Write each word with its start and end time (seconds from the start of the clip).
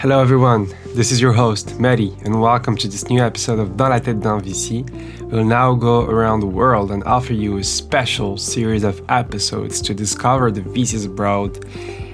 Hello 0.00 0.22
everyone, 0.22 0.66
this 0.94 1.12
is 1.12 1.20
your 1.20 1.34
host, 1.34 1.78
Mary, 1.78 2.16
and 2.24 2.40
welcome 2.40 2.74
to 2.74 2.88
this 2.88 3.10
new 3.10 3.22
episode 3.22 3.58
of 3.58 3.76
Dans 3.76 3.90
la 3.90 3.98
tête 3.98 4.22
d'un 4.22 4.40
VC. 4.40 4.88
We'll 5.30 5.44
now 5.44 5.74
go 5.74 6.06
around 6.06 6.40
the 6.40 6.46
world 6.46 6.90
and 6.90 7.04
offer 7.04 7.34
you 7.34 7.58
a 7.58 7.62
special 7.62 8.38
series 8.38 8.82
of 8.82 9.02
episodes 9.10 9.82
to 9.82 9.92
discover 9.92 10.50
the 10.50 10.62
VCs 10.62 11.04
abroad 11.04 11.66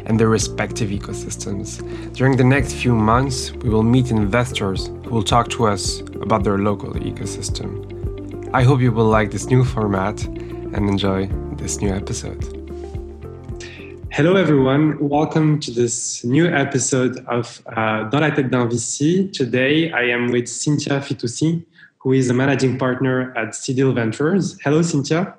and 0.05 0.19
their 0.19 0.29
respective 0.29 0.91
ecosystems. 0.91 1.81
During 2.13 2.37
the 2.37 2.43
next 2.43 2.73
few 2.73 2.93
months, 2.93 3.53
we 3.53 3.69
will 3.69 3.85
meet 3.85 4.11
investors 4.11 4.89
who 5.05 5.11
will 5.11 5.23
talk 5.23 5.49
to 5.51 5.69
us 5.69 6.01
about 6.21 6.43
their 6.43 6.59
local 6.59 6.93
ecosystem. 6.95 8.51
I 8.53 8.65
hope 8.65 8.81
you 8.81 8.91
will 8.91 9.09
like 9.09 9.31
this 9.31 9.47
new 9.47 9.65
format 9.65 10.25
and 10.25 10.91
enjoy 10.91 11.29
this 11.53 11.81
new 11.81 11.95
episode. 11.95 12.66
Hello, 14.17 14.35
everyone. 14.35 14.97
Welcome 14.99 15.61
to 15.61 15.71
this 15.71 16.25
new 16.25 16.47
episode 16.47 17.19
of 17.27 17.61
uh, 17.67 18.09
Dans 18.09 18.23
la 18.23 18.31
tête 18.31 18.49
d'un 18.49 18.67
VC. 18.67 19.31
Today, 19.31 19.93
I 19.93 20.05
am 20.05 20.31
with 20.33 20.49
Cynthia 20.49 21.01
Fitoussi, 21.01 21.63
who 21.99 22.15
is 22.15 22.31
a 22.31 22.33
managing 22.33 22.79
partner 22.79 23.37
at 23.37 23.49
Seedil 23.49 23.95
Ventures. 23.95 24.59
Hello, 24.65 24.81
Cynthia. 24.81 25.35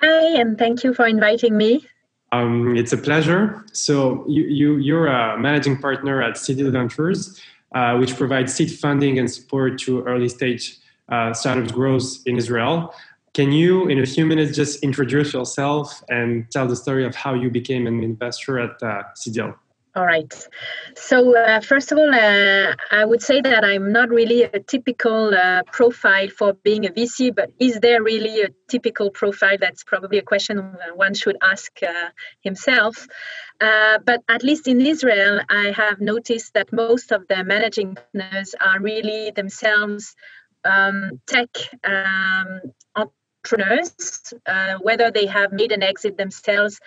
Hi, 0.00 0.40
and 0.40 0.56
thank 0.56 0.82
you 0.82 0.94
for 0.94 1.06
inviting 1.06 1.58
me. 1.58 1.86
Um, 2.32 2.74
it's 2.74 2.94
a 2.94 2.96
pleasure. 2.96 3.66
So, 3.74 4.24
you, 4.26 4.44
you, 4.44 4.76
you're 4.78 5.08
a 5.08 5.38
managing 5.38 5.76
partner 5.76 6.22
at 6.22 6.36
Seedil 6.36 6.72
Ventures, 6.72 7.38
uh, 7.74 7.98
which 7.98 8.16
provides 8.16 8.54
seed 8.54 8.72
funding 8.72 9.18
and 9.18 9.30
support 9.30 9.78
to 9.80 10.04
early 10.04 10.30
stage 10.30 10.78
uh, 11.10 11.34
startups 11.34 11.70
growth 11.70 12.22
in 12.24 12.38
Israel. 12.38 12.94
Can 13.34 13.50
you, 13.50 13.88
in 13.88 13.98
a 13.98 14.06
few 14.06 14.26
minutes, 14.26 14.54
just 14.54 14.82
introduce 14.82 15.32
yourself 15.32 16.02
and 16.10 16.50
tell 16.50 16.66
the 16.66 16.76
story 16.76 17.06
of 17.06 17.14
how 17.14 17.32
you 17.32 17.50
became 17.50 17.86
an 17.86 18.02
investor 18.02 18.58
at 18.58 18.82
uh, 18.82 19.04
Seedil? 19.16 19.54
All 19.94 20.06
right. 20.06 20.48
So, 20.96 21.36
uh, 21.36 21.60
first 21.60 21.92
of 21.92 21.98
all, 21.98 22.14
uh, 22.14 22.74
I 22.90 23.04
would 23.04 23.22
say 23.22 23.42
that 23.42 23.62
I'm 23.62 23.92
not 23.92 24.08
really 24.08 24.42
a 24.42 24.58
typical 24.58 25.34
uh, 25.34 25.64
profile 25.64 26.28
for 26.28 26.54
being 26.54 26.86
a 26.86 26.88
VC, 26.90 27.34
but 27.34 27.50
is 27.58 27.78
there 27.80 28.02
really 28.02 28.40
a 28.40 28.48
typical 28.68 29.10
profile? 29.10 29.56
That's 29.60 29.84
probably 29.84 30.16
a 30.16 30.22
question 30.22 30.58
one 30.94 31.12
should 31.12 31.36
ask 31.42 31.72
uh, 31.82 32.08
himself. 32.40 33.06
Uh, 33.60 33.98
but 34.04 34.22
at 34.28 34.42
least 34.42 34.66
in 34.66 34.80
Israel, 34.80 35.40
I 35.50 35.72
have 35.76 36.00
noticed 36.00 36.54
that 36.54 36.72
most 36.72 37.12
of 37.12 37.28
the 37.28 37.44
managing 37.44 37.94
partners 37.94 38.54
are 38.60 38.80
really 38.80 39.30
themselves 39.30 40.16
um, 40.64 41.20
tech 41.26 41.48
um, 41.84 42.60
entrepreneurs, 43.44 44.34
uh, 44.46 44.74
whether 44.80 45.10
they 45.10 45.26
have 45.26 45.52
made 45.52 45.72
an 45.72 45.82
exit 45.82 46.16
themselves 46.16 46.80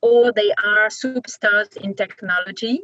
or 0.00 0.32
they 0.32 0.52
are 0.52 0.88
superstars 0.88 1.76
in 1.76 1.94
technology. 1.94 2.80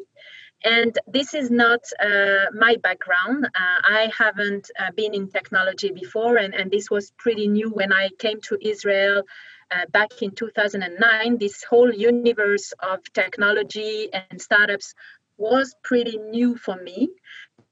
And 0.64 0.98
this 1.06 1.34
is 1.34 1.50
not 1.50 1.80
uh, 2.02 2.46
my 2.54 2.76
background. 2.82 3.44
Uh, 3.44 3.48
I 3.54 4.10
haven't 4.16 4.70
uh, 4.78 4.90
been 4.96 5.14
in 5.14 5.28
technology 5.28 5.90
before, 5.90 6.38
and, 6.38 6.54
and 6.54 6.70
this 6.70 6.90
was 6.90 7.12
pretty 7.18 7.48
new 7.48 7.70
when 7.70 7.92
I 7.92 8.08
came 8.18 8.40
to 8.42 8.56
Israel 8.60 9.24
uh, 9.70 9.84
back 9.92 10.22
in 10.22 10.30
2009. 10.30 11.38
This 11.38 11.62
whole 11.64 11.92
universe 11.92 12.72
of 12.80 13.00
technology 13.12 14.08
and 14.12 14.40
startups 14.40 14.94
was 15.36 15.74
pretty 15.82 16.16
new 16.16 16.56
for 16.56 16.76
me. 16.76 17.10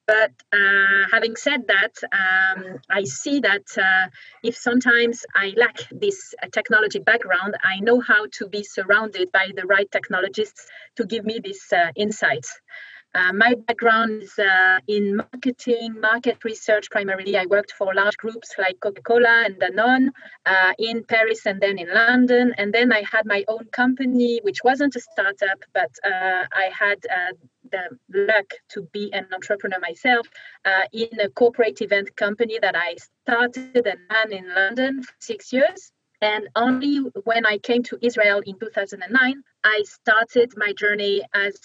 But 0.07 0.33
uh, 0.53 1.07
having 1.13 1.37
said 1.37 1.69
that, 1.69 1.95
um, 2.13 2.79
I 2.91 3.05
see 3.05 3.41
that 3.41 3.67
uh, 3.79 4.09
if 4.43 4.57
sometimes 4.57 5.25
I 5.35 5.55
lack 5.57 5.77
this 5.91 6.35
uh, 6.43 6.49
technology 6.53 6.99
background, 6.99 7.55
I 7.63 7.79
know 7.81 8.01
how 8.01 8.27
to 8.39 8.49
be 8.49 8.65
surrounded 8.65 9.31
by 9.31 9.51
the 9.55 9.65
right 9.65 9.91
technologists 9.91 10.67
to 10.97 11.07
give 11.07 11.25
me 11.25 11.41
these 11.43 11.65
uh, 11.73 11.93
insights. 11.95 12.61
Uh, 13.15 13.33
my 13.33 13.55
background 13.67 14.23
is 14.23 14.39
uh, 14.39 14.79
in 14.89 15.17
marketing, 15.17 16.01
market 16.01 16.39
research 16.45 16.91
primarily. 16.91 17.37
I 17.37 17.45
worked 17.45 17.73
for 17.73 17.95
large 17.95 18.17
groups 18.17 18.55
like 18.59 18.81
Coca 18.81 19.03
Cola 19.03 19.45
and 19.45 19.57
Danone 19.57 20.09
uh, 20.47 20.73
in 20.79 21.05
Paris 21.05 21.45
and 21.45 21.61
then 21.61 21.79
in 21.79 21.93
London. 21.93 22.55
And 22.57 22.73
then 22.73 22.91
I 22.91 23.03
had 23.11 23.27
my 23.27 23.45
own 23.49 23.67
company, 23.73 24.41
which 24.43 24.65
wasn't 24.65 24.97
a 24.97 25.01
startup, 25.01 25.63
but 25.75 25.91
uh, 26.05 26.47
I 26.53 26.71
had 26.73 26.99
uh, 27.11 27.33
the 27.71 27.99
luck 28.15 28.47
to 28.71 28.89
be 28.93 29.13
an 29.13 29.27
entrepreneur 29.33 29.79
myself 29.81 30.27
uh, 30.65 30.85
in 30.93 31.21
a 31.21 31.29
corporate 31.29 31.83
event 31.83 32.17
company 32.17 32.59
that 32.63 32.75
I 32.75 32.97
started 33.25 33.87
and 33.87 33.99
ran 34.11 34.33
in 34.33 34.55
London 34.55 35.03
for 35.03 35.13
six 35.19 35.53
years. 35.53 35.93
And 36.23 36.49
only 36.55 36.99
when 37.25 37.45
I 37.45 37.59
came 37.59 37.83
to 37.85 37.99
Israel 38.01 38.41
in 38.47 38.59
2009, 38.59 39.43
I 39.65 39.83
started 39.85 40.53
my 40.57 40.73
journey 40.73 41.23
as 41.35 41.61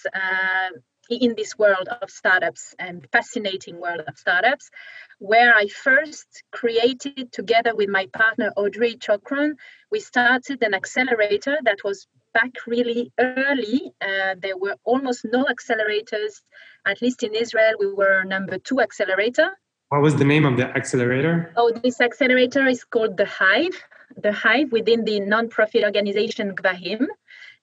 in 1.09 1.35
this 1.35 1.57
world 1.57 1.87
of 2.01 2.09
startups 2.09 2.75
and 2.79 3.07
fascinating 3.11 3.79
world 3.79 4.01
of 4.07 4.17
startups 4.17 4.69
where 5.19 5.53
i 5.55 5.67
first 5.67 6.43
created 6.51 7.31
together 7.31 7.75
with 7.75 7.89
my 7.89 8.05
partner 8.07 8.51
audrey 8.55 8.95
chokron 8.95 9.55
we 9.91 9.99
started 9.99 10.61
an 10.61 10.73
accelerator 10.73 11.57
that 11.63 11.83
was 11.83 12.07
back 12.37 12.53
really 12.67 13.11
early. 13.19 13.91
Uh, 14.01 14.35
there 14.37 14.57
were 14.57 14.75
almost 14.83 15.25
no 15.25 15.45
accelerators. 15.45 16.33
At 16.85 17.01
least 17.01 17.23
in 17.23 17.33
israel 17.43 17.73
we 17.79 17.87
were 18.01 18.23
number 18.23 18.57
two 18.67 18.79
accelerator. 18.79 19.49
What 19.89 20.01
was 20.01 20.15
the 20.21 20.25
name 20.33 20.45
of 20.45 20.57
the 20.57 20.67
accelerator? 20.79 21.51
Oh 21.55 21.71
this 21.83 21.99
accelerator 22.01 22.65
is 22.67 22.83
called 22.83 23.17
the 23.17 23.25
hive. 23.25 23.77
The 24.25 24.31
hive 24.31 24.71
within 24.71 25.03
the 25.09 25.19
non-profit 25.19 25.83
organization 25.89 26.55
gvahim 26.59 27.01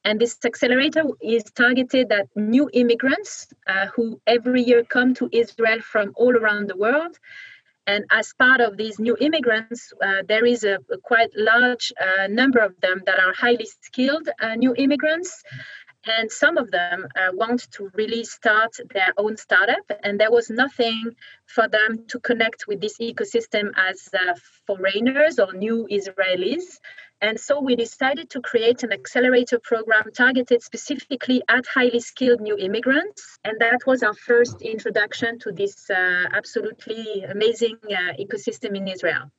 and 0.05 0.21
this 0.21 0.37
accelerator 0.45 1.05
is 1.23 1.45
targeted 1.45 2.13
at 2.13 2.29
new 2.37 2.69
immigrants 2.73 3.49
uh, 3.67 3.87
who 3.87 4.21
every 4.27 4.63
year 4.63 4.85
come 4.85 5.15
to 5.15 5.29
Israel 5.33 5.81
from 5.81 6.13
all 6.17 6.37
around 6.37 6.69
the 6.69 6.77
world. 6.77 7.19
And 7.87 8.05
as 8.11 8.33
part 8.39 8.61
of 8.61 8.77
these 8.77 8.99
new 8.99 9.17
immigrants, 9.19 9.93
uh, 10.03 10.23
there 10.27 10.45
is 10.45 10.65
a, 10.65 10.79
a 10.91 10.99
quite 11.03 11.31
large 11.37 11.93
uh, 12.01 12.27
number 12.29 12.59
of 12.61 12.79
them 12.81 13.03
that 13.07 13.19
are 13.19 13.33
highly 13.35 13.67
skilled 13.83 14.29
uh, 14.41 14.55
new 14.55 14.75
immigrants. 14.77 15.43
And 16.07 16.31
some 16.31 16.59
of 16.59 16.71
them 16.71 17.07
uh, 17.17 17.31
want 17.33 17.71
to 17.73 17.91
really 17.95 18.25
start 18.25 18.73
their 18.93 19.13
own 19.17 19.39
startup. 19.39 19.91
And 20.03 20.21
there 20.21 20.31
was 20.31 20.51
nothing 20.51 21.17
for 21.47 21.67
them 21.67 22.05
to 22.09 22.21
connect 22.21 22.67
with 22.69 22.81
this 22.81 22.99
ecosystem 22.99 23.73
as 23.77 24.09
uh, 24.13 24.35
foreigners 24.67 25.39
or 25.39 25.53
new 25.55 25.89
Israelis. 25.91 26.79
And 27.25 27.41
so 27.41 27.59
we 27.59 27.75
decided 27.75 28.29
to 28.31 28.41
create 28.43 28.83
an 28.83 28.93
accelerator 28.93 29.59
program 29.59 30.13
targeted 30.13 30.63
specifically 30.63 31.41
at 31.49 31.65
highly 31.67 32.01
skilled 32.01 32.43
new 32.43 32.59
immigrants. 32.59 33.39
And 33.45 33.59
that 33.61 33.81
was 33.87 34.03
our 34.03 34.13
first 34.13 34.61
introduction 34.61 35.39
to 35.39 35.51
this 35.51 35.89
uh, 35.89 36.27
absolutely 36.35 37.23
amazing 37.23 37.79
uh, 37.85 38.13
ecosystem 38.25 38.77
in 38.77 38.89
Israel. 38.89 39.31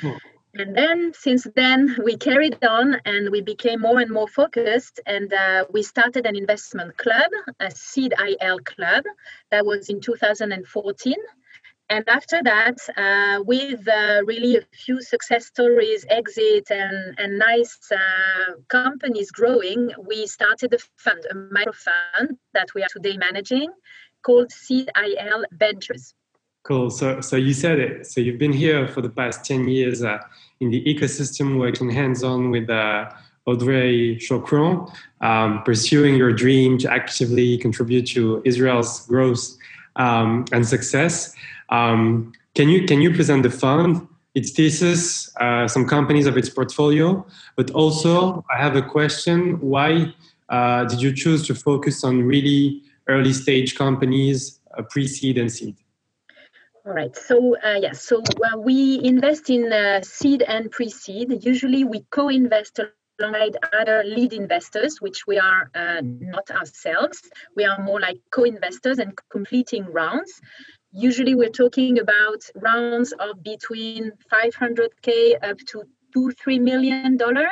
Cool. 0.00 0.16
And 0.54 0.76
then, 0.76 1.12
since 1.12 1.44
then, 1.56 1.96
we 2.04 2.16
carried 2.16 2.64
on 2.64 3.00
and 3.04 3.30
we 3.30 3.40
became 3.40 3.80
more 3.80 3.98
and 3.98 4.10
more 4.12 4.28
focused. 4.28 5.00
And 5.06 5.32
uh, 5.32 5.64
we 5.72 5.82
started 5.82 6.24
an 6.24 6.36
investment 6.36 6.96
club, 6.96 7.32
a 7.58 7.68
Seed 7.72 8.14
IL 8.16 8.60
club, 8.60 9.02
that 9.50 9.66
was 9.66 9.88
in 9.88 10.00
2014 10.00 11.16
and 11.88 12.08
after 12.08 12.42
that, 12.42 12.78
uh, 12.96 13.42
with 13.44 13.86
uh, 13.86 14.22
really 14.24 14.56
a 14.56 14.62
few 14.72 15.00
success 15.00 15.46
stories, 15.46 16.04
exit, 16.08 16.70
and, 16.70 17.14
and 17.18 17.38
nice 17.38 17.78
uh, 17.92 18.54
companies 18.68 19.30
growing, 19.30 19.92
we 20.04 20.26
started 20.26 20.74
a 20.74 20.78
fund, 20.96 21.24
a 21.30 21.34
micro 21.34 21.72
fund 21.72 22.38
that 22.54 22.68
we 22.74 22.82
are 22.82 22.88
today 22.90 23.16
managing 23.16 23.70
called 24.22 24.50
Seedil 24.50 25.44
Ventures. 25.52 26.14
Cool. 26.64 26.90
So, 26.90 27.20
so 27.20 27.36
you 27.36 27.54
said 27.54 27.78
it. 27.78 28.06
So 28.08 28.20
you've 28.20 28.38
been 28.38 28.52
here 28.52 28.88
for 28.88 29.00
the 29.00 29.08
past 29.08 29.44
10 29.44 29.68
years 29.68 30.02
uh, 30.02 30.18
in 30.58 30.70
the 30.70 30.82
ecosystem, 30.84 31.60
working 31.60 31.90
hands 31.90 32.24
on 32.24 32.50
with 32.50 32.68
uh, 32.68 33.08
Audrey 33.46 34.16
Chokron, 34.20 34.92
um, 35.20 35.62
pursuing 35.62 36.16
your 36.16 36.32
dream 36.32 36.78
to 36.78 36.92
actively 36.92 37.56
contribute 37.58 38.08
to 38.08 38.42
Israel's 38.44 39.06
growth 39.06 39.55
um, 39.96 40.44
and 40.52 40.66
success. 40.66 41.34
Um, 41.70 42.32
can 42.54 42.68
you 42.68 42.86
can 42.86 43.00
you 43.02 43.12
present 43.12 43.42
the 43.42 43.50
fund, 43.50 44.06
its 44.34 44.50
thesis, 44.50 45.34
uh, 45.40 45.68
some 45.68 45.86
companies 45.86 46.26
of 46.26 46.36
its 46.36 46.48
portfolio, 46.48 47.26
but 47.56 47.70
also 47.72 48.44
I 48.54 48.58
have 48.58 48.76
a 48.76 48.82
question: 48.82 49.60
Why 49.60 50.14
uh, 50.48 50.84
did 50.84 51.02
you 51.02 51.12
choose 51.12 51.46
to 51.48 51.54
focus 51.54 52.04
on 52.04 52.22
really 52.22 52.82
early 53.08 53.32
stage 53.32 53.74
companies, 53.76 54.60
uh, 54.76 54.82
pre-seed 54.82 55.38
and 55.38 55.50
seed? 55.50 55.76
All 56.86 56.92
right. 56.92 57.16
So 57.16 57.56
uh. 57.56 57.78
Yeah, 57.82 57.92
so 57.92 58.22
uh, 58.22 58.58
we 58.58 59.00
invest 59.02 59.50
in 59.50 59.72
uh, 59.72 60.02
seed 60.02 60.42
and 60.42 60.70
pre-seed. 60.70 61.44
Usually, 61.44 61.84
we 61.84 62.06
co-invest 62.10 62.80
alongside 63.18 63.56
other 63.72 64.02
lead 64.04 64.32
investors, 64.32 65.00
which 65.00 65.26
we 65.26 65.38
are 65.38 65.70
uh, 65.74 66.00
not 66.02 66.50
ourselves. 66.50 67.22
We 67.54 67.64
are 67.64 67.82
more 67.82 68.00
like 68.00 68.18
co-investors 68.30 68.98
and 68.98 69.12
completing 69.30 69.84
rounds. 69.86 70.40
Usually 70.92 71.34
we're 71.34 71.50
talking 71.50 71.98
about 71.98 72.48
rounds 72.54 73.12
of 73.12 73.42
between 73.42 74.12
500k 74.32 75.36
up 75.42 75.58
to 75.68 75.84
two 76.12 76.30
three 76.32 76.58
million 76.58 77.16
dollar. 77.16 77.48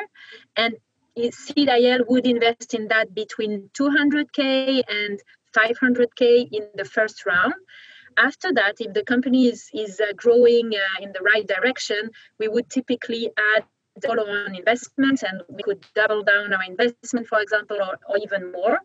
And 0.56 0.74
Seedil 1.16 2.06
would 2.08 2.26
invest 2.26 2.74
in 2.74 2.88
that 2.88 3.14
between 3.14 3.70
200k 3.78 4.82
and 4.88 5.20
500k 5.56 6.48
in 6.50 6.68
the 6.74 6.84
first 6.84 7.24
round. 7.26 7.54
After 8.16 8.52
that 8.52 8.76
if 8.80 8.94
the 8.94 9.04
company 9.04 9.48
is, 9.48 9.70
is 9.72 10.00
uh, 10.00 10.12
growing 10.16 10.72
uh, 10.74 11.02
in 11.02 11.12
the 11.12 11.20
right 11.20 11.46
direction 11.46 12.10
we 12.38 12.46
would 12.46 12.70
typically 12.70 13.30
add 13.56 13.64
follow-on 14.02 14.54
investments 14.54 15.22
and 15.22 15.42
we 15.48 15.62
could 15.62 15.84
double 15.94 16.22
down 16.22 16.52
our 16.52 16.64
investment 16.64 17.26
for 17.26 17.40
example 17.40 17.76
or, 17.76 17.98
or 18.08 18.18
even 18.18 18.50
more 18.52 18.80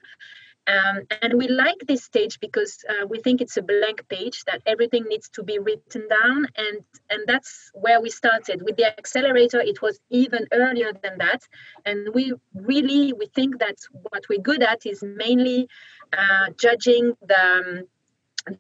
um, 0.70 1.02
and 1.24 1.34
we 1.34 1.48
like 1.48 1.80
this 1.88 2.04
stage 2.04 2.40
because 2.40 2.84
uh, 2.88 3.08
we 3.08 3.20
think 3.20 3.42
it's 3.42 3.58
a 3.58 3.62
blank 3.62 4.08
page 4.08 4.44
that 4.46 4.62
everything 4.68 5.06
needs 5.08 5.28
to 5.30 5.44
be 5.44 5.58
written 5.58 6.08
down, 6.08 6.48
and 6.56 6.78
and 7.10 7.24
that's 7.26 7.72
where 7.74 8.00
we 8.00 8.10
started 8.12 8.62
with 8.62 8.78
the 8.78 8.86
accelerator. 8.86 9.60
It 9.62 9.82
was 9.82 10.00
even 10.12 10.46
earlier 10.52 10.92
than 10.94 11.18
that, 11.18 11.42
and 11.86 12.14
we 12.14 12.34
really 12.54 13.14
we 13.14 13.28
think 13.34 13.60
that 13.60 13.78
what 14.12 14.24
we're 14.30 14.42
good 14.42 14.62
at 14.62 14.86
is 14.86 15.02
mainly 15.02 15.68
uh, 16.14 16.48
judging 16.60 17.14
the. 17.22 17.42
Um, 17.42 17.84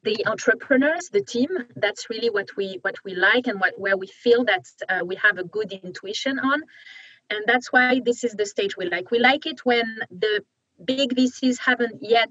the 0.03 0.25
entrepreneurs 0.25 1.09
the 1.09 1.23
team 1.23 1.49
that's 1.75 2.09
really 2.09 2.29
what 2.29 2.49
we 2.57 2.79
what 2.81 2.95
we 3.03 3.13
like 3.15 3.47
and 3.47 3.59
what 3.59 3.73
where 3.79 3.97
we 3.97 4.07
feel 4.07 4.43
that 4.45 4.65
uh, 4.89 5.03
we 5.05 5.15
have 5.15 5.37
a 5.37 5.43
good 5.43 5.71
intuition 5.71 6.39
on 6.39 6.61
and 7.29 7.43
that's 7.45 7.71
why 7.71 8.01
this 8.03 8.23
is 8.23 8.33
the 8.33 8.45
stage 8.45 8.75
we 8.77 8.85
like 8.89 9.11
we 9.11 9.19
like 9.19 9.45
it 9.45 9.63
when 9.65 9.99
the 10.09 10.43
big 10.85 11.15
VCs 11.15 11.59
haven't 11.59 12.01
yet 12.01 12.29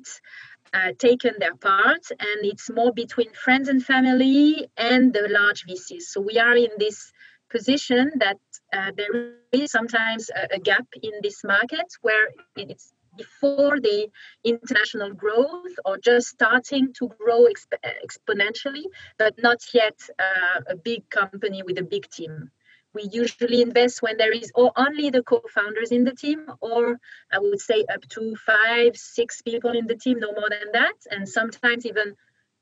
uh, 0.72 0.93
taken 0.99 1.34
their 1.38 1.55
part, 1.55 2.10
and 2.10 2.44
it's 2.44 2.70
more 2.70 2.93
between 2.93 3.32
friends 3.32 3.69
and 3.69 3.84
family 3.84 4.69
and 4.76 5.12
the 5.12 5.28
large 5.28 5.64
VCs. 5.66 6.02
So 6.02 6.20
we 6.20 6.38
are 6.38 6.56
in 6.56 6.70
this 6.78 7.12
position 7.50 8.12
that 8.16 8.38
uh, 8.72 8.93
there 8.96 9.32
is 9.52 9.70
sometimes 9.70 10.31
a, 10.31 10.56
a, 10.56 10.58
gap 10.58 10.87
in 11.02 11.12
this 11.22 11.43
market 11.43 11.87
where 12.02 12.28
it's 12.56 12.93
before 13.19 13.81
the 13.81 14.09
international 14.44 15.12
growth 15.12 15.75
or 15.85 15.99
just 15.99 16.29
starting 16.29 16.93
to 16.99 17.09
grow 17.19 17.47
exp- 17.53 17.82
exponentially, 18.06 18.85
but 19.19 19.35
not 19.43 19.61
yet 19.75 19.99
uh, 20.19 20.61
a 20.69 20.76
big 20.76 21.09
company 21.11 21.62
with 21.62 21.79
a 21.79 21.82
big 21.82 22.09
team. 22.11 22.50
We 22.94 23.03
usually 23.12 23.62
invest 23.62 24.03
when 24.03 24.17
there 24.17 24.32
is 24.32 24.50
or 24.55 24.73
only 24.76 25.11
the 25.11 25.23
co-founders 25.23 25.93
in 25.93 26.05
the 26.05 26.15
team 26.15 26.47
or 26.61 26.99
i 27.32 27.38
would 27.38 27.61
say 27.61 27.85
up 27.94 28.03
to 28.15 28.35
five 28.37 28.97
six 28.97 29.43
people 29.43 29.73
in 29.81 29.87
the 29.87 29.97
team 29.97 30.19
no 30.21 30.32
more 30.32 30.50
than 30.50 30.73
that. 30.73 30.99
And 31.11 31.29
sometimes 31.29 31.87
even 31.87 32.17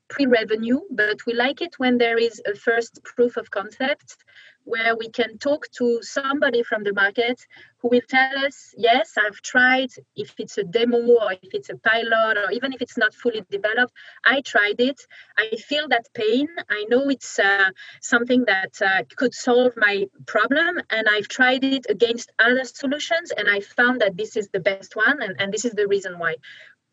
pre-revenue 0.09 0.79
but 0.91 1.25
we 1.25 1.33
like 1.33 1.61
it 1.61 1.73
when 1.77 1.97
there 1.97 2.17
is 2.17 2.41
a 2.45 2.55
first 2.55 3.03
proof 3.03 3.37
of 3.37 3.51
concept 3.51 4.15
where 4.67 4.97
we 4.97 5.09
can 5.09 5.37
talk 5.37 5.65
to 5.71 5.99
somebody 6.01 6.61
from 6.61 6.83
the 6.83 6.93
market 6.93 7.39
who 7.79 7.87
will 7.89 8.01
tell 8.09 8.45
us 8.45 8.73
yes 8.77 9.13
i've 9.17 9.41
tried. 9.41 9.89
If 10.15 10.33
it's 10.39 10.57
a 10.57 10.63
demo 10.63 10.97
or 10.97 11.31
if 11.31 11.51
it's 11.53 11.69
a 11.69 11.77
pilot 11.77 12.37
or 12.37 12.51
even 12.51 12.73
if 12.73 12.81
it's 12.81 12.97
not 12.97 13.13
fully 13.13 13.43
developed 13.49 13.93
i 14.25 14.41
tried 14.41 14.79
it. 14.79 14.99
I 15.37 15.55
feel 15.55 15.87
that 15.89 16.07
pain. 16.13 16.47
I 16.69 16.85
know 16.89 17.09
it's 17.09 17.39
uh, 17.39 17.69
something 18.01 18.45
that 18.45 18.81
uh, 18.81 19.03
could 19.15 19.33
solve 19.33 19.73
my 19.77 20.07
problem 20.25 20.81
and 20.89 21.07
i've 21.07 21.27
tried 21.27 21.63
it 21.63 21.85
against 21.89 22.31
other 22.39 22.65
solutions 22.65 23.31
and 23.31 23.47
i 23.49 23.59
found 23.61 24.01
that 24.01 24.17
this 24.17 24.35
is 24.35 24.49
the 24.49 24.59
best 24.59 24.95
one 24.95 25.21
and, 25.21 25.35
and 25.39 25.53
this 25.53 25.65
is 25.65 25.73
the 25.73 25.87
reason 25.87 26.19
why 26.19 26.35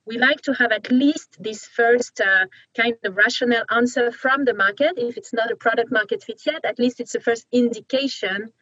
we 0.06 0.18
like 0.18 0.40
to 0.42 0.52
have 0.54 0.70
at 0.72 0.90
least 0.90 1.36
this 1.40 1.66
first 1.66 2.20
uh, 2.20 2.46
kind 2.76 2.94
of 3.04 3.16
rational 3.16 3.62
answer 3.70 4.12
from 4.12 4.44
the 4.44 4.54
market. 4.54 4.92
If 4.96 5.16
it's 5.16 5.32
not 5.32 5.50
a 5.50 5.56
product 5.56 5.90
market 5.90 6.22
fit 6.22 6.42
yet, 6.44 6.64
at 6.64 6.78
least 6.78 7.00
it's 7.00 7.12
the 7.12 7.20
first 7.20 7.46
indication 7.52 8.52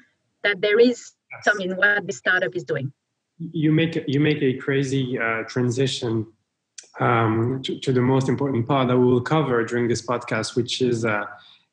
that 0.44 0.60
there 0.60 0.78
is 0.78 1.12
yes. 1.30 1.44
some 1.44 1.60
in 1.60 1.76
what 1.76 2.06
the 2.06 2.12
startup 2.12 2.54
is 2.54 2.64
doing. 2.64 2.92
You 3.38 3.72
make 3.72 4.04
you 4.06 4.20
make 4.20 4.40
a 4.42 4.54
crazy 4.54 5.18
uh, 5.18 5.42
transition 5.44 6.26
um, 7.00 7.60
to, 7.64 7.80
to, 7.80 7.92
the 7.92 8.00
most 8.00 8.28
important 8.28 8.68
part 8.68 8.88
that 8.88 8.98
we 8.98 9.06
will 9.06 9.22
cover 9.22 9.64
during 9.64 9.88
this 9.88 10.04
podcast, 10.04 10.54
which 10.54 10.82
is 10.82 11.04
uh, 11.04 11.24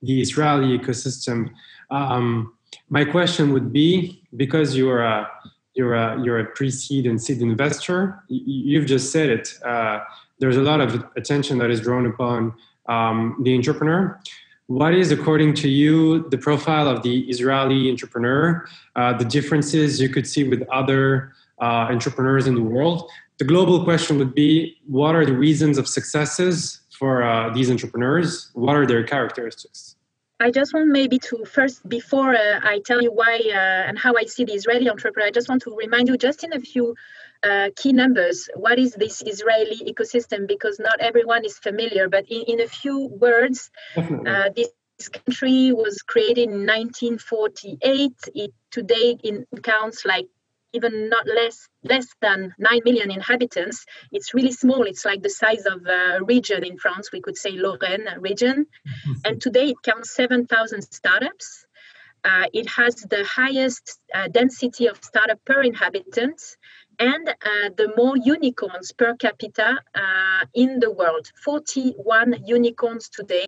the 0.02 0.22
Israeli 0.22 0.80
ecosystem. 0.80 1.52
Um, 1.92 2.54
my 2.90 3.04
question 3.04 3.52
would 3.54 3.72
be 3.74 4.24
because 4.36 4.76
you 4.76 4.90
are 4.90 5.04
a 5.04 5.30
you're 5.80 5.96
a, 5.96 6.22
you're 6.24 6.40
a 6.40 6.46
pre-seed 6.58 7.06
and 7.06 7.18
seed 7.22 7.42
investor. 7.42 8.22
You've 8.28 8.86
just 8.86 9.14
said 9.14 9.30
it. 9.30 9.46
Uh, 9.64 10.00
there's 10.40 10.58
a 10.58 10.62
lot 10.72 10.82
of 10.82 10.90
attention 11.16 11.58
that 11.60 11.70
is 11.72 11.80
drawn 11.80 12.06
upon 12.06 12.54
um, 12.88 13.20
the 13.46 13.56
entrepreneur. 13.56 14.20
What 14.68 14.94
is, 14.94 15.10
according 15.18 15.52
to 15.64 15.70
you, 15.70 16.28
the 16.30 16.38
profile 16.38 16.88
of 16.90 17.02
the 17.02 17.16
Israeli 17.34 17.90
entrepreneur? 17.90 18.68
Uh, 18.98 19.14
the 19.22 19.24
differences 19.38 20.02
you 20.02 20.10
could 20.10 20.28
see 20.28 20.44
with 20.44 20.62
other 20.70 21.32
uh, 21.62 21.88
entrepreneurs 21.96 22.46
in 22.46 22.56
the 22.56 22.68
world. 22.76 23.10
The 23.38 23.46
global 23.46 23.78
question 23.86 24.18
would 24.20 24.36
be: 24.36 24.78
What 24.86 25.16
are 25.16 25.26
the 25.26 25.38
reasons 25.48 25.78
of 25.78 25.88
successes 25.88 26.82
for 27.00 27.24
uh, 27.24 27.54
these 27.56 27.72
entrepreneurs? 27.72 28.52
What 28.54 28.76
are 28.76 28.86
their 28.86 29.04
characteristics? 29.14 29.96
I 30.42 30.52
just 30.52 30.74
want 30.74 30.88
maybe 30.88 31.20
to 31.20 31.44
first, 31.44 31.88
before 31.88 32.34
uh, 32.34 32.60
I 32.64 32.80
tell 32.86 33.02
you 33.02 33.12
why 33.12 33.42
uh, 33.48 33.90
and 33.90 34.00
how 34.00 34.14
I 34.16 34.24
see 34.24 34.46
the 34.46 34.54
Israeli 34.54 34.90
entrepreneur, 34.90 35.28
I 35.28 35.32
just 35.32 35.50
want 35.50 35.64
to 35.64 35.76
remind 35.76 36.08
you 36.08 36.18
just 36.18 36.46
in 36.46 36.54
a 36.54 36.60
few 36.60 36.96
uh, 37.44 37.70
key 37.76 37.92
numbers 37.92 38.50
what 38.56 38.80
is 38.80 38.94
this 38.94 39.22
Israeli 39.22 39.78
ecosystem 39.92 40.48
because 40.48 40.80
not 40.80 41.02
everyone 41.02 41.44
is 41.44 41.58
familiar. 41.60 42.08
But 42.08 42.26
in, 42.30 42.44
in 42.48 42.62
a 42.62 42.68
few 42.68 43.08
words, 43.08 43.70
uh, 43.98 44.50
this 44.56 44.70
country 45.10 45.74
was 45.74 46.02
created 46.04 46.50
in 46.50 46.66
1948. 46.66 48.14
It 48.36 48.54
today 48.72 49.18
in, 49.22 49.46
counts 49.62 50.06
like 50.06 50.28
even 50.74 51.10
not 51.10 51.26
less 51.28 51.68
less 51.84 52.08
than 52.22 52.54
9 52.58 52.80
million 52.86 53.12
inhabitants. 53.12 53.86
It's 54.12 54.34
really 54.34 54.52
small. 54.52 54.84
It's 54.84 55.06
like 55.06 55.22
the 55.22 55.30
size 55.30 55.66
of 55.66 55.86
a 55.86 56.20
region 56.24 56.64
in 56.64 56.78
france. 56.78 57.12
We 57.12 57.22
could 57.22 57.38
say 57.38 57.52
lorraine 57.52 58.08
region. 58.20 58.68
And 59.26 59.42
today 59.42 59.70
it 59.70 59.78
counts 59.84 60.14
7000 60.16 60.82
startups. 60.82 61.66
Uh, 62.24 62.46
it 62.54 62.70
has 62.70 62.96
the 62.96 63.24
highest 63.24 64.00
uh, 64.14 64.28
density 64.28 64.88
of 64.88 65.00
startup 65.02 65.40
per 65.46 65.62
inhabitant 65.62 66.42
and 67.00 67.30
uh, 67.30 67.70
the 67.78 67.94
more 67.96 68.18
unicorns 68.18 68.92
per 68.92 69.16
capita 69.16 69.78
uh, 69.96 70.46
in 70.54 70.80
the 70.80 70.92
world. 70.92 71.32
41 71.44 72.44
unicorns 72.46 73.08
today 73.08 73.46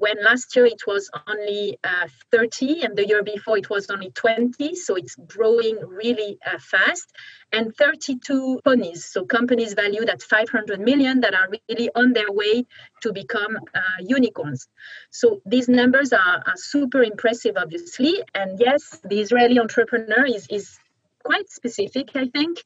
when 0.00 0.16
last 0.24 0.56
year 0.56 0.64
it 0.64 0.86
was 0.86 1.10
only 1.26 1.78
uh, 1.84 2.08
30 2.32 2.82
and 2.82 2.96
the 2.96 3.06
year 3.06 3.22
before 3.22 3.58
it 3.58 3.68
was 3.68 3.90
only 3.90 4.10
20 4.10 4.74
so 4.74 4.94
it's 4.96 5.14
growing 5.14 5.78
really 5.86 6.38
uh, 6.46 6.58
fast. 6.58 7.12
And 7.52 7.74
32 7.76 8.60
ponies 8.64 9.04
so 9.04 9.26
companies 9.26 9.74
valued 9.74 10.08
at 10.08 10.22
500 10.22 10.80
million 10.80 11.20
that 11.20 11.34
are 11.34 11.48
really 11.68 11.90
on 11.94 12.14
their 12.14 12.32
way 12.32 12.64
to 13.02 13.12
become 13.12 13.58
uh, 13.74 13.80
unicorns. 14.00 14.68
So 15.10 15.42
these 15.44 15.68
numbers 15.68 16.12
are, 16.12 16.42
are, 16.46 16.56
super 16.56 17.02
impressive 17.02 17.56
obviously. 17.56 18.22
And 18.34 18.58
yes 18.58 19.00
the 19.04 19.20
israeli 19.20 19.58
entrepreneur 19.58 20.24
is, 20.24 20.46
is 20.50 20.78
quite 21.22 21.50
specific 21.50 22.10
i 22.14 22.26
think. 22.28 22.62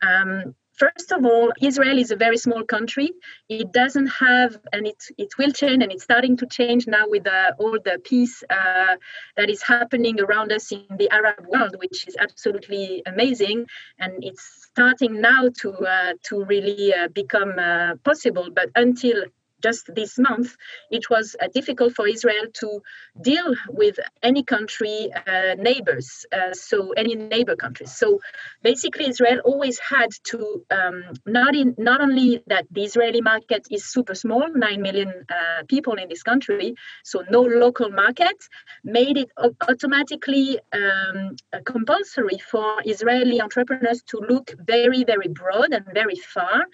Um, 0.00 0.54
First 0.78 1.10
of 1.10 1.24
all, 1.24 1.50
Israel 1.60 1.98
is 1.98 2.12
a 2.12 2.16
very 2.16 2.38
small 2.38 2.62
country. 2.62 3.10
It 3.48 3.72
doesn't 3.72 4.06
have, 4.06 4.60
and 4.72 4.86
it, 4.86 5.02
it 5.18 5.36
will 5.36 5.50
change, 5.50 5.82
and 5.82 5.90
it's 5.90 6.04
starting 6.04 6.36
to 6.36 6.46
change 6.46 6.86
now 6.86 7.04
with 7.08 7.26
uh, 7.26 7.52
all 7.58 7.78
the 7.88 8.00
peace 8.04 8.44
uh, 8.48 8.94
that 9.36 9.50
is 9.50 9.60
happening 9.62 10.20
around 10.20 10.52
us 10.52 10.70
in 10.70 10.84
the 10.96 11.10
Arab 11.10 11.46
world, 11.48 11.74
which 11.78 12.06
is 12.06 12.16
absolutely 12.16 13.02
amazing. 13.06 13.66
And 13.98 14.12
it's 14.22 14.68
starting 14.70 15.20
now 15.20 15.48
to, 15.62 15.72
uh, 15.72 16.12
to 16.26 16.44
really 16.44 16.94
uh, 16.94 17.08
become 17.08 17.58
uh, 17.58 17.96
possible. 18.04 18.48
But 18.54 18.68
until 18.76 19.24
just 19.62 19.92
this 19.94 20.18
month, 20.18 20.56
it 20.90 21.10
was 21.10 21.36
uh, 21.40 21.48
difficult 21.52 21.94
for 21.94 22.06
Israel 22.06 22.46
to 22.54 22.82
deal 23.20 23.54
with 23.68 23.98
any 24.22 24.42
country 24.42 25.10
uh, 25.12 25.54
neighbors, 25.54 26.26
uh, 26.32 26.52
so 26.52 26.92
any 26.92 27.14
neighbor 27.14 27.56
countries. 27.56 27.92
So 27.94 28.20
basically, 28.62 29.08
Israel 29.08 29.40
always 29.44 29.78
had 29.78 30.10
to 30.30 30.64
um, 30.70 31.04
not 31.26 31.54
in 31.54 31.74
not 31.78 32.00
only 32.00 32.42
that 32.46 32.66
the 32.70 32.84
Israeli 32.84 33.20
market 33.20 33.66
is 33.70 33.84
super 33.84 34.14
small, 34.14 34.48
nine 34.54 34.82
million 34.82 35.12
uh, 35.28 35.62
people 35.68 35.94
in 35.94 36.08
this 36.08 36.22
country, 36.22 36.74
so 37.04 37.24
no 37.30 37.40
local 37.40 37.90
market, 37.90 38.36
made 38.84 39.16
it 39.16 39.30
automatically 39.68 40.58
um, 40.72 41.36
compulsory 41.64 42.38
for 42.50 42.76
Israeli 42.84 43.40
entrepreneurs 43.40 44.02
to 44.02 44.18
look 44.18 44.54
very 44.58 45.04
very 45.04 45.28
broad 45.28 45.72
and 45.72 45.84
very 45.92 46.16
far 46.16 46.64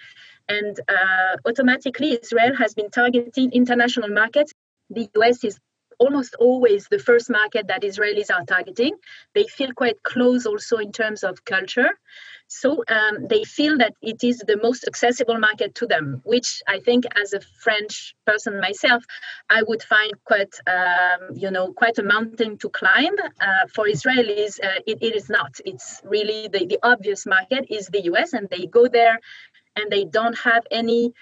and 0.49 0.79
uh, 0.89 1.37
automatically, 1.47 2.19
Israel 2.21 2.55
has 2.57 2.75
been 2.75 2.91
targeting 2.91 3.53
international 3.53 4.09
markets. 4.09 4.53
The 4.91 5.09
US 5.17 5.45
is 5.45 5.59
almost 5.99 6.35
always 6.39 6.89
the 6.89 6.99
first 6.99 7.31
market 7.31 7.69
that 7.69 7.83
Israelis 7.83 8.31
are 8.31 8.45
targeting. 8.45 8.97
They 9.35 9.45
feel 9.45 9.73
quite 9.73 10.03
close 10.03 10.47
also 10.47 10.77
in 10.79 10.93
terms 10.93 11.23
of 11.23 11.45
culture. 11.45 11.91
So 12.47 12.85
um, 12.89 13.27
they 13.29 13.45
feel 13.45 13.79
that 13.79 13.95
it 14.03 14.23
is 14.23 14.39
the 14.39 14.59
most 14.63 14.87
accessible 14.87 15.39
market 15.39 15.75
to 15.77 15.87
them, 15.87 16.21
which 16.25 16.63
I 16.69 16.79
think, 16.79 17.05
as 17.21 17.33
a 17.33 17.41
French 17.41 18.15
person 18.27 18.61
myself, 18.61 19.03
I 19.49 19.63
would 19.63 19.83
find 19.83 20.13
quite, 20.25 20.55
um, 20.67 21.31
you 21.35 21.51
know, 21.51 21.73
quite 21.73 21.99
a 21.99 22.03
mountain 22.03 22.59
to 22.59 22.69
climb. 22.69 23.17
Uh, 23.41 23.67
for 23.75 23.87
Israelis, 23.87 24.63
uh, 24.63 24.81
it, 24.87 24.99
it 25.01 25.17
is 25.17 25.31
not. 25.31 25.59
It's 25.65 26.01
really 26.05 26.49
the, 26.49 26.67
the 26.67 26.79
obvious 26.83 27.25
market 27.27 27.67
is 27.71 27.89
the 27.89 28.05
US, 28.13 28.35
and 28.35 28.49
they 28.51 28.67
go 28.67 28.89
there 28.89 29.19
and 29.77 29.91
they 29.91 30.05
don't 30.05 30.39
have 30.39 30.65
any 30.71 31.13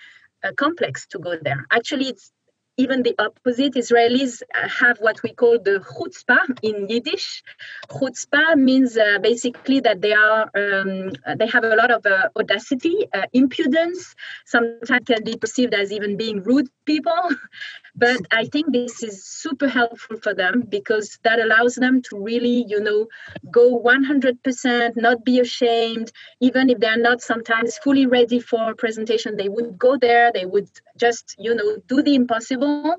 uh, 0.44 0.52
complex 0.56 1.06
to 1.08 1.18
go 1.18 1.36
there. 1.40 1.66
Actually, 1.70 2.08
it's 2.08 2.32
even 2.78 3.02
the 3.02 3.14
opposite. 3.18 3.74
Israelis 3.74 4.42
have 4.52 4.98
what 4.98 5.22
we 5.22 5.32
call 5.32 5.58
the 5.58 5.80
chutzpah 5.80 6.58
in 6.62 6.88
Yiddish. 6.88 7.42
Chutzpah 7.90 8.56
means 8.56 8.96
uh, 8.96 9.18
basically 9.20 9.80
that 9.80 10.00
they 10.00 10.14
are 10.14 10.50
um, 10.54 11.12
they 11.36 11.46
have 11.46 11.64
a 11.64 11.76
lot 11.76 11.90
of 11.90 12.04
uh, 12.06 12.28
audacity, 12.36 13.06
uh, 13.12 13.26
impudence. 13.32 14.14
Sometimes 14.46 15.04
can 15.06 15.22
be 15.24 15.36
perceived 15.36 15.74
as 15.74 15.92
even 15.92 16.16
being 16.16 16.42
rude 16.42 16.68
people, 16.86 17.22
but 17.94 18.20
I 18.30 18.46
think 18.46 18.72
this 18.72 19.02
is 19.02 19.24
super 19.24 19.68
helpful 19.68 20.16
for 20.16 20.34
them 20.34 20.62
because 20.68 21.18
that 21.24 21.38
allows 21.38 21.74
them 21.74 22.00
to 22.02 22.18
really, 22.18 22.64
you 22.66 22.80
know, 22.80 23.08
go 23.50 23.78
100%, 23.78 24.96
not 24.96 25.24
be 25.24 25.40
ashamed, 25.40 26.10
even 26.40 26.70
if 26.70 26.78
they're 26.78 26.96
not 26.96 27.20
sometimes 27.20 27.76
fully 27.78 28.06
ready 28.06 28.40
for 28.40 28.70
a 28.70 28.74
presentation. 28.74 29.36
They 29.36 29.50
would 29.50 29.78
go 29.78 29.98
there. 29.98 30.32
They 30.32 30.46
would 30.46 30.70
just, 30.96 31.36
you 31.38 31.54
know, 31.54 31.76
do 31.86 32.02
the 32.02 32.14
impossible 32.14 32.96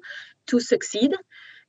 to 0.48 0.60
succeed. 0.60 1.16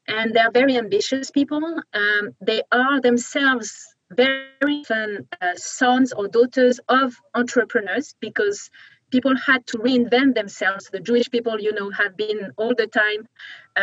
And 0.07 0.35
they're 0.35 0.51
very 0.51 0.77
ambitious 0.77 1.31
people. 1.31 1.81
Um, 1.95 2.35
they 2.43 2.63
are 2.73 3.01
themselves 3.01 3.95
very 4.11 4.83
often 4.83 5.27
uh, 5.41 5.55
sons 5.57 6.13
or 6.13 6.29
daughters 6.29 6.79
of 6.89 7.15
entrepreneurs 7.35 8.15
because 8.21 8.71
people 9.15 9.37
had 9.51 9.65
to 9.71 9.77
reinvent 9.79 10.35
themselves. 10.35 10.91
The 10.97 11.03
Jewish 11.09 11.29
people, 11.31 11.57
you 11.67 11.73
know, 11.79 11.89
have 11.91 12.17
been 12.17 12.41
all 12.57 12.75
the 12.83 12.89
time 13.03 13.21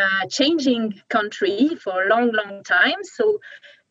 uh, 0.00 0.22
changing 0.38 0.82
country 1.08 1.56
for 1.84 1.96
a 2.04 2.08
long, 2.14 2.28
long 2.40 2.62
time. 2.64 3.00
So 3.16 3.24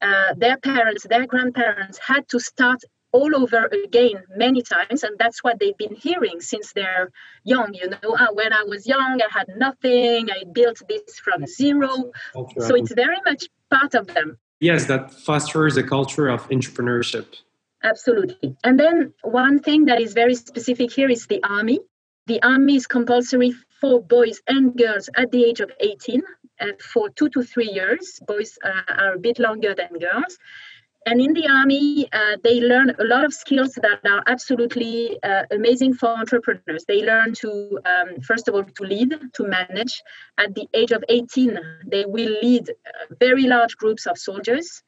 uh, 0.07 0.29
their 0.43 0.57
parents, 0.57 1.01
their 1.13 1.25
grandparents 1.25 1.98
had 2.12 2.24
to 2.33 2.39
start 2.39 2.81
all 3.12 3.31
over 3.41 3.62
again 3.86 4.17
many 4.43 4.62
times 4.62 5.03
and 5.03 5.13
that's 5.21 5.43
what 5.45 5.60
they've 5.60 5.81
been 5.86 5.95
hearing 6.05 6.39
since 6.39 6.71
they're 6.71 7.07
young 7.43 7.74
you 7.74 7.89
know. 7.89 8.12
Oh, 8.21 8.31
when 8.39 8.53
i 8.53 8.63
was 8.74 8.88
young 8.88 9.13
i 9.27 9.29
had 9.39 9.50
nothing. 9.65 10.21
I 10.38 10.39
built 10.60 10.79
this 10.88 11.19
from 11.25 11.45
zero. 11.45 11.91
So 12.65 12.71
it's 12.79 12.93
very 12.93 13.21
much 13.29 13.43
part 13.69 13.93
of 14.00 14.07
them. 14.15 14.38
Yes 14.62 14.86
that 14.91 15.03
fosters 15.27 15.75
a 15.75 15.86
culture 15.95 16.29
of 16.36 16.48
entrepreneurship 16.55 17.27
absolutely. 17.83 18.55
And 18.63 18.79
then 18.79 19.13
one 19.23 19.59
thing 19.59 19.85
that 19.85 20.01
is 20.01 20.13
very 20.13 20.35
specific 20.35 20.91
here 20.91 21.09
is 21.09 21.27
the 21.27 21.43
army. 21.43 21.79
The 22.27 22.41
army 22.43 22.75
is 22.75 22.88
compulsory 22.88 23.53
for 23.79 24.01
boys 24.01 24.41
and 24.47 24.77
girls 24.77 25.09
at 25.15 25.31
the 25.31 25.43
age 25.43 25.59
of 25.59 25.71
18 25.79 26.21
uh, 26.59 26.65
for 26.79 27.09
two 27.09 27.29
to 27.29 27.41
three 27.41 27.69
years. 27.69 28.19
Boys 28.27 28.57
uh, 28.63 28.93
are 28.93 29.13
a 29.13 29.19
bit 29.19 29.39
longer 29.39 29.73
than 29.73 30.00
girls. 30.00 30.38
And 31.07 31.19
in 31.19 31.33
the 31.33 31.47
army, 31.47 32.07
uh, 32.13 32.38
they 32.43 32.61
learn 32.61 32.91
a 33.00 33.03
lot 33.03 33.25
of 33.25 33.33
skills 33.33 33.73
that 33.81 34.01
are 34.05 34.23
absolutely 34.27 35.17
uh, 35.23 35.45
amazing 35.50 35.95
for 35.95 36.09
entrepreneurs. 36.09 36.85
They 36.88 37.01
learn 37.03 37.33
to, 37.41 37.79
um, 37.85 38.21
first 38.21 38.47
of 38.47 38.53
all, 38.53 38.63
to 38.63 38.83
lead, 38.83 39.19
to 39.33 39.43
manage. 39.43 40.00
At 40.38 40.53
the 40.53 40.67
age 40.75 40.91
of 40.91 41.03
18, 41.09 41.57
they 41.88 42.05
will 42.05 42.38
lead 42.43 42.69
uh, 42.69 43.15
very 43.19 43.47
large 43.47 43.77
groups 43.77 44.05
of 44.05 44.19
soldiers 44.19 44.83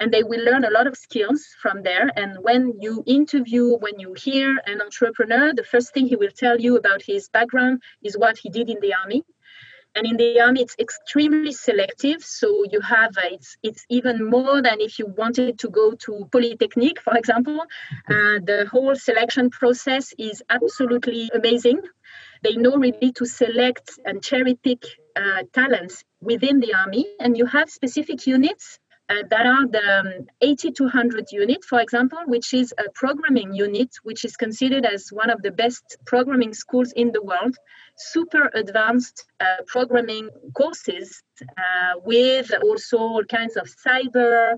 and 0.00 0.12
they 0.12 0.22
will 0.22 0.44
learn 0.44 0.64
a 0.64 0.70
lot 0.70 0.86
of 0.86 0.96
skills 0.96 1.46
from 1.60 1.82
there. 1.82 2.10
And 2.16 2.38
when 2.42 2.74
you 2.80 3.02
interview, 3.06 3.76
when 3.78 3.98
you 3.98 4.14
hear 4.14 4.56
an 4.66 4.80
entrepreneur, 4.80 5.52
the 5.54 5.64
first 5.64 5.94
thing 5.94 6.06
he 6.06 6.16
will 6.16 6.30
tell 6.30 6.60
you 6.60 6.76
about 6.76 7.02
his 7.02 7.28
background 7.28 7.82
is 8.02 8.16
what 8.16 8.38
he 8.38 8.50
did 8.50 8.68
in 8.68 8.78
the 8.80 8.94
army. 8.94 9.24
And 9.94 10.06
in 10.06 10.18
the 10.18 10.40
army 10.42 10.60
it's 10.60 10.76
extremely 10.78 11.52
selective. 11.52 12.22
So 12.22 12.64
you 12.70 12.82
have 12.82 13.16
uh, 13.16 13.30
it's 13.30 13.56
it's 13.62 13.86
even 13.88 14.28
more 14.28 14.60
than 14.60 14.82
if 14.82 14.98
you 14.98 15.06
wanted 15.06 15.58
to 15.60 15.70
go 15.70 15.92
to 16.04 16.28
polytechnique 16.30 17.00
for 17.00 17.16
example. 17.16 17.60
Uh, 18.06 18.38
the 18.44 18.68
whole 18.70 18.94
selection 18.94 19.48
process 19.48 20.12
is 20.18 20.42
absolutely 20.50 21.30
amazing. 21.32 21.80
They 22.42 22.56
know 22.56 22.76
really 22.76 23.12
to 23.12 23.24
select 23.24 23.98
and 24.04 24.22
cherry 24.22 24.54
pick 24.54 24.84
uh, 25.16 25.44
talents 25.54 26.04
within 26.20 26.60
the 26.60 26.74
army. 26.74 27.06
And 27.18 27.34
you 27.38 27.46
have 27.46 27.70
specific 27.70 28.26
units 28.26 28.78
uh, 29.08 29.22
that 29.30 29.46
are 29.46 29.68
the 29.68 30.00
um, 30.00 30.26
8200 30.40 31.26
unit, 31.30 31.64
for 31.64 31.80
example, 31.80 32.18
which 32.26 32.52
is 32.52 32.74
a 32.78 32.90
programming 32.90 33.54
unit, 33.54 33.90
which 34.02 34.24
is 34.24 34.36
considered 34.36 34.84
as 34.84 35.10
one 35.12 35.30
of 35.30 35.42
the 35.42 35.52
best 35.52 35.96
programming 36.06 36.52
schools 36.52 36.92
in 36.92 37.12
the 37.12 37.22
world. 37.22 37.56
Super 37.96 38.50
advanced 38.54 39.24
uh, 39.40 39.62
programming 39.66 40.28
courses 40.54 41.22
uh, 41.42 42.00
with 42.04 42.52
also 42.64 42.98
all 42.98 43.24
kinds 43.24 43.56
of 43.56 43.68
cyber, 43.86 44.56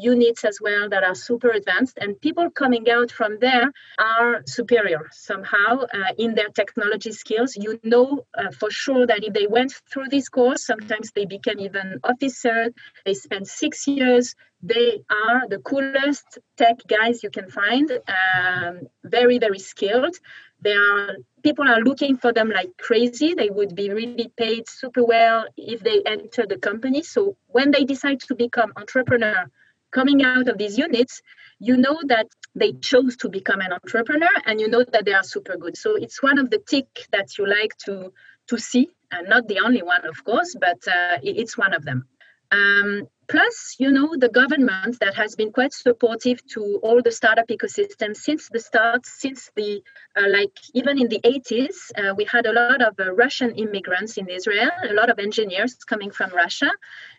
units 0.00 0.44
as 0.44 0.58
well 0.60 0.88
that 0.88 1.04
are 1.04 1.14
super 1.14 1.50
advanced 1.50 1.98
and 2.00 2.20
people 2.20 2.50
coming 2.50 2.88
out 2.90 3.10
from 3.10 3.38
there 3.40 3.72
are 3.98 4.42
superior 4.46 5.08
somehow 5.12 5.82
uh, 5.82 6.12
in 6.18 6.34
their 6.34 6.48
technology 6.48 7.12
skills. 7.12 7.56
You 7.56 7.78
know 7.82 8.26
uh, 8.34 8.50
for 8.50 8.70
sure 8.70 9.06
that 9.06 9.24
if 9.24 9.32
they 9.34 9.46
went 9.46 9.72
through 9.90 10.08
this 10.08 10.28
course 10.28 10.64
sometimes 10.64 11.12
they 11.12 11.26
became 11.26 11.60
even 11.60 12.00
officer 12.04 12.72
they 13.04 13.14
spent 13.14 13.46
six 13.46 13.86
years. 13.86 14.34
They 14.60 15.04
are 15.08 15.48
the 15.48 15.58
coolest 15.58 16.38
tech 16.56 16.78
guys 16.88 17.22
you 17.22 17.30
can 17.30 17.48
find 17.48 17.90
um, 17.92 18.88
very 19.04 19.38
very 19.38 19.58
skilled. 19.58 20.16
They 20.60 20.72
are 20.72 21.16
people 21.42 21.68
are 21.68 21.80
looking 21.80 22.16
for 22.16 22.32
them 22.32 22.50
like 22.50 22.76
crazy. 22.76 23.34
They 23.34 23.50
would 23.50 23.74
be 23.74 23.90
really 23.90 24.30
paid 24.36 24.68
super 24.68 25.04
well 25.04 25.44
if 25.56 25.80
they 25.80 26.02
enter 26.04 26.46
the 26.46 26.58
company. 26.58 27.02
So 27.02 27.36
when 27.46 27.70
they 27.70 27.84
decide 27.84 28.20
to 28.20 28.34
become 28.34 28.72
entrepreneur 28.76 29.50
coming 29.90 30.22
out 30.22 30.48
of 30.48 30.58
these 30.58 30.78
units, 30.78 31.22
you 31.58 31.76
know 31.76 31.98
that 32.06 32.26
they 32.54 32.72
chose 32.72 33.16
to 33.18 33.28
become 33.28 33.60
an 33.60 33.72
entrepreneur 33.72 34.30
and 34.46 34.60
you 34.60 34.68
know 34.68 34.84
that 34.92 35.04
they 35.04 35.12
are 35.12 35.22
super 35.22 35.56
good. 35.56 35.76
So 35.76 35.96
it's 35.96 36.22
one 36.22 36.38
of 36.38 36.50
the 36.50 36.58
tick 36.58 36.86
that 37.12 37.38
you 37.38 37.46
like 37.46 37.76
to 37.86 38.12
to 38.48 38.58
see, 38.58 38.88
and 39.10 39.28
not 39.28 39.46
the 39.46 39.60
only 39.60 39.82
one, 39.82 40.06
of 40.06 40.24
course, 40.24 40.56
but 40.58 40.78
uh, 40.88 41.18
it's 41.22 41.58
one 41.58 41.74
of 41.74 41.84
them. 41.84 42.08
Um, 42.50 43.06
plus, 43.28 43.76
you 43.78 43.90
know, 43.90 44.16
the 44.16 44.28
government 44.28 44.98
that 45.00 45.14
has 45.14 45.36
been 45.36 45.52
quite 45.52 45.72
supportive 45.72 46.44
to 46.46 46.80
all 46.82 47.02
the 47.02 47.12
startup 47.12 47.46
ecosystem 47.48 48.16
since 48.16 48.48
the 48.48 48.58
start, 48.58 49.04
since 49.04 49.50
the, 49.54 49.82
uh, 50.16 50.28
like, 50.28 50.56
even 50.74 50.98
in 50.98 51.08
the 51.08 51.20
80s, 51.20 51.76
uh, 51.96 52.14
we 52.14 52.24
had 52.24 52.46
a 52.46 52.52
lot 52.52 52.80
of 52.80 52.94
uh, 52.98 53.12
Russian 53.12 53.54
immigrants 53.56 54.16
in 54.16 54.28
Israel, 54.28 54.70
a 54.88 54.94
lot 54.94 55.10
of 55.10 55.18
engineers 55.18 55.74
coming 55.84 56.10
from 56.10 56.30
Russia. 56.34 56.70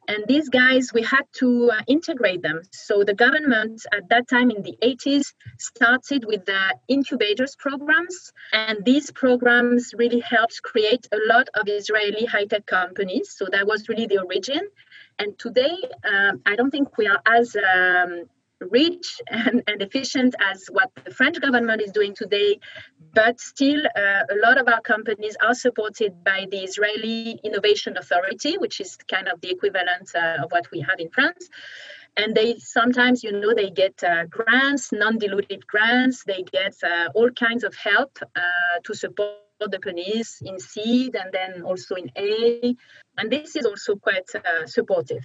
And 0.07 0.25
these 0.27 0.49
guys, 0.49 0.91
we 0.91 1.03
had 1.03 1.25
to 1.33 1.69
uh, 1.71 1.81
integrate 1.87 2.41
them. 2.41 2.61
So 2.71 3.03
the 3.03 3.13
government 3.13 3.85
at 3.93 4.09
that 4.09 4.27
time 4.27 4.49
in 4.49 4.63
the 4.63 4.75
80s 4.81 5.33
started 5.59 6.25
with 6.25 6.45
the 6.45 6.75
incubators 6.87 7.55
programs. 7.55 8.33
And 8.51 8.83
these 8.83 9.11
programs 9.11 9.93
really 9.95 10.21
helped 10.21 10.63
create 10.63 11.07
a 11.11 11.19
lot 11.27 11.49
of 11.53 11.67
Israeli 11.67 12.25
high 12.25 12.45
tech 12.45 12.65
companies. 12.65 13.35
So 13.37 13.45
that 13.51 13.67
was 13.67 13.87
really 13.87 14.07
the 14.07 14.23
origin. 14.23 14.61
And 15.19 15.37
today, 15.37 15.75
um, 16.09 16.41
I 16.45 16.55
don't 16.55 16.71
think 16.71 16.97
we 16.97 17.07
are 17.07 17.21
as 17.25 17.55
um, 17.55 18.23
rich 18.61 19.21
and, 19.29 19.63
and, 19.67 19.81
efficient 19.81 20.35
as 20.39 20.67
what 20.71 20.89
the 21.03 21.11
French 21.11 21.39
government 21.41 21.81
is 21.81 21.91
doing 21.91 22.13
today, 22.15 22.59
but 23.13 23.39
still, 23.39 23.81
uh, 23.85 24.23
a 24.29 24.35
lot 24.41 24.57
of 24.57 24.67
our 24.67 24.81
companies 24.81 25.35
are 25.41 25.53
supported 25.53 26.23
by 26.23 26.45
the 26.49 26.59
Israeli 26.59 27.39
Innovation 27.43 27.97
Authority, 27.97 28.57
which 28.57 28.79
is 28.79 28.97
kind 29.07 29.27
of 29.27 29.41
the 29.41 29.49
equivalent 29.51 30.11
uh, 30.15 30.43
of 30.43 30.51
what 30.51 30.71
we 30.71 30.79
have 30.81 30.99
in 30.99 31.09
France. 31.09 31.49
And 32.17 32.35
they 32.35 32.57
sometimes, 32.57 33.23
you 33.23 33.31
know, 33.31 33.53
they 33.53 33.69
get 33.69 34.03
uh, 34.03 34.25
grants, 34.25 34.91
non 34.91 35.19
dilutive 35.19 35.65
grants, 35.67 36.23
they 36.25 36.43
get 36.43 36.75
uh, 36.83 37.09
all 37.13 37.29
kinds 37.31 37.63
of 37.63 37.75
help 37.75 38.17
uh, 38.35 38.79
to 38.83 38.93
support 38.93 39.35
the 39.59 39.69
companies 39.69 40.41
in 40.45 40.59
seed 40.59 41.15
and 41.15 41.31
then 41.33 41.61
also 41.63 41.95
in 41.95 42.09
A. 42.17 42.75
And 43.19 43.31
this 43.31 43.55
is 43.55 43.65
also 43.65 43.95
quite 43.95 44.29
uh, 44.35 44.65
supportive. 44.65 45.23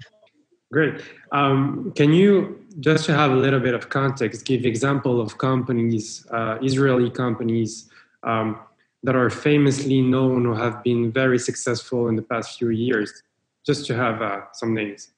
Great. 0.72 1.02
Um, 1.30 1.92
can 1.94 2.12
you, 2.12 2.64
just 2.80 3.04
to 3.06 3.14
have 3.14 3.30
a 3.30 3.36
little 3.36 3.60
bit 3.60 3.74
of 3.74 3.88
context, 3.88 4.44
give 4.44 4.64
example 4.64 5.20
of 5.20 5.38
companies, 5.38 6.26
uh, 6.30 6.58
Israeli 6.62 7.10
companies 7.10 7.90
um, 8.24 8.58
that 9.04 9.14
are 9.14 9.30
famously 9.30 10.00
known 10.00 10.46
or 10.46 10.56
have 10.56 10.82
been 10.82 11.12
very 11.12 11.38
successful 11.38 12.08
in 12.08 12.16
the 12.16 12.22
past 12.22 12.58
few 12.58 12.70
years, 12.70 13.22
just 13.64 13.86
to 13.86 13.94
have 13.94 14.20
uh, 14.20 14.40
some 14.52 14.74
names? 14.74 15.12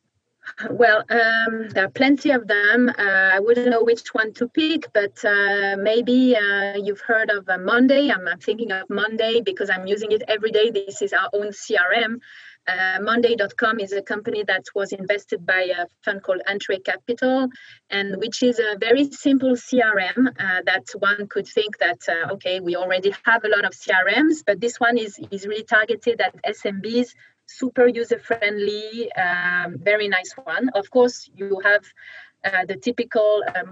Well, 0.71 1.05
um, 1.11 1.69
there 1.71 1.85
are 1.85 1.91
plenty 1.91 2.31
of 2.31 2.47
them. 2.47 2.89
Uh, 2.89 3.31
I 3.35 3.41
wouldn't 3.41 3.69
know 3.69 3.83
which 3.83 4.09
one 4.15 4.33
to 4.35 4.49
pick, 4.49 4.93
but 4.93 5.25
uh, 5.25 5.77
maybe 5.79 6.37
uh, 6.37 6.77
you've 6.77 7.01
heard 7.01 7.31
of 7.31 7.49
uh, 7.49 7.59
Monday. 7.59 8.11
I'm, 8.11 8.27
I'm, 8.29 8.39
thinking 8.39 8.71
of 8.73 8.89
Monday 8.89 9.41
because 9.41 9.71
I'm 9.71 9.87
using 9.87 10.13
it 10.13 10.23
every 10.29 10.53
day. 10.53 10.71
This 10.71 11.03
is 11.03 11.13
our 11.13 11.29
own 11.33 11.49
CRM. 11.49 12.21
Uh, 12.67 12.99
Monday.com 13.01 13.81
is 13.81 13.93
a 13.93 14.03
company 14.03 14.43
that 14.45 14.65
was 14.75 14.93
invested 14.93 15.47
by 15.47 15.71
a 15.79 15.87
fund 16.05 16.23
called 16.23 16.41
Entree 16.49 16.81
Capital, 16.81 17.49
and 17.91 18.17
which 18.19 18.43
is 18.43 18.59
a 18.59 18.77
very 18.79 19.05
simple 19.11 19.53
CRM 19.53 20.27
uh, 20.27 20.63
that 20.65 20.85
one 20.99 21.29
could 21.29 21.47
think 21.47 21.79
that 21.79 22.01
okay, 22.33 22.61
we 22.61 22.77
already 22.77 23.15
have 23.25 23.45
a 23.45 23.49
lot 23.49 23.65
of 23.65 23.73
CRMs, 23.73 24.43
but 24.47 24.61
this 24.61 24.79
one 24.81 24.99
is 24.99 25.19
is 25.31 25.47
really 25.47 25.65
targeted 25.65 26.21
at 26.21 26.35
SMBs 26.45 27.11
super 27.47 27.87
user 27.87 28.19
friendly, 28.19 29.11
um, 29.13 29.77
very 29.79 30.09
nice 30.09 30.33
one. 30.45 30.69
Of 30.71 30.91
course, 30.91 31.31
you 31.35 31.61
have 31.65 31.85
uh, 32.47 32.65
the 32.67 32.77
typical 32.77 33.43
uh, 33.49 33.63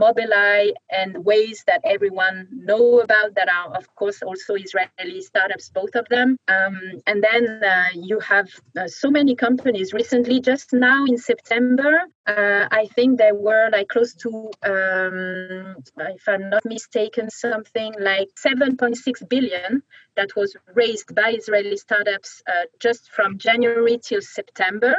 and 0.91 1.15
Waze 1.17 1.65
that 1.67 1.81
everyone 1.85 2.49
know 2.51 3.01
about 3.01 3.35
that 3.37 3.49
are 3.49 3.77
of 3.77 3.87
course 3.95 4.23
also 4.23 4.55
Israeli 4.55 5.21
startups, 5.21 5.71
both 5.71 5.95
of 5.95 6.07
them. 6.09 6.37
Um, 6.49 6.81
and 7.07 7.23
then 7.23 7.63
uh, 7.63 7.85
you 7.95 8.19
have 8.21 8.49
uh, 8.79 8.89
so 8.89 9.11
many 9.11 9.35
companies 9.37 9.93
recently, 9.93 10.41
just 10.41 10.73
now 10.73 11.05
in 11.05 11.19
September, 11.19 12.03
uh, 12.27 12.67
I 12.71 12.87
think 12.95 13.19
there 13.19 13.35
were 13.35 13.69
like 13.71 13.89
close 13.89 14.15
to, 14.15 14.51
um, 14.63 15.77
if 15.99 16.27
I'm 16.27 16.49
not 16.51 16.65
mistaken, 16.65 17.31
something 17.31 17.93
like 18.01 18.29
7.6 18.35 19.29
billion 19.29 19.83
that 20.17 20.31
was 20.37 20.57
raised 20.75 21.15
by 21.15 21.35
Israeli 21.37 21.77
startups 21.77 22.43
uh, 22.49 22.67
just 22.81 23.11
from 23.11 23.39
January 23.39 23.99
till 24.03 24.23
September. 24.23 24.97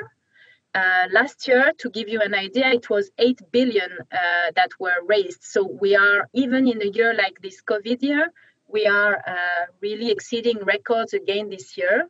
Uh, 0.76 1.08
last 1.10 1.48
year, 1.48 1.72
to 1.78 1.90
give 1.90 2.10
you 2.10 2.20
an 2.20 2.34
idea, 2.34 2.68
it 2.68 2.90
was 2.90 3.10
8 3.18 3.40
billion 3.52 3.90
uh, 4.12 4.18
that 4.58 4.72
were 4.78 5.00
raised. 5.06 5.42
So 5.42 5.64
we 5.66 5.96
are, 5.96 6.28
even 6.34 6.68
in 6.68 6.82
a 6.82 6.88
year 6.88 7.14
like 7.14 7.42
this 7.42 7.62
COVID 7.62 8.02
year, 8.02 8.34
we 8.68 8.86
are 8.86 9.16
uh, 9.26 9.66
really 9.82 10.12
exceeding 10.12 10.58
records 10.66 11.14
again 11.14 11.50
this 11.50 11.78
year. 11.78 12.10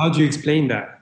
How 0.00 0.08
do 0.08 0.18
you 0.18 0.26
explain 0.26 0.66
that? 0.68 1.01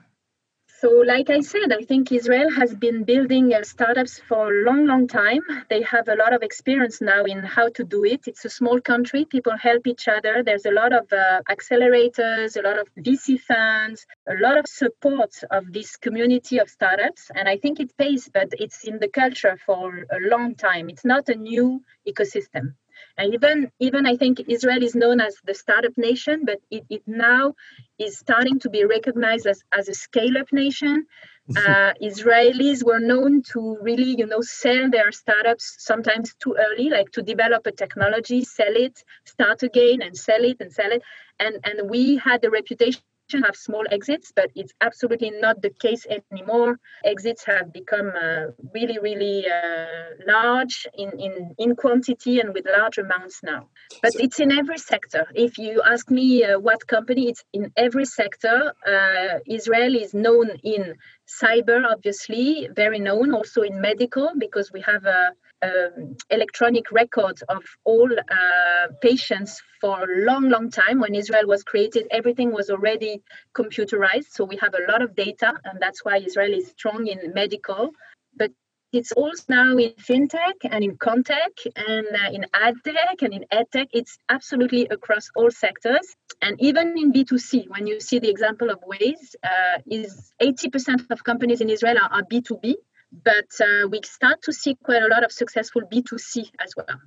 So, 0.81 0.89
like 1.05 1.29
I 1.29 1.41
said, 1.41 1.71
I 1.71 1.83
think 1.83 2.11
Israel 2.11 2.49
has 2.49 2.73
been 2.73 3.03
building 3.03 3.53
uh, 3.53 3.61
startups 3.61 4.17
for 4.17 4.51
a 4.51 4.63
long, 4.65 4.87
long 4.87 5.07
time. 5.07 5.41
They 5.69 5.83
have 5.83 6.07
a 6.07 6.15
lot 6.15 6.33
of 6.33 6.41
experience 6.41 7.01
now 7.01 7.23
in 7.23 7.43
how 7.43 7.69
to 7.69 7.83
do 7.83 8.03
it. 8.03 8.21
It's 8.25 8.45
a 8.45 8.49
small 8.49 8.81
country, 8.81 9.25
people 9.25 9.55
help 9.55 9.85
each 9.85 10.07
other. 10.07 10.41
There's 10.43 10.65
a 10.65 10.71
lot 10.71 10.91
of 10.91 11.05
uh, 11.13 11.43
accelerators, 11.47 12.57
a 12.57 12.63
lot 12.67 12.79
of 12.79 12.87
VC 12.97 13.39
funds, 13.39 14.07
a 14.27 14.33
lot 14.41 14.57
of 14.57 14.65
support 14.65 15.35
of 15.51 15.71
this 15.71 15.97
community 15.97 16.57
of 16.57 16.67
startups. 16.67 17.29
And 17.35 17.47
I 17.47 17.57
think 17.57 17.79
it 17.79 17.95
pays, 17.95 18.27
but 18.33 18.49
it's 18.53 18.83
in 18.83 18.97
the 18.97 19.07
culture 19.07 19.59
for 19.63 20.07
a 20.09 20.19
long 20.31 20.55
time. 20.55 20.89
It's 20.89 21.05
not 21.05 21.29
a 21.29 21.35
new 21.35 21.83
ecosystem. 22.09 22.73
And 23.17 23.33
even 23.33 23.71
even 23.79 24.05
I 24.05 24.15
think 24.17 24.41
Israel 24.47 24.83
is 24.83 24.95
known 24.95 25.19
as 25.21 25.35
the 25.45 25.53
startup 25.53 25.97
nation, 25.97 26.43
but 26.45 26.59
it, 26.69 26.83
it 26.89 27.03
now 27.07 27.55
is 27.99 28.17
starting 28.17 28.59
to 28.59 28.69
be 28.69 28.85
recognized 28.85 29.45
as, 29.45 29.63
as 29.71 29.89
a 29.89 29.93
scale-up 29.93 30.47
nation. 30.51 31.05
Uh, 31.57 31.91
Israelis 32.01 32.81
were 32.81 32.99
known 32.99 33.41
to 33.41 33.77
really, 33.81 34.15
you 34.17 34.25
know, 34.25 34.39
sell 34.41 34.89
their 34.89 35.11
startups 35.11 35.75
sometimes 35.79 36.33
too 36.35 36.55
early, 36.57 36.89
like 36.89 37.11
to 37.11 37.21
develop 37.21 37.67
a 37.67 37.71
technology, 37.71 38.45
sell 38.45 38.73
it, 38.73 39.03
start 39.25 39.61
again, 39.61 40.01
and 40.01 40.15
sell 40.15 40.43
it 40.45 40.57
and 40.61 40.71
sell 40.71 40.91
it. 40.91 41.01
And 41.39 41.57
and 41.65 41.89
we 41.89 42.15
had 42.17 42.41
the 42.41 42.51
reputation 42.51 43.01
have 43.39 43.55
small 43.55 43.85
exits, 43.91 44.31
but 44.35 44.49
it's 44.55 44.73
absolutely 44.81 45.31
not 45.31 45.61
the 45.61 45.69
case 45.69 46.05
anymore. 46.31 46.79
Exits 47.03 47.43
have 47.45 47.71
become 47.73 48.11
uh, 48.15 48.47
really, 48.73 48.99
really 48.99 49.45
uh, 49.49 49.85
large 50.27 50.87
in, 50.93 51.11
in, 51.19 51.55
in 51.57 51.75
quantity 51.75 52.39
and 52.39 52.53
with 52.53 52.65
large 52.77 52.97
amounts 52.97 53.41
now. 53.43 53.67
But 54.01 54.13
so, 54.13 54.19
it's 54.19 54.39
in 54.39 54.51
every 54.51 54.77
sector. 54.77 55.27
If 55.33 55.57
you 55.57 55.81
ask 55.85 56.09
me 56.09 56.43
uh, 56.43 56.59
what 56.59 56.85
company, 56.87 57.29
it's 57.29 57.43
in 57.53 57.71
every 57.77 58.05
sector. 58.05 58.73
Uh, 58.85 59.39
Israel 59.45 59.95
is 59.95 60.13
known 60.13 60.49
in 60.63 60.95
cyber, 61.27 61.85
obviously, 61.85 62.69
very 62.75 62.99
known, 62.99 63.33
also 63.33 63.61
in 63.61 63.79
medical, 63.79 64.31
because 64.37 64.71
we 64.71 64.81
have 64.81 65.05
a 65.05 65.31
um, 65.63 66.17
electronic 66.29 66.91
records 66.91 67.41
of 67.43 67.63
all 67.83 68.09
uh, 68.11 68.87
patients 69.01 69.61
for 69.79 70.03
a 70.03 70.25
long, 70.25 70.49
long 70.49 70.69
time. 70.69 70.99
When 70.99 71.15
Israel 71.15 71.47
was 71.47 71.63
created, 71.63 72.07
everything 72.11 72.51
was 72.51 72.69
already 72.69 73.21
computerized. 73.55 74.31
So 74.31 74.45
we 74.45 74.57
have 74.57 74.73
a 74.73 74.91
lot 74.91 75.01
of 75.01 75.15
data, 75.15 75.53
and 75.63 75.79
that's 75.81 76.03
why 76.03 76.17
Israel 76.17 76.53
is 76.53 76.69
strong 76.69 77.07
in 77.07 77.33
medical. 77.33 77.91
But 78.35 78.51
it's 78.93 79.11
also 79.13 79.43
now 79.47 79.77
in 79.77 79.91
fintech 79.91 80.57
and 80.69 80.83
in 80.83 80.97
contech 80.97 81.55
and 81.75 82.07
uh, 82.07 82.31
in 82.33 82.45
ad 82.53 82.75
tech 82.83 83.21
and 83.21 83.33
in 83.33 83.45
edtech. 83.51 83.87
It's 83.93 84.17
absolutely 84.29 84.87
across 84.87 85.29
all 85.35 85.49
sectors. 85.49 86.15
And 86.41 86.59
even 86.59 86.97
in 86.97 87.13
B2C, 87.13 87.69
when 87.69 87.87
you 87.87 87.99
see 87.99 88.19
the 88.19 88.29
example 88.29 88.69
of 88.69 88.79
Waze, 88.81 89.35
uh, 89.43 89.79
is 89.89 90.33
80% 90.41 91.09
of 91.09 91.23
companies 91.23 91.61
in 91.61 91.69
Israel 91.69 91.97
are, 92.01 92.11
are 92.11 92.23
B2B 92.23 92.75
but 93.11 93.49
uh, 93.59 93.87
we 93.87 94.01
start 94.03 94.41
to 94.43 94.53
see 94.53 94.75
quite 94.75 95.03
a 95.03 95.07
lot 95.07 95.23
of 95.23 95.31
successful 95.31 95.81
B2C 95.91 96.51
as 96.59 96.73
well. 96.75 96.99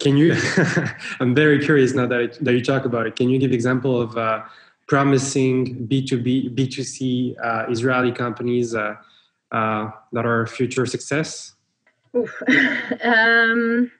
Can 0.00 0.16
you? 0.16 0.36
I'm 1.20 1.34
very 1.34 1.58
curious 1.58 1.94
now 1.94 2.06
that, 2.06 2.20
it, 2.20 2.38
that 2.44 2.52
you 2.52 2.62
talk 2.62 2.84
about 2.84 3.06
it. 3.06 3.16
Can 3.16 3.28
you 3.28 3.38
give 3.38 3.52
example 3.52 4.00
of 4.00 4.16
uh, 4.16 4.42
promising 4.86 5.86
B2B, 5.88 6.54
B2C 6.54 7.34
uh, 7.42 7.66
Israeli 7.68 8.12
companies 8.12 8.74
uh, 8.74 8.94
uh, 9.50 9.90
that 10.12 10.24
are 10.24 10.46
future 10.46 10.86
success? 10.86 11.54
um, 13.02 13.90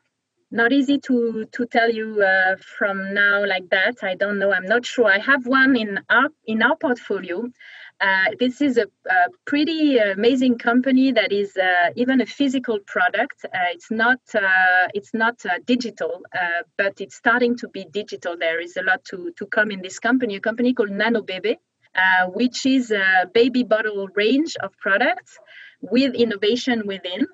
not 0.52 0.72
easy 0.72 0.98
to 0.98 1.46
to 1.50 1.66
tell 1.66 1.90
you 1.90 2.22
uh, 2.22 2.54
from 2.78 3.12
now 3.12 3.44
like 3.44 3.68
that. 3.70 3.96
I 4.02 4.14
don't 4.14 4.38
know. 4.38 4.52
I'm 4.52 4.66
not 4.66 4.86
sure. 4.86 5.06
I 5.06 5.18
have 5.18 5.46
one 5.46 5.74
in 5.74 5.98
our 6.08 6.28
in 6.46 6.62
our 6.62 6.76
portfolio 6.76 7.50
uh, 8.00 8.26
this 8.40 8.60
is 8.60 8.76
a, 8.76 8.86
a, 9.08 9.28
pretty 9.46 9.98
amazing 9.98 10.58
company 10.58 11.12
that 11.12 11.32
is 11.32 11.56
uh, 11.56 11.90
even 11.94 12.20
a 12.20 12.26
physical 12.26 12.78
product. 12.80 13.44
Uh, 13.44 13.70
it's 13.70 13.90
not 13.90 14.18
uh, 14.34 14.88
it's 14.94 15.14
not 15.14 15.36
uh, 15.46 15.58
digital, 15.64 16.22
but 16.76 17.00
it's 17.00 17.14
starting 17.14 17.56
to 17.56 17.68
be 17.68 17.86
digital. 17.92 18.36
There 18.36 18.60
is 18.60 18.76
a 18.76 18.82
lot 18.82 19.04
to 19.06 19.32
to 19.36 19.46
come 19.46 19.70
in 19.70 19.80
this 19.80 19.98
company. 19.98 20.36
A 20.36 20.40
company 20.40 20.74
called 20.74 20.90
Nano 20.90 21.22
Bebe, 21.22 21.56
which 22.34 22.66
is 22.66 22.90
a 22.90 23.30
baby 23.32 23.62
bottle 23.62 24.08
range 24.14 24.56
of 24.62 24.76
products 24.78 25.38
with 25.80 26.14
innovation 26.14 26.82
within. 26.86 27.26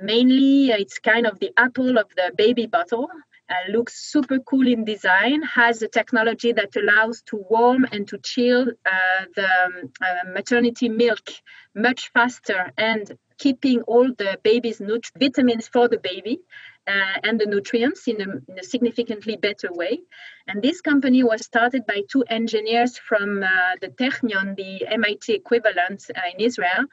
Mainly, 0.00 0.70
it's 0.70 0.98
kind 0.98 1.26
of 1.26 1.38
the 1.40 1.52
apple 1.56 1.98
of 1.98 2.08
the 2.16 2.32
baby 2.36 2.66
bottle 2.66 3.08
uh, 3.48 3.70
looks 3.70 4.10
super 4.10 4.38
cool 4.38 4.66
in 4.66 4.84
design, 4.84 5.42
has 5.42 5.82
a 5.82 5.88
technology 5.88 6.52
that 6.52 6.74
allows 6.76 7.22
to 7.22 7.36
warm 7.48 7.86
and 7.92 8.08
to 8.08 8.18
chill 8.18 8.62
uh, 8.62 9.24
the 9.34 9.48
um, 9.64 9.92
uh, 10.00 10.30
maternity 10.32 10.88
milk 10.88 11.30
much 11.74 12.10
faster 12.12 12.72
and 12.76 13.16
keeping 13.38 13.82
all 13.82 14.08
the 14.16 14.38
baby's 14.42 14.80
nut- 14.80 15.10
vitamins 15.18 15.68
for 15.68 15.88
the 15.88 15.98
baby 15.98 16.40
uh, 16.86 17.18
and 17.22 17.40
the 17.40 17.46
nutrients 17.46 18.08
in 18.08 18.20
a, 18.20 18.50
in 18.50 18.58
a, 18.58 18.62
significantly 18.62 19.36
better 19.36 19.68
way. 19.72 20.00
And 20.46 20.62
this 20.62 20.80
company 20.80 21.22
was 21.22 21.44
started 21.44 21.84
by 21.86 22.02
two 22.10 22.22
engineers 22.28 22.96
from 22.96 23.42
uh, 23.42 23.48
the 23.80 23.88
Technion, 23.88 24.56
the 24.56 24.86
MIT 24.86 25.34
equivalent 25.34 26.06
uh, 26.14 26.20
in 26.32 26.44
Israel, 26.44 26.84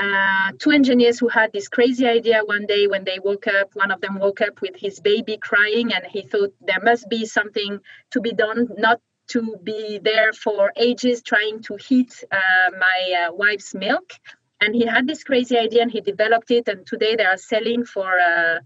uh, 0.00 0.52
two 0.58 0.70
engineers 0.70 1.18
who 1.18 1.28
had 1.28 1.52
this 1.52 1.68
crazy 1.68 2.06
idea 2.06 2.40
one 2.44 2.66
day 2.66 2.86
when 2.86 3.04
they 3.04 3.18
woke 3.22 3.46
up. 3.46 3.68
One 3.74 3.90
of 3.90 4.00
them 4.00 4.18
woke 4.18 4.40
up 4.40 4.60
with 4.62 4.76
his 4.76 4.98
baby 5.00 5.36
crying, 5.36 5.92
and 5.92 6.04
he 6.06 6.22
thought 6.22 6.54
there 6.60 6.80
must 6.82 7.08
be 7.10 7.26
something 7.26 7.80
to 8.12 8.20
be 8.20 8.32
done, 8.32 8.68
not 8.78 9.00
to 9.28 9.56
be 9.62 10.00
there 10.02 10.32
for 10.32 10.72
ages 10.76 11.22
trying 11.22 11.62
to 11.62 11.76
heat 11.76 12.24
uh, 12.32 12.70
my 12.78 13.26
uh, 13.28 13.32
wife's 13.32 13.74
milk. 13.74 14.12
And 14.60 14.74
he 14.74 14.86
had 14.86 15.06
this 15.06 15.22
crazy 15.22 15.56
idea 15.56 15.82
and 15.82 15.90
he 15.90 16.00
developed 16.00 16.50
it. 16.50 16.68
And 16.68 16.86
today 16.86 17.16
they 17.16 17.24
are 17.24 17.36
selling 17.36 17.84
for 17.84 18.18
uh, 18.18 18.58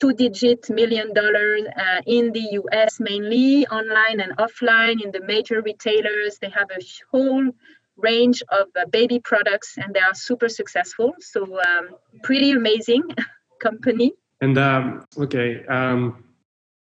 two 0.00 0.12
digit 0.12 0.70
million 0.70 1.12
dollars 1.14 1.62
uh, 1.76 2.00
in 2.06 2.32
the 2.32 2.60
US 2.60 3.00
mainly, 3.00 3.66
online 3.66 4.20
and 4.20 4.36
offline, 4.36 5.02
in 5.02 5.10
the 5.10 5.20
major 5.20 5.62
retailers. 5.62 6.38
They 6.40 6.50
have 6.50 6.70
a 6.70 6.82
whole 7.10 7.50
range 8.00 8.42
of 8.50 8.68
uh, 8.76 8.86
baby 8.86 9.20
products 9.20 9.76
and 9.76 9.94
they 9.94 10.00
are 10.00 10.14
super 10.14 10.48
successful. 10.48 11.14
So, 11.20 11.42
um, 11.60 11.88
pretty 12.22 12.50
amazing 12.50 13.02
company. 13.60 14.12
And 14.40 14.56
um, 14.58 15.04
okay, 15.18 15.64
um, 15.66 16.24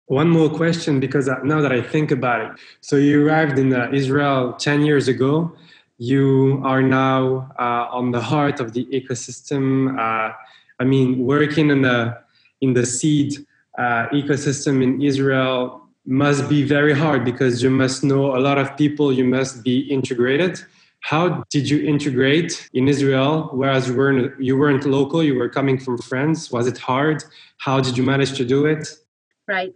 one 0.08 0.30
more 0.30 0.50
question 0.50 1.00
because 1.00 1.30
now 1.44 1.62
that 1.62 1.72
I 1.72 1.82
think 1.82 2.12
about 2.12 2.40
it. 2.42 2.60
So, 2.82 2.96
you 2.96 3.28
arrived 3.28 3.60
in 3.60 3.74
uh, 3.74 3.90
Israel 3.94 4.54
10 4.54 4.82
years 4.82 5.08
ago. 5.08 5.56
You 5.98 6.62
are 6.66 6.82
now 6.82 7.52
uh, 7.60 7.88
on 7.98 8.12
the 8.12 8.22
heart 8.22 8.60
of 8.60 8.74
the 8.74 8.86
ecosystem. 8.86 9.98
Uh, 9.98 10.34
I 10.80 10.84
mean, 10.84 11.26
working 11.26 11.70
in 11.70 11.84
the 11.84 12.18
in 12.62 12.74
the 12.74 12.86
seed 12.86 13.34
uh, 13.78 14.08
ecosystem 14.12 14.82
in 14.84 15.02
Israel 15.02 15.82
must 16.06 16.50
be 16.50 16.64
very 16.64 16.94
hard 16.94 17.24
because 17.24 17.64
you 17.64 17.70
must 17.70 18.04
know 18.04 18.36
a 18.36 18.42
lot 18.48 18.58
of 18.58 18.76
people. 18.76 19.14
You 19.14 19.24
must 19.24 19.64
be 19.64 19.80
integrated 19.80 20.64
how 21.04 21.44
did 21.50 21.70
you 21.70 21.86
integrate 21.86 22.70
in 22.74 22.88
Israel, 22.88 23.50
whereas 23.52 23.90
you 23.90 23.96
weren't, 23.96 24.42
you 24.42 24.58
weren't 24.58 24.86
local, 24.86 25.22
you 25.22 25.36
were 25.36 25.50
coming 25.50 25.78
from 25.78 25.98
France? 25.98 26.50
Was 26.50 26.66
it 26.66 26.78
hard? 26.78 27.24
How 27.58 27.82
did 27.82 27.98
you 27.98 28.04
manage 28.04 28.34
to 28.38 28.46
do 28.46 28.66
it? 28.66 28.88
Right. 29.46 29.76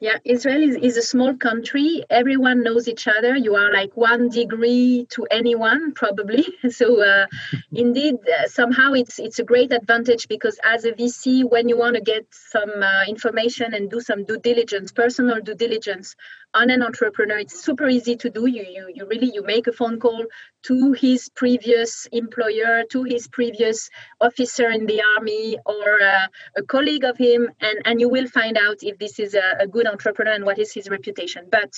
Yeah, 0.00 0.18
Israel 0.24 0.62
is, 0.62 0.76
is 0.76 0.96
a 0.96 1.02
small 1.02 1.36
country. 1.36 2.04
Everyone 2.10 2.62
knows 2.62 2.86
each 2.86 3.08
other. 3.08 3.34
You 3.34 3.54
are 3.56 3.72
like 3.72 3.96
one 3.96 4.28
degree 4.28 5.06
to 5.10 5.26
anyone, 5.30 5.92
probably. 5.92 6.46
So, 6.70 7.02
uh, 7.02 7.26
indeed, 7.72 8.16
uh, 8.16 8.48
somehow 8.48 8.92
it's 8.92 9.18
it's 9.18 9.38
a 9.38 9.44
great 9.44 9.72
advantage 9.72 10.28
because 10.28 10.58
as 10.62 10.84
a 10.84 10.92
VC, 10.92 11.48
when 11.48 11.68
you 11.68 11.78
want 11.78 11.94
to 11.94 12.02
get 12.02 12.26
some 12.30 12.82
uh, 12.82 13.04
information 13.08 13.72
and 13.72 13.90
do 13.90 14.00
some 14.00 14.24
due 14.24 14.38
diligence, 14.38 14.92
personal 14.92 15.40
due 15.40 15.54
diligence 15.54 16.16
on 16.56 16.70
an 16.70 16.82
entrepreneur 16.82 17.38
it's 17.38 17.62
super 17.62 17.88
easy 17.88 18.16
to 18.16 18.30
do 18.30 18.46
you 18.46 18.64
you, 18.76 18.90
you 18.94 19.06
really 19.06 19.30
you 19.32 19.42
make 19.42 19.66
a 19.66 19.72
phone 19.72 20.00
call 20.00 20.24
to 20.62 20.92
his 20.92 21.28
previous 21.34 22.06
employer 22.12 22.84
to 22.90 23.02
his 23.04 23.28
previous 23.28 23.90
officer 24.20 24.70
in 24.70 24.86
the 24.86 25.02
army 25.16 25.58
or 25.66 26.02
uh, 26.02 26.26
a 26.56 26.62
colleague 26.62 27.04
of 27.04 27.18
him 27.18 27.50
and 27.60 27.78
and 27.84 28.00
you 28.00 28.08
will 28.08 28.26
find 28.26 28.56
out 28.56 28.78
if 28.80 28.98
this 28.98 29.18
is 29.18 29.34
a, 29.34 29.56
a 29.60 29.66
good 29.86 29.92
entrepreneur 29.92 30.32
and 30.32 30.44
what 30.44 30.58
is 30.58 30.72
his 30.72 30.88
reputation 30.88 31.48
but 31.50 31.72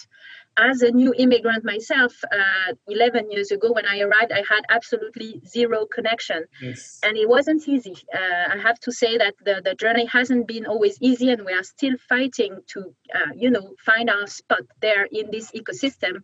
as 0.58 0.82
a 0.82 0.90
new 0.90 1.14
immigrant 1.16 1.64
myself, 1.64 2.12
uh, 2.32 2.74
11 2.88 3.30
years 3.30 3.50
ago 3.50 3.72
when 3.72 3.86
I 3.86 4.00
arrived, 4.00 4.32
I 4.32 4.42
had 4.48 4.64
absolutely 4.68 5.40
zero 5.46 5.86
connection. 5.86 6.44
Yes. 6.60 6.98
And 7.02 7.16
it 7.16 7.28
wasn't 7.28 7.66
easy. 7.68 7.96
Uh, 8.12 8.54
I 8.54 8.58
have 8.58 8.78
to 8.80 8.92
say 8.92 9.18
that 9.18 9.34
the, 9.44 9.62
the 9.64 9.74
journey 9.74 10.06
hasn't 10.06 10.48
been 10.48 10.66
always 10.66 10.98
easy, 11.00 11.30
and 11.30 11.44
we 11.44 11.52
are 11.52 11.62
still 11.62 11.96
fighting 12.08 12.58
to, 12.68 12.94
uh, 13.14 13.32
you 13.36 13.50
know, 13.50 13.74
find 13.84 14.10
our 14.10 14.26
spot 14.26 14.62
there 14.80 15.04
in 15.04 15.30
this 15.30 15.52
ecosystem. 15.52 16.22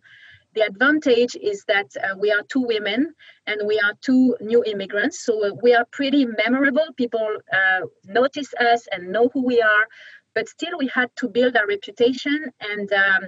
The 0.53 0.61
advantage 0.61 1.35
is 1.35 1.65
that 1.65 1.87
uh, 1.97 2.15
we 2.17 2.31
are 2.31 2.41
two 2.47 2.61
women 2.61 3.13
and 3.45 3.67
we 3.67 3.77
are 3.77 3.93
two 3.99 4.37
new 4.39 4.63
immigrants. 4.63 5.19
So 5.19 5.45
uh, 5.45 5.51
we 5.61 5.73
are 5.75 5.85
pretty 5.91 6.25
memorable. 6.25 6.87
People 6.95 7.27
uh, 7.51 7.81
notice 8.05 8.53
us 8.53 8.87
and 8.89 9.11
know 9.11 9.29
who 9.33 9.45
we 9.45 9.61
are 9.61 9.87
but 10.35 10.49
still 10.49 10.77
we 10.77 10.87
had 10.93 11.09
to 11.15 11.29
build 11.29 11.55
our 11.55 11.65
reputation 11.65 12.51
and 12.59 12.91
um, 12.93 13.23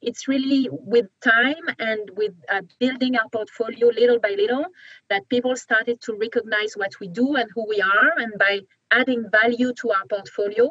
it's 0.00 0.26
really 0.26 0.68
with 0.72 1.06
time 1.22 1.64
and 1.78 2.10
with 2.16 2.32
uh, 2.50 2.62
building 2.80 3.16
our 3.16 3.28
portfolio 3.28 3.88
little 3.88 4.18
by 4.18 4.30
little 4.30 4.64
that 5.10 5.28
people 5.28 5.54
started 5.54 6.00
to 6.00 6.14
recognize 6.14 6.72
what 6.74 6.92
we 7.00 7.08
do 7.08 7.36
and 7.36 7.48
who 7.54 7.68
we 7.68 7.80
are 7.80 8.12
and 8.16 8.32
by 8.38 8.60
adding 8.90 9.24
value 9.30 9.72
to 9.74 9.90
our 9.90 10.06
portfolio 10.08 10.70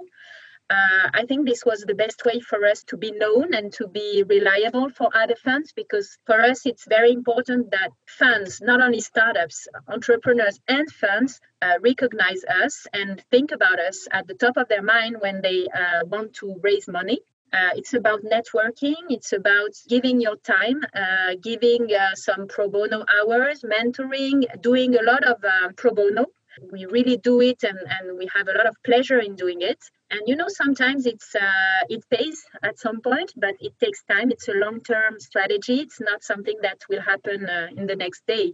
uh, 0.69 1.10
I 1.13 1.25
think 1.25 1.47
this 1.47 1.63
was 1.65 1.82
the 1.82 1.95
best 1.95 2.25
way 2.25 2.41
for 2.41 2.65
us 2.65 2.84
to 2.86 2.97
be 2.97 3.12
known 3.12 3.53
and 3.53 3.71
to 3.73 3.88
be 3.88 4.23
reliable 4.27 4.89
for 4.89 5.10
other 5.15 5.36
funds 5.36 5.71
because 5.71 6.17
for 6.25 6.41
us 6.41 6.65
it's 6.65 6.86
very 6.88 7.12
important 7.12 7.71
that 7.71 7.91
funds, 8.06 8.60
not 8.62 8.82
only 8.82 8.99
startups, 8.99 9.67
entrepreneurs, 9.88 10.60
and 10.67 10.91
funds 10.91 11.39
uh, 11.62 11.75
recognize 11.82 12.43
us 12.43 12.86
and 12.93 13.23
think 13.32 13.51
about 13.51 13.80
us 13.80 14.08
at 14.12 14.27
the 14.27 14.34
top 14.34 14.58
of 14.58 14.67
their 14.67 14.82
mind 14.82 15.15
when 15.21 15.41
they 15.41 15.67
uh, 15.73 16.06
want 16.06 16.34
to 16.34 16.60
raise 16.62 16.88
money. 16.88 17.19
Uh, 17.53 17.69
it's 17.75 17.93
about 17.93 18.19
networking. 18.23 19.01
It's 19.10 19.32
about 19.32 19.71
giving 19.88 20.19
your 20.19 20.36
time, 20.36 20.82
uh, 20.93 21.36
giving 21.41 21.88
uh, 21.93 22.13
some 22.15 22.47
pro 22.47 22.69
bono 22.69 23.06
hours, 23.08 23.62
mentoring, 23.63 24.43
doing 24.62 24.97
a 24.97 25.03
lot 25.03 25.23
of 25.23 25.38
pro 25.77 25.91
bono 25.91 26.25
we 26.71 26.86
really 26.86 27.17
do 27.17 27.39
it 27.41 27.63
and, 27.63 27.77
and 27.77 28.17
we 28.17 28.27
have 28.34 28.47
a 28.47 28.51
lot 28.51 28.65
of 28.65 28.75
pleasure 28.84 29.19
in 29.19 29.36
doing 29.36 29.62
it 29.62 29.77
and 30.11 30.21
you 30.25 30.35
know 30.35 30.47
sometimes 30.47 31.05
it's 31.05 31.35
uh, 31.35 31.81
it 31.89 32.03
pays 32.09 32.43
at 32.63 32.79
some 32.79 33.01
point 33.01 33.33
but 33.35 33.55
it 33.59 33.73
takes 33.79 34.03
time. 34.03 34.31
It's 34.31 34.47
a 34.47 34.53
long 34.53 34.81
term 34.81 35.19
strategy. 35.19 35.79
It's 35.81 35.99
not 35.99 36.23
something 36.23 36.55
that 36.61 36.79
will 36.89 37.01
happen 37.01 37.45
uh, 37.45 37.67
in 37.75 37.87
the 37.87 37.95
next 37.95 38.25
day. 38.27 38.53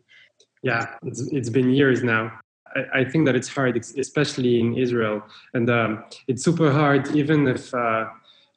Yeah 0.62 0.86
it's, 1.04 1.22
it's 1.32 1.50
been 1.50 1.70
years 1.72 2.04
now. 2.04 2.32
I, 2.76 3.02
I 3.02 3.06
think 3.06 3.26
that 3.26 3.36
it's 3.36 3.50
hard 3.50 3.78
especially 3.78 4.60
in 4.60 4.78
israel. 4.78 5.24
And 5.54 5.70
um, 5.70 6.04
it's 6.28 6.44
super 6.44 6.72
hard 6.72 7.16
even 7.16 7.48
if 7.48 7.74
uh, 7.74 8.06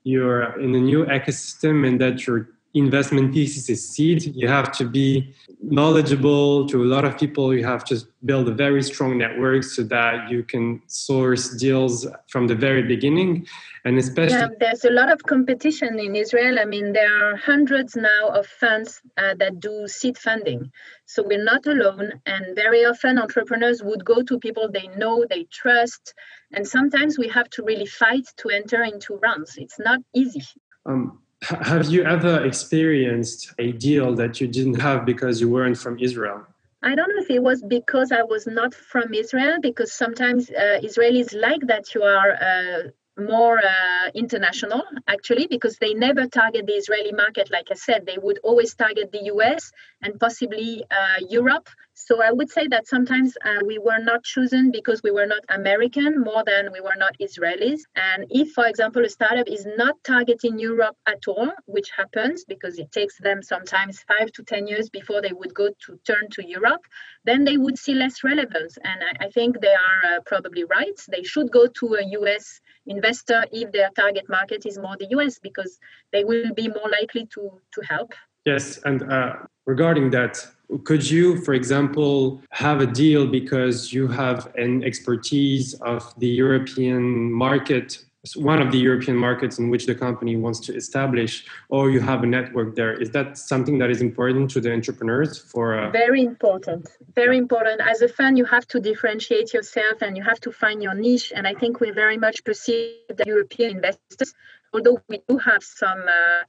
you're 0.05 0.59
in 0.61 0.75
a 0.75 0.81
new 0.81 1.05
ecosystem 1.07 1.87
and 1.87 2.01
that 2.01 2.27
you're 2.27 2.49
investment 2.79 3.33
thesis 3.33 3.69
is 3.69 3.89
seed. 3.89 4.35
You 4.35 4.49
have 4.49 4.71
to 4.73 4.85
be 4.85 5.35
knowledgeable 5.63 6.67
to 6.69 6.83
a 6.83 6.87
lot 6.87 7.05
of 7.05 7.19
people. 7.19 7.55
You 7.55 7.65
have 7.65 7.85
to 7.85 8.01
build 8.25 8.49
a 8.49 8.55
very 8.55 8.83
strong 8.83 9.19
network 9.19 9.63
so 9.65 9.83
that 9.85 10.31
you 10.31 10.43
can 10.43 10.83
source 10.87 11.57
deals 11.57 12.07
from 12.29 12.47
the 12.47 12.55
very 12.55 12.83
beginning. 12.83 13.47
And 13.85 13.99
especially, 13.99 14.37
yeah, 14.37 14.49
there's 14.59 14.85
a 14.85 14.91
lot 14.91 15.11
of 15.11 15.23
competition 15.23 15.99
in 15.99 16.17
Israel. 16.17 16.59
I 16.59 16.65
mean, 16.65 16.93
there 16.93 17.13
are 17.25 17.37
hundreds 17.37 17.95
now 17.97 18.29
of 18.29 18.47
funds 18.47 19.01
uh, 19.17 19.35
that 19.37 19.61
do 19.61 19.87
seed 19.87 20.19
funding. 20.19 20.71
So 21.07 21.23
we're 21.23 21.45
not 21.45 21.67
alone. 21.67 22.21
And 22.27 22.57
very 22.57 22.85
often, 22.85 23.19
entrepreneurs 23.19 23.83
would 23.83 24.05
go 24.05 24.23
to 24.23 24.39
people 24.39 24.69
they 24.69 24.89
know, 24.97 25.25
they 25.29 25.45
trust. 25.45 26.15
And 26.53 26.67
sometimes 26.67 27.19
we 27.19 27.29
have 27.29 27.49
to 27.51 27.63
really 27.63 27.87
fight 27.87 28.27
to 28.39 28.49
enter 28.51 28.83
into 28.83 29.17
rounds. 29.17 29.57
It's 29.57 29.79
not 29.79 30.01
easy. 30.15 30.43
Um, 30.85 31.21
have 31.43 31.87
you 31.87 32.03
ever 32.05 32.45
experienced 32.45 33.53
a 33.59 33.73
deal 33.73 34.15
that 34.15 34.41
you 34.41 34.49
didn't 34.49 34.81
have 34.81 35.05
because 35.05 35.41
you 35.41 35.51
weren't 35.51 35.79
from 35.79 35.99
Israel? 35.99 36.47
I 36.83 36.95
don't 36.95 37.09
know 37.09 37.23
if 37.23 37.31
it 37.31 37.43
was 37.43 37.63
because 37.63 38.13
I 38.13 38.23
was 38.23 38.47
not 38.47 38.73
from 38.75 39.13
Israel, 39.13 39.59
because 39.61 39.93
sometimes 39.93 40.51
uh, 40.51 40.81
Israelis 40.83 41.35
like 41.35 41.63
that 41.67 41.95
you 41.95 42.03
are 42.03 42.33
uh, 42.33 42.91
more 43.19 43.59
uh, 43.59 44.11
international 44.15 44.83
actually 45.09 45.47
because 45.47 45.79
they 45.79 45.95
never 45.95 46.27
target 46.27 46.67
the 46.67 46.75
israeli 46.75 47.13
market 47.13 47.51
like 47.51 47.69
i 47.71 47.75
said 47.75 48.05
they 48.05 48.19
would 48.19 48.39
always 48.43 48.75
target 48.75 49.11
the 49.11 49.21
us 49.21 49.73
and 50.03 50.21
possibly 50.21 50.85
uh, 50.91 51.19
europe 51.27 51.69
so 51.99 52.23
i 52.23 52.31
would 52.31 52.51
say 52.51 52.69
that 52.69 52.87
sometimes 52.87 53.37
uh, 53.43 53.61
we 53.65 53.79
were 53.79 53.99
not 53.99 54.23
chosen 54.23 54.71
because 54.71 55.03
we 55.03 55.11
were 55.11 55.25
not 55.25 55.43
american 55.49 56.21
more 56.21 56.45
than 56.45 56.71
we 56.71 56.81
were 56.81 56.99
not 56.99 57.17
israelis. 57.19 57.81
And 57.97 58.27
if 58.29 58.53
for 58.53 58.67
example 58.67 59.03
a 59.05 59.09
startup 59.09 59.49
is 59.49 59.67
not 59.79 59.95
targeting 60.05 60.59
europe 60.59 60.97
at 61.07 61.27
all 61.27 61.51
which 61.65 61.91
happens 61.97 62.45
because 62.45 62.79
it 62.79 62.93
takes 62.93 63.17
them 63.19 63.43
sometimes 63.43 64.05
five 64.07 64.31
to 64.33 64.43
ten 64.43 64.67
years 64.67 64.91
before 64.91 65.23
they 65.23 65.33
would 65.33 65.55
go 65.55 65.71
to 65.87 65.99
turn 66.07 66.29
to 66.33 66.47
europe 66.47 66.85
then 67.25 67.45
they 67.45 67.57
would 67.57 67.79
see 67.79 67.95
less 67.95 68.23
relevance. 68.23 68.79
And 68.85 69.03
i, 69.03 69.27
I 69.27 69.31
think 69.31 69.61
they 69.61 69.77
are 69.89 70.17
uh, 70.17 70.21
probably 70.27 70.65
right. 70.65 70.99
They 71.11 71.23
should 71.23 71.51
go 71.51 71.67
to 71.67 71.87
a 71.95 72.05
us 72.05 72.61
investor 72.87 73.45
if 73.53 73.73
their 73.73 73.91
target 73.97 74.29
market 74.29 74.67
is 74.67 74.79
more 74.79 74.97
the 74.99 75.09
US 75.17 75.39
because 75.39 75.79
they 76.13 76.25
will 76.25 76.53
be 76.55 76.69
more 76.69 76.91
likely 76.91 77.27
to, 77.35 77.61
to 77.75 77.81
help. 77.89 78.13
Yes, 78.45 78.79
and 78.85 79.03
uh, 79.11 79.35
regarding 79.65 80.11
that, 80.11 80.47
could 80.85 81.09
you, 81.09 81.41
for 81.43 81.55
example, 81.55 82.41
have 82.51 82.81
a 82.81 82.87
deal 82.87 83.27
because 83.27 83.93
you 83.93 84.09
have 84.09 84.53
an 84.57 84.85
expertise 84.85 85.75
of 85.75 86.13
the 86.19 86.29
European 86.29 87.33
market 87.33 88.05
one 88.35 88.61
of 88.61 88.73
the 88.73 88.79
European 88.79 89.17
markets 89.17 89.59
in 89.59 89.71
which 89.71 89.87
the 89.87 89.95
company 89.95 90.37
wants 90.37 90.59
to 90.61 90.75
establish, 90.75 91.45
or 91.69 91.91
you 91.91 92.01
have 92.01 92.25
a 92.25 92.27
network 92.27 92.75
there. 92.75 92.95
Is 92.95 93.11
that 93.11 93.39
something 93.39 93.79
that 93.79 93.91
is 93.91 94.01
important 94.01 94.51
to 94.53 94.61
the 94.61 94.73
entrepreneurs? 94.73 95.39
For 95.39 95.79
uh... 95.79 95.91
very 95.91 96.23
important, 96.23 96.89
very 97.15 97.39
important. 97.39 97.81
As 97.81 98.03
a 98.03 98.09
fund, 98.09 98.37
you 98.37 98.45
have 98.47 98.67
to 98.69 98.81
differentiate 98.81 99.55
yourself 99.55 100.03
and 100.03 100.17
you 100.17 100.25
have 100.25 100.41
to 100.41 100.51
find 100.51 100.83
your 100.83 100.95
niche. 100.95 101.33
And 101.37 101.47
I 101.47 101.55
think 101.55 101.81
we 101.81 101.91
very 101.91 102.19
much 102.19 102.43
perceive 102.43 102.97
the 103.09 103.25
European 103.27 103.77
investors, 103.77 104.35
although 104.73 105.01
we 105.09 105.23
do 105.29 105.39
have 105.39 105.63
some. 105.63 106.01
Uh, 106.01 106.43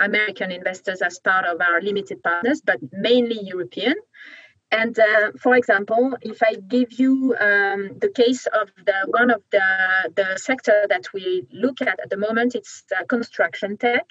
American 0.00 0.50
investors 0.50 1.02
as 1.02 1.18
part 1.18 1.44
of 1.44 1.60
our 1.60 1.80
limited 1.80 2.22
partners, 2.22 2.60
but 2.64 2.78
mainly 2.92 3.38
European. 3.42 3.94
And 4.70 4.98
uh, 4.98 5.32
for 5.38 5.54
example, 5.54 6.16
if 6.22 6.42
I 6.42 6.54
give 6.54 6.98
you 6.98 7.36
um, 7.38 7.98
the 7.98 8.10
case 8.14 8.46
of 8.46 8.70
the 8.86 8.98
one 9.06 9.30
of 9.30 9.42
the, 9.52 9.68
the 10.16 10.38
sector 10.38 10.86
that 10.88 11.12
we 11.12 11.46
look 11.52 11.82
at 11.82 12.00
at 12.00 12.08
the 12.08 12.16
moment, 12.16 12.54
it's 12.54 12.84
uh, 12.98 13.04
construction 13.04 13.76
tech. 13.76 14.06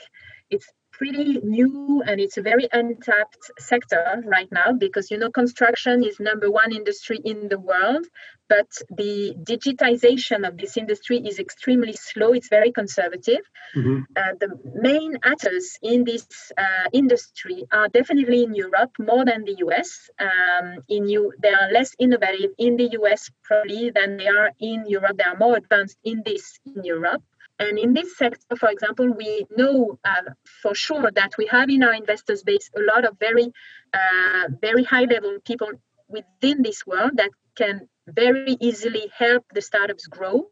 It's 0.52 0.68
pretty 1.02 1.40
new 1.42 2.04
and 2.06 2.22
it's 2.22 2.38
a 2.38 2.44
very 2.44 2.68
untapped 2.72 3.46
sector 3.58 4.22
right 4.26 4.52
now 4.52 4.72
because 4.72 5.10
you 5.10 5.18
know 5.18 5.32
construction 5.32 6.04
is 6.04 6.20
number 6.20 6.52
one 6.52 6.72
industry 6.72 7.18
in 7.26 7.50
the 7.50 7.60
world 7.60 8.06
but 8.52 8.70
the 8.98 9.34
digitization 9.52 10.46
of 10.48 10.58
this 10.58 10.76
industry 10.76 11.18
is 11.26 11.40
extremely 11.40 11.94
slow. 11.94 12.34
It's 12.34 12.50
very 12.50 12.74
conservative. 12.74 13.44
Mm-hmm. 13.78 14.00
uh, 14.20 14.34
the 14.42 14.50
main 14.90 15.18
actors 15.24 15.78
in 15.82 16.04
this 16.04 16.26
uh, 16.58 16.88
industry 16.92 17.64
are 17.72 17.88
definitely 17.88 18.44
in 18.44 18.54
europe 18.54 18.92
more 19.00 19.24
than 19.30 19.46
the 19.46 19.56
us 19.78 19.92
um, 20.28 20.68
in 20.90 21.08
you 21.08 21.22
they 21.42 21.54
are 21.60 21.70
less 21.78 21.92
innovative 22.06 22.52
in 22.58 22.76
the 22.76 22.88
us 23.12 23.30
probably 23.48 23.92
than 23.98 24.18
they 24.18 24.28
are 24.28 24.52
in 24.60 24.80
europe. 24.96 25.16
They 25.18 25.30
are 25.32 25.40
more 25.46 25.56
advanced 25.56 25.98
in 26.04 26.22
this 26.26 26.60
in 26.66 26.84
europe 26.84 27.24
and 27.62 27.78
in 27.78 27.94
this 27.94 28.18
sector, 28.18 28.56
for 28.56 28.70
example, 28.70 29.08
we 29.12 29.46
know 29.56 30.00
uh, 30.04 30.32
for 30.62 30.74
sure 30.74 31.12
that 31.12 31.34
we 31.38 31.46
have 31.48 31.70
in 31.70 31.84
our 31.84 31.94
investors 31.94 32.44
base 32.44 32.70
a 32.76 32.82
lot 32.82 33.06
of 33.06 33.20
very, 33.20 33.48
uh, 33.94 34.48
very 34.60 34.84
high 34.84 35.04
level 35.04 35.38
people 35.46 35.72
within 36.08 36.64
this 36.64 36.86
world 36.86 37.12
that 37.18 37.30
can 37.56 37.88
very 38.08 38.58
easily 38.60 39.12
help 39.16 39.46
the 39.54 39.62
startups 39.62 40.08
grow 40.08 40.48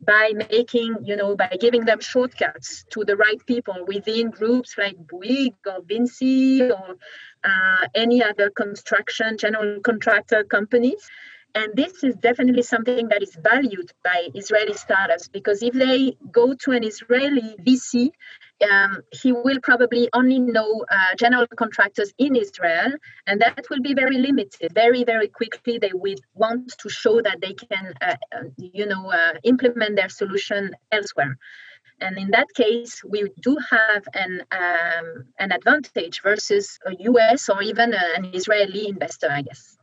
by 0.00 0.32
making, 0.50 0.96
you 1.04 1.16
know, 1.16 1.34
by 1.36 1.56
giving 1.60 1.84
them 1.84 2.00
shortcuts 2.00 2.84
to 2.90 3.04
the 3.04 3.16
right 3.16 3.44
people 3.46 3.84
within 3.86 4.30
groups 4.30 4.76
like 4.76 4.96
Bouygues 4.96 5.66
or 5.66 5.82
Vinci 5.84 6.62
or 6.62 6.96
uh, 7.42 7.86
any 7.94 8.22
other 8.22 8.50
construction 8.50 9.38
general 9.38 9.80
contractor 9.80 10.44
companies. 10.44 11.08
And 11.56 11.72
this 11.76 12.02
is 12.02 12.16
definitely 12.16 12.62
something 12.62 13.08
that 13.08 13.22
is 13.22 13.36
valued 13.36 13.92
by 14.02 14.28
Israeli 14.34 14.74
startups 14.74 15.28
because 15.28 15.62
if 15.62 15.72
they 15.72 16.16
go 16.32 16.54
to 16.54 16.72
an 16.72 16.82
Israeli 16.82 17.54
VC, 17.64 18.10
um, 18.68 19.02
he 19.12 19.30
will 19.32 19.60
probably 19.62 20.08
only 20.14 20.40
know 20.40 20.84
uh, 20.90 21.14
general 21.16 21.46
contractors 21.56 22.12
in 22.18 22.34
Israel, 22.34 22.92
and 23.26 23.40
that 23.40 23.64
will 23.70 23.82
be 23.82 23.94
very 23.94 24.18
limited. 24.18 24.72
Very, 24.74 25.04
very 25.04 25.28
quickly, 25.28 25.78
they 25.78 25.92
will 25.92 26.16
want 26.34 26.74
to 26.78 26.88
show 26.88 27.22
that 27.22 27.40
they 27.40 27.54
can, 27.54 27.94
uh, 28.00 28.16
uh 28.34 28.44
you 28.56 28.86
know, 28.86 29.10
uh, 29.10 29.34
implement 29.44 29.94
their 29.96 30.08
solution 30.08 30.74
elsewhere. 30.90 31.36
And 32.00 32.18
in 32.18 32.30
that 32.32 32.48
case, 32.54 33.02
we 33.04 33.30
do 33.40 33.56
have 33.70 34.04
an, 34.14 34.42
um, 34.50 35.26
an 35.38 35.52
advantage 35.52 36.22
versus 36.22 36.78
a 36.84 36.94
US 37.10 37.48
or 37.48 37.62
even 37.62 37.94
an 37.94 38.34
Israeli 38.34 38.88
investor, 38.88 39.30
I 39.30 39.42
guess. 39.42 39.78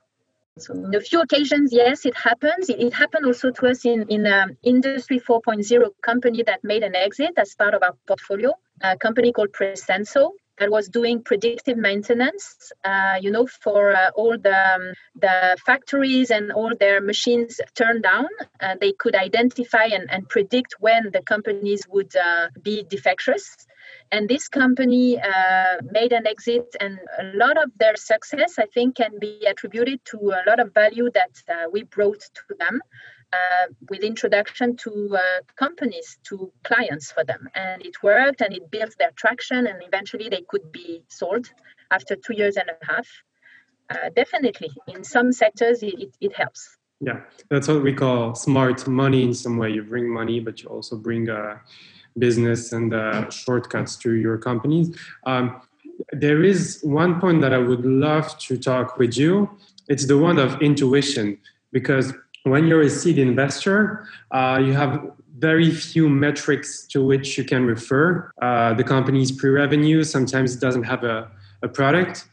So 0.57 0.73
in 0.73 0.93
a 0.93 0.99
few 0.99 1.21
occasions, 1.21 1.71
yes, 1.71 2.05
it 2.05 2.15
happens. 2.17 2.69
It, 2.69 2.79
it 2.79 2.93
happened 2.93 3.25
also 3.25 3.51
to 3.51 3.67
us 3.67 3.85
in, 3.85 4.05
in 4.09 4.27
um, 4.27 4.57
Industry 4.63 5.19
4.0 5.19 5.89
company 6.01 6.43
that 6.43 6.63
made 6.63 6.83
an 6.83 6.95
exit 6.95 7.33
as 7.37 7.55
part 7.55 7.73
of 7.73 7.83
our 7.83 7.95
portfolio, 8.05 8.53
a 8.81 8.97
company 8.97 9.31
called 9.31 9.53
Presenso 9.53 10.31
that 10.57 10.69
was 10.69 10.89
doing 10.89 11.23
predictive 11.23 11.77
maintenance, 11.77 12.71
uh, 12.83 13.17
you 13.21 13.31
know, 13.31 13.47
for 13.47 13.95
uh, 13.95 14.11
all 14.13 14.37
the, 14.37 14.75
um, 14.75 14.93
the 15.15 15.57
factories 15.65 16.29
and 16.29 16.51
all 16.51 16.71
their 16.79 17.01
machines 17.01 17.61
turned 17.73 18.03
down. 18.03 18.27
Uh, 18.59 18.75
they 18.79 18.91
could 18.91 19.15
identify 19.15 19.85
and, 19.85 20.11
and 20.11 20.27
predict 20.27 20.75
when 20.79 21.09
the 21.13 21.21
companies 21.21 21.87
would 21.89 22.13
uh, 22.15 22.49
be 22.61 22.83
defectious. 22.83 23.65
And 24.11 24.27
this 24.27 24.49
company 24.49 25.19
uh, 25.19 25.77
made 25.89 26.11
an 26.11 26.27
exit, 26.27 26.75
and 26.81 26.99
a 27.19 27.23
lot 27.37 27.55
of 27.61 27.71
their 27.79 27.95
success, 27.95 28.59
I 28.59 28.65
think, 28.73 28.97
can 28.97 29.19
be 29.19 29.45
attributed 29.49 30.03
to 30.11 30.17
a 30.31 30.43
lot 30.45 30.59
of 30.59 30.73
value 30.73 31.09
that 31.13 31.41
uh, 31.47 31.69
we 31.71 31.83
brought 31.83 32.19
to 32.19 32.55
them 32.59 32.81
uh, 33.33 33.67
with 33.89 34.01
introduction 34.03 34.75
to 34.75 35.15
uh, 35.15 35.41
companies, 35.55 36.17
to 36.23 36.51
clients 36.63 37.11
for 37.11 37.23
them. 37.23 37.47
And 37.55 37.81
it 37.85 38.03
worked 38.03 38.41
and 38.41 38.53
it 38.53 38.69
built 38.69 38.93
their 38.99 39.11
traction, 39.15 39.65
and 39.67 39.81
eventually 39.81 40.27
they 40.27 40.43
could 40.47 40.71
be 40.73 41.03
sold 41.07 41.49
after 41.89 42.17
two 42.17 42.33
years 42.33 42.57
and 42.57 42.69
a 42.69 42.85
half. 42.85 43.07
Uh, 43.89 44.09
definitely, 44.15 44.71
in 44.87 45.03
some 45.03 45.31
sectors, 45.31 45.83
it, 45.83 45.99
it, 45.99 46.15
it, 46.19 46.35
helps. 46.35 46.77
Yeah, 46.99 47.21
that's 47.49 47.67
what 47.67 47.83
we 47.83 47.93
call 47.93 48.35
smart 48.35 48.87
money 48.87 49.23
in 49.23 49.33
some 49.33 49.57
way. 49.57 49.71
You 49.71 49.83
bring 49.83 50.09
money, 50.09 50.39
but 50.39 50.61
you 50.61 50.69
also 50.69 50.97
bring 50.97 51.29
uh, 51.29 51.57
business 52.17 52.71
and 52.71 52.93
uh, 52.93 53.29
shortcuts 53.29 53.95
to 53.97 54.13
your 54.13 54.37
companies. 54.37 54.95
Um, 55.25 55.61
there 56.11 56.43
is 56.43 56.79
one 56.83 57.19
point 57.19 57.41
that 57.41 57.53
I 57.53 57.57
would 57.57 57.85
love 57.85 58.37
to 58.39 58.57
talk 58.57 58.97
with 58.97 59.17
you. 59.17 59.49
It's 59.87 60.05
the 60.07 60.17
one 60.17 60.39
of 60.39 60.61
intuition, 60.61 61.37
because 61.71 62.13
when 62.43 62.67
you're 62.67 62.81
a 62.81 62.89
seed 62.89 63.19
investor, 63.19 64.07
uh, 64.31 64.59
you 64.63 64.73
have 64.73 65.11
very 65.37 65.71
few 65.71 66.07
metrics 66.07 66.85
to 66.87 67.03
which 67.03 67.37
you 67.37 67.43
can 67.43 67.65
refer. 67.65 68.31
Uh, 68.41 68.73
the 68.73 68.83
company's 68.83 69.31
pre 69.31 69.49
revenue, 69.49 70.03
sometimes 70.03 70.55
doesn't 70.55 70.83
have 70.83 71.03
a, 71.03 71.29
a 71.63 71.67
product. 71.67 72.25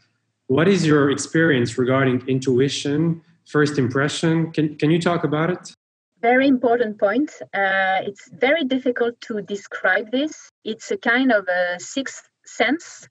What 0.47 0.67
is 0.67 0.85
your 0.85 1.11
experience 1.11 1.77
regarding 1.77 2.27
intuition, 2.27 3.21
first 3.45 3.77
impression? 3.77 4.51
Can, 4.51 4.75
can 4.77 4.89
you 4.89 4.99
talk 4.99 5.23
about 5.23 5.49
it? 5.49 5.73
Very 6.21 6.47
important 6.47 6.99
point. 6.99 7.31
Uh, 7.53 7.99
it's 8.03 8.29
very 8.29 8.65
difficult 8.65 9.19
to 9.21 9.41
describe 9.41 10.11
this. 10.11 10.49
It's 10.65 10.91
a 10.91 10.97
kind 10.97 11.31
of 11.31 11.47
a 11.47 11.79
sixth 11.79 12.29
sense 12.45 13.07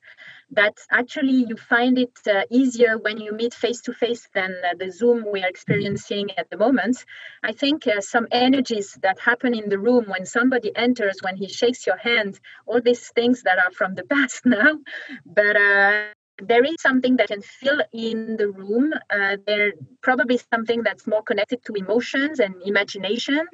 that 0.51 0.75
actually 0.91 1.45
you 1.49 1.57
find 1.57 1.99
it 1.99 2.13
uh, 2.27 2.43
easier 2.51 2.99
when 2.99 3.19
you 3.19 3.33
meet 3.33 3.55
face 3.55 3.81
to 3.83 3.93
face 3.93 4.29
than 4.35 4.55
uh, 4.65 4.75
the 4.79 4.91
Zoom 4.91 5.25
we 5.31 5.43
are 5.43 5.49
experiencing 5.49 6.31
at 6.37 6.51
the 6.51 6.57
moment. 6.57 7.05
I 7.43 7.53
think 7.53 7.87
uh, 7.87 8.01
some 8.01 8.27
energies 8.31 8.99
that 9.03 9.19
happen 9.19 9.55
in 9.55 9.69
the 9.69 9.79
room 9.79 10.05
when 10.09 10.27
somebody 10.27 10.75
enters, 10.77 11.19
when 11.23 11.37
he 11.37 11.49
shakes 11.49 11.87
your 11.87 11.99
hand, 11.99 12.41
all 12.67 12.81
these 12.81 13.09
things 13.11 13.43
that 13.43 13.59
are 13.59 13.73
from 13.73 13.95
the 13.95 14.05
past 14.15 14.45
now, 14.45 14.79
but 15.25 15.57
uh, 15.57 16.09
there 16.41 16.65
is 16.65 16.77
something 16.81 17.17
that 17.17 17.29
can 17.29 17.43
fill 17.43 17.83
in 17.93 18.37
the 18.37 18.49
room. 18.49 18.93
Uh, 19.11 19.37
there 19.47 19.73
probably 20.03 20.39
something 20.53 20.83
that's 20.83 21.07
more 21.07 21.23
connected 21.23 21.65
to 21.65 21.73
emotions 21.75 22.39
and 22.39 22.55
imagination 22.65 23.47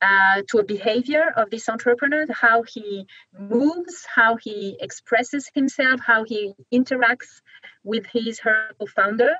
uh, 0.00 0.42
to 0.48 0.58
a 0.58 0.64
behavior 0.64 1.32
of 1.36 1.50
this 1.50 1.68
entrepreneur, 1.68 2.26
how 2.32 2.62
he 2.62 3.06
moves, 3.38 4.06
how 4.12 4.36
he 4.36 4.76
expresses 4.80 5.50
himself, 5.54 6.00
how 6.00 6.24
he 6.24 6.54
interacts 6.72 7.40
with 7.84 8.06
his 8.06 8.40
her 8.40 8.70
co-founder. 8.78 9.36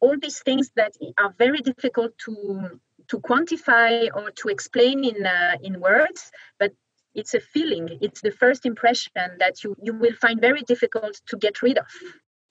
All 0.00 0.16
these 0.20 0.40
things 0.40 0.70
that 0.76 0.92
are 1.18 1.34
very 1.38 1.58
difficult 1.58 2.16
to 2.26 2.80
to 3.08 3.20
quantify 3.20 4.08
or 4.14 4.30
to 4.32 4.48
explain 4.48 5.04
in 5.04 5.24
uh, 5.24 5.56
in 5.62 5.80
words, 5.80 6.30
but 6.58 6.72
it's 7.14 7.34
a 7.34 7.40
feeling. 7.40 7.98
It's 8.02 8.20
the 8.20 8.30
first 8.30 8.66
impression 8.66 9.38
that 9.38 9.64
you 9.64 9.74
you 9.82 9.94
will 9.94 10.14
find 10.14 10.40
very 10.40 10.62
difficult 10.62 11.20
to 11.28 11.36
get 11.36 11.62
rid 11.62 11.78
of 11.78 11.86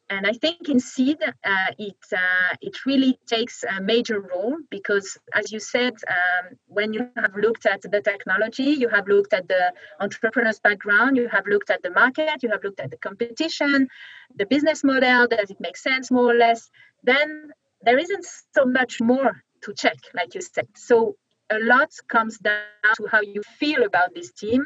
and 0.09 0.27
I 0.27 0.33
think 0.33 0.69
in 0.69 0.79
seed 0.79 1.17
uh, 1.21 1.71
it 1.79 1.97
uh, 2.13 2.55
it 2.61 2.85
really 2.85 3.17
takes 3.25 3.63
a 3.63 3.81
major 3.81 4.19
role 4.19 4.57
because, 4.69 5.17
as 5.33 5.51
you 5.51 5.59
said, 5.59 5.93
um, 6.07 6.57
when 6.67 6.93
you 6.93 7.09
have 7.15 7.35
looked 7.35 7.65
at 7.65 7.81
the 7.81 8.01
technology, 8.01 8.71
you 8.83 8.89
have 8.89 9.07
looked 9.07 9.33
at 9.33 9.47
the 9.47 9.73
entrepreneur's 9.99 10.59
background, 10.59 11.17
you 11.17 11.27
have 11.29 11.47
looked 11.47 11.69
at 11.69 11.81
the 11.81 11.89
market, 11.89 12.43
you 12.43 12.49
have 12.49 12.63
looked 12.63 12.79
at 12.79 12.91
the 12.91 12.97
competition, 12.97 13.87
the 14.35 14.45
business 14.45 14.83
model. 14.83 15.27
Does 15.27 15.49
it 15.49 15.59
make 15.59 15.77
sense, 15.77 16.11
more 16.11 16.31
or 16.31 16.37
less? 16.37 16.69
Then 17.03 17.51
there 17.81 17.97
isn't 17.97 18.25
so 18.55 18.65
much 18.65 19.01
more 19.01 19.41
to 19.63 19.73
check, 19.73 19.97
like 20.13 20.35
you 20.35 20.41
said. 20.41 20.67
So 20.75 21.15
a 21.49 21.59
lot 21.59 21.89
comes 22.07 22.37
down 22.37 22.93
to 22.97 23.07
how 23.11 23.21
you 23.21 23.41
feel 23.59 23.83
about 23.83 24.13
this 24.13 24.31
team 24.31 24.65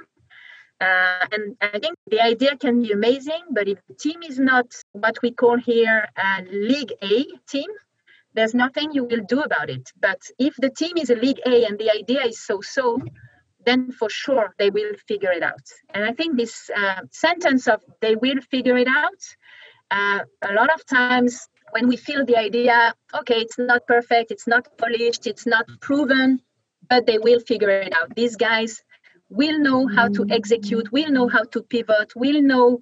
uh, 0.81 1.25
and 1.31 1.57
I 1.61 1.79
think 1.79 1.95
the 2.07 2.21
idea 2.21 2.55
can 2.57 2.81
be 2.81 2.91
amazing, 2.91 3.41
but 3.51 3.67
if 3.67 3.79
the 3.87 3.95
team 3.95 4.23
is 4.23 4.39
not 4.39 4.67
what 4.93 5.21
we 5.21 5.31
call 5.31 5.57
here 5.57 6.07
a 6.17 6.43
League 6.43 6.93
A 7.01 7.25
team, 7.49 7.69
there's 8.33 8.53
nothing 8.53 8.91
you 8.93 9.03
will 9.03 9.23
do 9.27 9.41
about 9.41 9.69
it. 9.69 9.91
But 9.99 10.21
if 10.37 10.55
the 10.57 10.69
team 10.69 10.97
is 10.97 11.09
a 11.09 11.15
League 11.15 11.41
A 11.45 11.65
and 11.65 11.77
the 11.77 11.91
idea 11.91 12.23
is 12.25 12.39
so 12.39 12.61
so, 12.61 12.99
then 13.65 13.91
for 13.91 14.09
sure 14.09 14.53
they 14.57 14.69
will 14.69 14.93
figure 15.07 15.31
it 15.31 15.43
out. 15.43 15.65
And 15.93 16.05
I 16.05 16.13
think 16.13 16.37
this 16.37 16.69
uh, 16.75 17.01
sentence 17.11 17.67
of 17.67 17.81
they 18.01 18.15
will 18.15 18.39
figure 18.49 18.77
it 18.77 18.87
out, 18.87 19.21
uh, 19.91 20.19
a 20.41 20.53
lot 20.53 20.73
of 20.73 20.85
times 20.85 21.47
when 21.71 21.87
we 21.87 21.97
feel 21.97 22.25
the 22.25 22.37
idea, 22.37 22.93
okay, 23.13 23.41
it's 23.41 23.57
not 23.57 23.85
perfect, 23.85 24.31
it's 24.31 24.47
not 24.47 24.65
polished, 24.77 25.27
it's 25.27 25.45
not 25.45 25.65
proven, 25.81 26.41
but 26.89 27.05
they 27.05 27.19
will 27.19 27.39
figure 27.39 27.69
it 27.69 27.93
out. 27.93 28.15
These 28.15 28.37
guys 28.37 28.81
will 29.29 29.59
know 29.59 29.87
how 29.87 30.07
to 30.09 30.25
execute, 30.29 30.91
will 30.91 31.11
know 31.11 31.27
how 31.27 31.43
to 31.43 31.61
pivot, 31.61 32.13
will 32.15 32.41
know. 32.41 32.79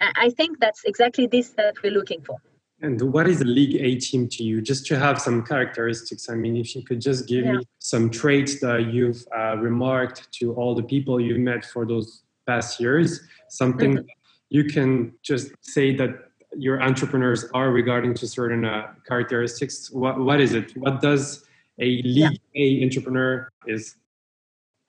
I 0.00 0.30
think 0.30 0.60
that's 0.60 0.84
exactly 0.84 1.26
this 1.26 1.50
that 1.50 1.74
we're 1.82 1.92
looking 1.92 2.22
for. 2.22 2.36
And 2.82 3.00
what 3.00 3.26
is 3.26 3.40
a 3.40 3.44
League 3.44 3.76
A 3.80 3.96
team 3.98 4.28
to 4.28 4.44
you? 4.44 4.60
Just 4.60 4.84
to 4.86 4.98
have 4.98 5.20
some 5.20 5.42
characteristics. 5.42 6.28
I 6.28 6.34
mean, 6.34 6.56
if 6.56 6.76
you 6.76 6.82
could 6.82 7.00
just 7.00 7.26
give 7.26 7.46
yeah. 7.46 7.52
me 7.52 7.64
some 7.78 8.10
traits 8.10 8.60
that 8.60 8.92
you've 8.92 9.24
uh, 9.34 9.56
remarked 9.56 10.30
to 10.32 10.54
all 10.54 10.74
the 10.74 10.82
people 10.82 11.18
you've 11.18 11.38
met 11.38 11.64
for 11.64 11.86
those 11.86 12.22
past 12.46 12.78
years, 12.78 13.20
something 13.48 13.94
mm-hmm. 13.94 14.06
you 14.50 14.64
can 14.64 15.14
just 15.22 15.52
say 15.62 15.96
that 15.96 16.10
your 16.54 16.82
entrepreneurs 16.82 17.46
are 17.54 17.70
regarding 17.70 18.12
to 18.14 18.26
certain 18.28 18.66
uh, 18.66 18.92
characteristics. 19.08 19.90
What, 19.90 20.20
what 20.20 20.40
is 20.40 20.52
it? 20.52 20.76
What 20.76 21.00
does 21.00 21.46
a 21.78 21.86
League 21.86 22.04
yeah. 22.04 22.30
A 22.54 22.84
entrepreneur 22.84 23.50
is? 23.66 23.96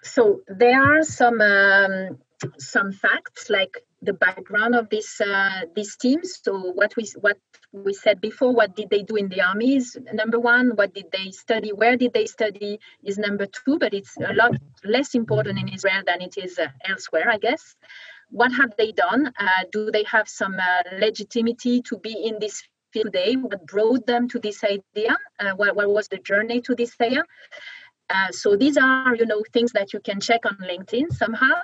So 0.07 0.41
there 0.47 0.81
are 0.81 1.03
some 1.03 1.41
um, 1.41 2.17
some 2.57 2.91
facts 2.91 3.49
like 3.49 3.83
the 4.01 4.13
background 4.13 4.75
of 4.75 4.89
this 4.89 5.19
uh, 5.19 5.61
these 5.75 5.95
teams. 5.97 6.39
So 6.43 6.71
what 6.71 6.95
we 6.95 7.05
what 7.19 7.37
we 7.71 7.93
said 7.93 8.21
before, 8.21 8.53
what 8.53 8.75
did 8.75 8.89
they 8.89 9.03
do 9.03 9.15
in 9.15 9.29
the 9.29 9.41
army 9.41 9.75
is 9.75 9.97
number 10.13 10.39
one. 10.39 10.71
What 10.75 10.93
did 10.93 11.07
they 11.11 11.31
study? 11.31 11.71
Where 11.73 11.97
did 11.97 12.13
they 12.13 12.25
study 12.25 12.79
is 13.03 13.17
number 13.17 13.47
two. 13.47 13.79
But 13.79 13.93
it's 13.93 14.15
a 14.17 14.33
lot 14.33 14.51
less 14.83 15.15
important 15.15 15.59
in 15.59 15.67
Israel 15.69 16.03
than 16.05 16.21
it 16.21 16.37
is 16.37 16.59
uh, 16.59 16.67
elsewhere, 16.87 17.29
I 17.29 17.37
guess. 17.37 17.75
What 18.29 18.51
have 18.53 18.75
they 18.77 18.91
done? 18.91 19.33
Uh, 19.39 19.63
do 19.71 19.89
they 19.91 20.03
have 20.03 20.27
some 20.27 20.55
uh, 20.55 20.83
legitimacy 20.99 21.81
to 21.83 21.97
be 21.97 22.13
in 22.13 22.39
this 22.39 22.63
field 22.91 23.13
today? 23.13 23.35
What 23.35 23.65
brought 23.65 24.05
them 24.05 24.27
to 24.29 24.39
this 24.39 24.63
idea? 24.63 25.17
Uh, 25.39 25.51
what, 25.55 25.75
what 25.75 25.89
was 25.89 26.07
the 26.07 26.17
journey 26.17 26.61
to 26.61 26.75
this 26.75 26.95
idea? 27.01 27.23
Uh, 28.09 28.31
so 28.31 28.55
these 28.55 28.77
are, 28.77 29.15
you 29.15 29.25
know, 29.25 29.43
things 29.51 29.71
that 29.73 29.93
you 29.93 29.99
can 29.99 30.19
check 30.19 30.45
on 30.45 30.57
LinkedIn 30.57 31.11
somehow. 31.11 31.55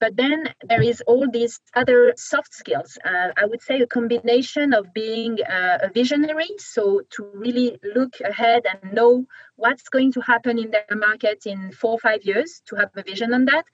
But 0.00 0.16
then 0.16 0.52
there 0.68 0.82
is 0.82 1.00
all 1.06 1.30
these 1.30 1.60
other 1.76 2.12
soft 2.16 2.52
skills. 2.52 2.98
Uh, 3.04 3.28
I 3.36 3.44
would 3.44 3.62
say 3.62 3.80
a 3.80 3.86
combination 3.86 4.74
of 4.74 4.92
being 4.92 5.38
uh, 5.42 5.78
a 5.80 5.90
visionary, 5.90 6.50
so 6.58 7.02
to 7.10 7.30
really 7.34 7.78
look 7.94 8.14
ahead 8.24 8.64
and 8.66 8.92
know 8.92 9.26
what's 9.54 9.88
going 9.88 10.10
to 10.12 10.20
happen 10.20 10.58
in 10.58 10.72
the 10.72 10.96
market 10.96 11.46
in 11.46 11.70
four 11.70 11.92
or 11.92 12.00
five 12.00 12.24
years, 12.24 12.62
to 12.66 12.76
have 12.76 12.90
a 12.96 13.04
vision 13.04 13.32
on 13.32 13.44
that, 13.44 13.64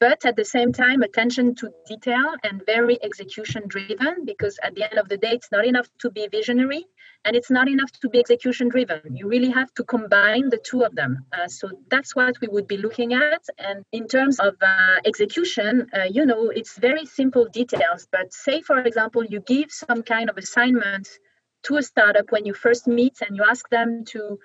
but 0.00 0.24
at 0.24 0.34
the 0.34 0.44
same 0.44 0.72
time 0.72 1.02
attention 1.02 1.54
to 1.54 1.70
detail 1.86 2.34
and 2.42 2.64
very 2.64 2.98
execution 3.04 3.62
driven 3.68 4.24
because 4.24 4.58
at 4.62 4.74
the 4.74 4.82
end 4.82 4.98
of 4.98 5.08
the 5.08 5.18
day 5.18 5.32
it's 5.32 5.52
not 5.52 5.66
enough 5.66 5.88
to 5.98 6.10
be 6.10 6.26
visionary 6.28 6.86
and 7.24 7.36
it's 7.36 7.50
not 7.50 7.68
enough 7.68 7.92
to 7.92 8.08
be 8.08 8.18
execution 8.18 8.68
driven. 8.68 9.14
You 9.14 9.28
really 9.28 9.50
have 9.50 9.72
to 9.74 9.84
combine 9.84 10.48
the 10.48 10.58
two 10.58 10.82
of 10.82 10.94
them. 10.94 11.26
Uh, 11.32 11.48
so 11.48 11.70
that's 11.90 12.16
what 12.16 12.40
we 12.40 12.48
would 12.48 12.66
be 12.66 12.76
looking 12.76 13.12
at. 13.12 13.44
And 13.58 13.84
in 13.92 14.08
terms 14.08 14.38
of 14.40 14.54
uh, 14.62 14.96
execution 15.04 15.88
uh, 15.94 16.04
you 16.04 16.24
know 16.24 16.48
it's 16.48 16.78
very 16.78 17.04
simple 17.06 17.46
details. 17.46 18.08
But 18.10 18.32
say 18.32 18.62
for 18.62 18.78
example 18.80 19.24
you 19.24 19.40
give 19.40 19.70
some 19.70 20.02
kind 20.02 20.30
of 20.30 20.38
assignment 20.38 21.08
to 21.64 21.76
a 21.76 21.82
startup 21.82 22.32
when 22.32 22.46
you 22.46 22.54
first 22.54 22.86
meet 22.86 23.20
and 23.20 23.36
you 23.36 23.44
ask 23.48 23.68
them 23.68 24.04
to 24.06 24.38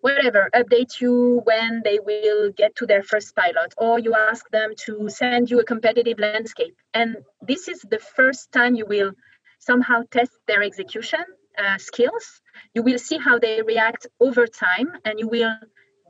whatever 0.00 0.48
update 0.54 1.00
you 1.00 1.42
when 1.44 1.82
they 1.84 2.00
will 2.00 2.50
get 2.50 2.74
to 2.76 2.86
their 2.86 3.02
first 3.02 3.36
pilot. 3.36 3.74
Or 3.76 3.98
you 3.98 4.14
ask 4.14 4.48
them 4.50 4.72
to 4.86 5.08
send 5.10 5.50
you 5.50 5.60
a 5.60 5.64
competitive 5.64 6.18
landscape. 6.18 6.76
And 6.94 7.18
this 7.42 7.68
is 7.68 7.82
the 7.82 7.98
first 7.98 8.50
time 8.52 8.74
you 8.74 8.86
will 8.86 9.12
somehow 9.60 10.02
test 10.10 10.32
their 10.48 10.62
execution 10.62 11.20
uh, 11.58 11.78
skills. 11.78 12.40
You 12.74 12.82
will 12.82 12.98
see 12.98 13.18
how 13.18 13.38
they 13.38 13.62
react 13.62 14.06
over 14.20 14.46
time 14.46 14.92
and 15.04 15.18
you 15.18 15.28
will 15.28 15.54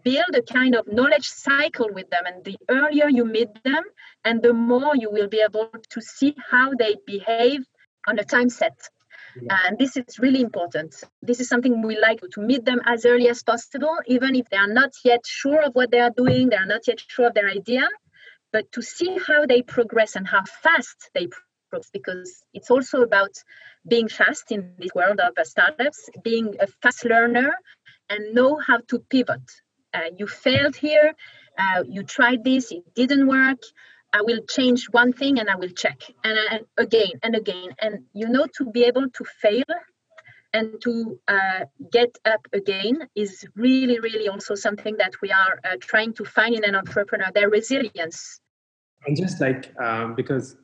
build 0.04 0.34
a 0.34 0.42
kind 0.42 0.74
of 0.74 0.86
knowledge 0.86 1.28
cycle 1.28 1.88
with 1.92 2.10
them. 2.10 2.24
And 2.26 2.44
the 2.44 2.56
earlier 2.68 3.08
you 3.08 3.24
meet 3.24 3.48
them 3.62 3.84
and 4.24 4.42
the 4.42 4.52
more 4.52 4.96
you 4.96 5.10
will 5.10 5.28
be 5.28 5.40
able 5.40 5.70
to 5.90 6.00
see 6.00 6.34
how 6.50 6.72
they 6.78 6.96
behave 7.06 7.64
on 8.06 8.18
a 8.18 8.24
time 8.24 8.48
set. 8.48 8.76
And 9.48 9.78
this 9.78 9.96
is 9.96 10.18
really 10.18 10.42
important. 10.42 10.94
This 11.22 11.40
is 11.40 11.48
something 11.48 11.80
we 11.82 11.98
like 11.98 12.20
to 12.32 12.40
meet 12.40 12.64
them 12.64 12.80
as 12.84 13.06
early 13.06 13.28
as 13.28 13.42
possible, 13.42 13.96
even 14.06 14.34
if 14.34 14.48
they 14.50 14.58
are 14.58 14.68
not 14.68 14.90
yet 15.04 15.20
sure 15.24 15.62
of 15.62 15.74
what 15.74 15.90
they 15.90 16.00
are 16.00 16.10
doing, 16.10 16.50
they 16.50 16.56
are 16.56 16.66
not 16.66 16.86
yet 16.86 17.00
sure 17.00 17.28
of 17.28 17.34
their 17.34 17.48
idea, 17.48 17.88
but 18.52 18.70
to 18.72 18.82
see 18.82 19.18
how 19.26 19.46
they 19.46 19.62
progress 19.62 20.16
and 20.16 20.26
how 20.26 20.44
fast 20.44 21.10
they 21.14 21.28
progress, 21.72 21.90
because 21.92 22.42
it's 22.52 22.70
also 22.70 23.02
about 23.02 23.34
being 23.88 24.08
fast 24.08 24.52
in 24.52 24.74
this 24.78 24.90
world 24.94 25.20
of 25.20 25.34
startups, 25.46 26.10
being 26.22 26.56
a 26.60 26.66
fast 26.66 27.04
learner, 27.04 27.52
and 28.08 28.34
know 28.34 28.58
how 28.58 28.78
to 28.88 28.98
pivot. 29.10 29.42
Uh, 29.94 30.10
you 30.16 30.26
failed 30.26 30.76
here, 30.76 31.14
uh, 31.58 31.82
you 31.86 32.02
tried 32.02 32.44
this, 32.44 32.72
it 32.72 32.94
didn't 32.94 33.26
work 33.26 33.60
I 34.14 34.20
will 34.20 34.40
change 34.46 34.88
one 34.90 35.14
thing 35.14 35.38
and 35.38 35.48
I 35.48 35.56
will 35.56 35.70
check 35.70 36.02
and, 36.22 36.38
and 36.50 36.66
again 36.76 37.12
and 37.22 37.34
again. 37.34 37.74
And 37.78 38.04
you 38.12 38.28
know, 38.28 38.46
to 38.58 38.70
be 38.70 38.84
able 38.84 39.08
to 39.08 39.24
fail 39.40 39.64
and 40.52 40.78
to 40.82 41.18
uh, 41.28 41.64
get 41.90 42.18
up 42.26 42.46
again 42.52 43.08
is 43.14 43.46
really, 43.56 44.00
really 44.00 44.28
also 44.28 44.54
something 44.54 44.96
that 44.98 45.14
we 45.22 45.32
are 45.32 45.60
uh, 45.64 45.76
trying 45.80 46.12
to 46.14 46.24
find 46.26 46.54
in 46.54 46.64
an 46.64 46.74
entrepreneur 46.74 47.30
their 47.34 47.48
resilience. 47.48 48.38
And 49.06 49.16
just 49.16 49.40
like, 49.40 49.72
um, 49.80 50.14
because 50.14 50.54
uh, 50.54 50.61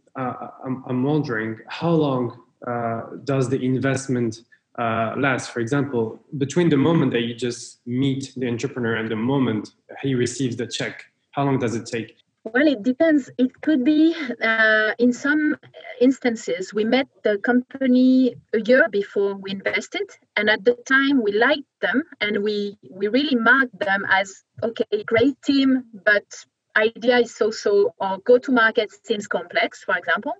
I'm, 0.65 0.85
I'm 0.87 1.03
wondering 1.03 1.59
how 1.69 1.91
long 1.91 2.39
uh, 2.67 3.03
does 3.25 3.49
the 3.49 3.61
investment 3.63 4.43
uh, 4.79 5.15
last? 5.17 5.51
For 5.51 5.61
example, 5.61 6.19
between 6.39 6.69
the 6.69 6.77
moment 6.77 7.13
that 7.13 7.23
you 7.23 7.35
just 7.35 7.81
meet 7.87 8.33
the 8.37 8.49
entrepreneur 8.49 8.97
and 8.97 9.11
the 9.11 9.17
moment 9.17 9.71
he 10.03 10.15
receives 10.15 10.57
the 10.57 10.67
check, 10.67 11.05
how 11.31 11.45
long 11.45 11.59
does 11.59 11.75
it 11.75 11.87
take? 11.87 12.17
Well, 12.45 12.67
it 12.67 12.83
depends. 12.83 13.31
It 13.37 13.61
could 13.61 13.85
be 13.85 14.15
uh, 14.43 14.93
in 14.99 15.13
some 15.13 15.57
instances, 16.01 16.73
we 16.73 16.85
met 16.85 17.07
the 17.23 17.39
company 17.39 18.37
a 18.55 18.61
year 18.61 18.89
before 18.89 19.35
we 19.35 19.51
invested. 19.51 20.09
And 20.37 20.49
at 20.49 20.65
the 20.65 20.75
time, 20.89 21.23
we 21.23 21.33
liked 21.33 21.69
them 21.81 22.05
and 22.21 22.43
we, 22.43 22.79
we 22.91 23.09
really 23.09 23.37
marked 23.37 23.79
them 23.79 24.07
as 24.09 24.45
okay, 24.63 25.05
great 25.05 25.41
team, 25.43 25.85
but 25.93 26.25
idea 26.79 27.19
is 27.19 27.35
so 27.35 27.51
so, 27.51 27.95
or 27.99 28.19
go 28.19 28.39
to 28.39 28.53
market 28.53 28.89
seems 29.05 29.27
complex, 29.27 29.85
for 29.85 29.97
example. 29.97 30.35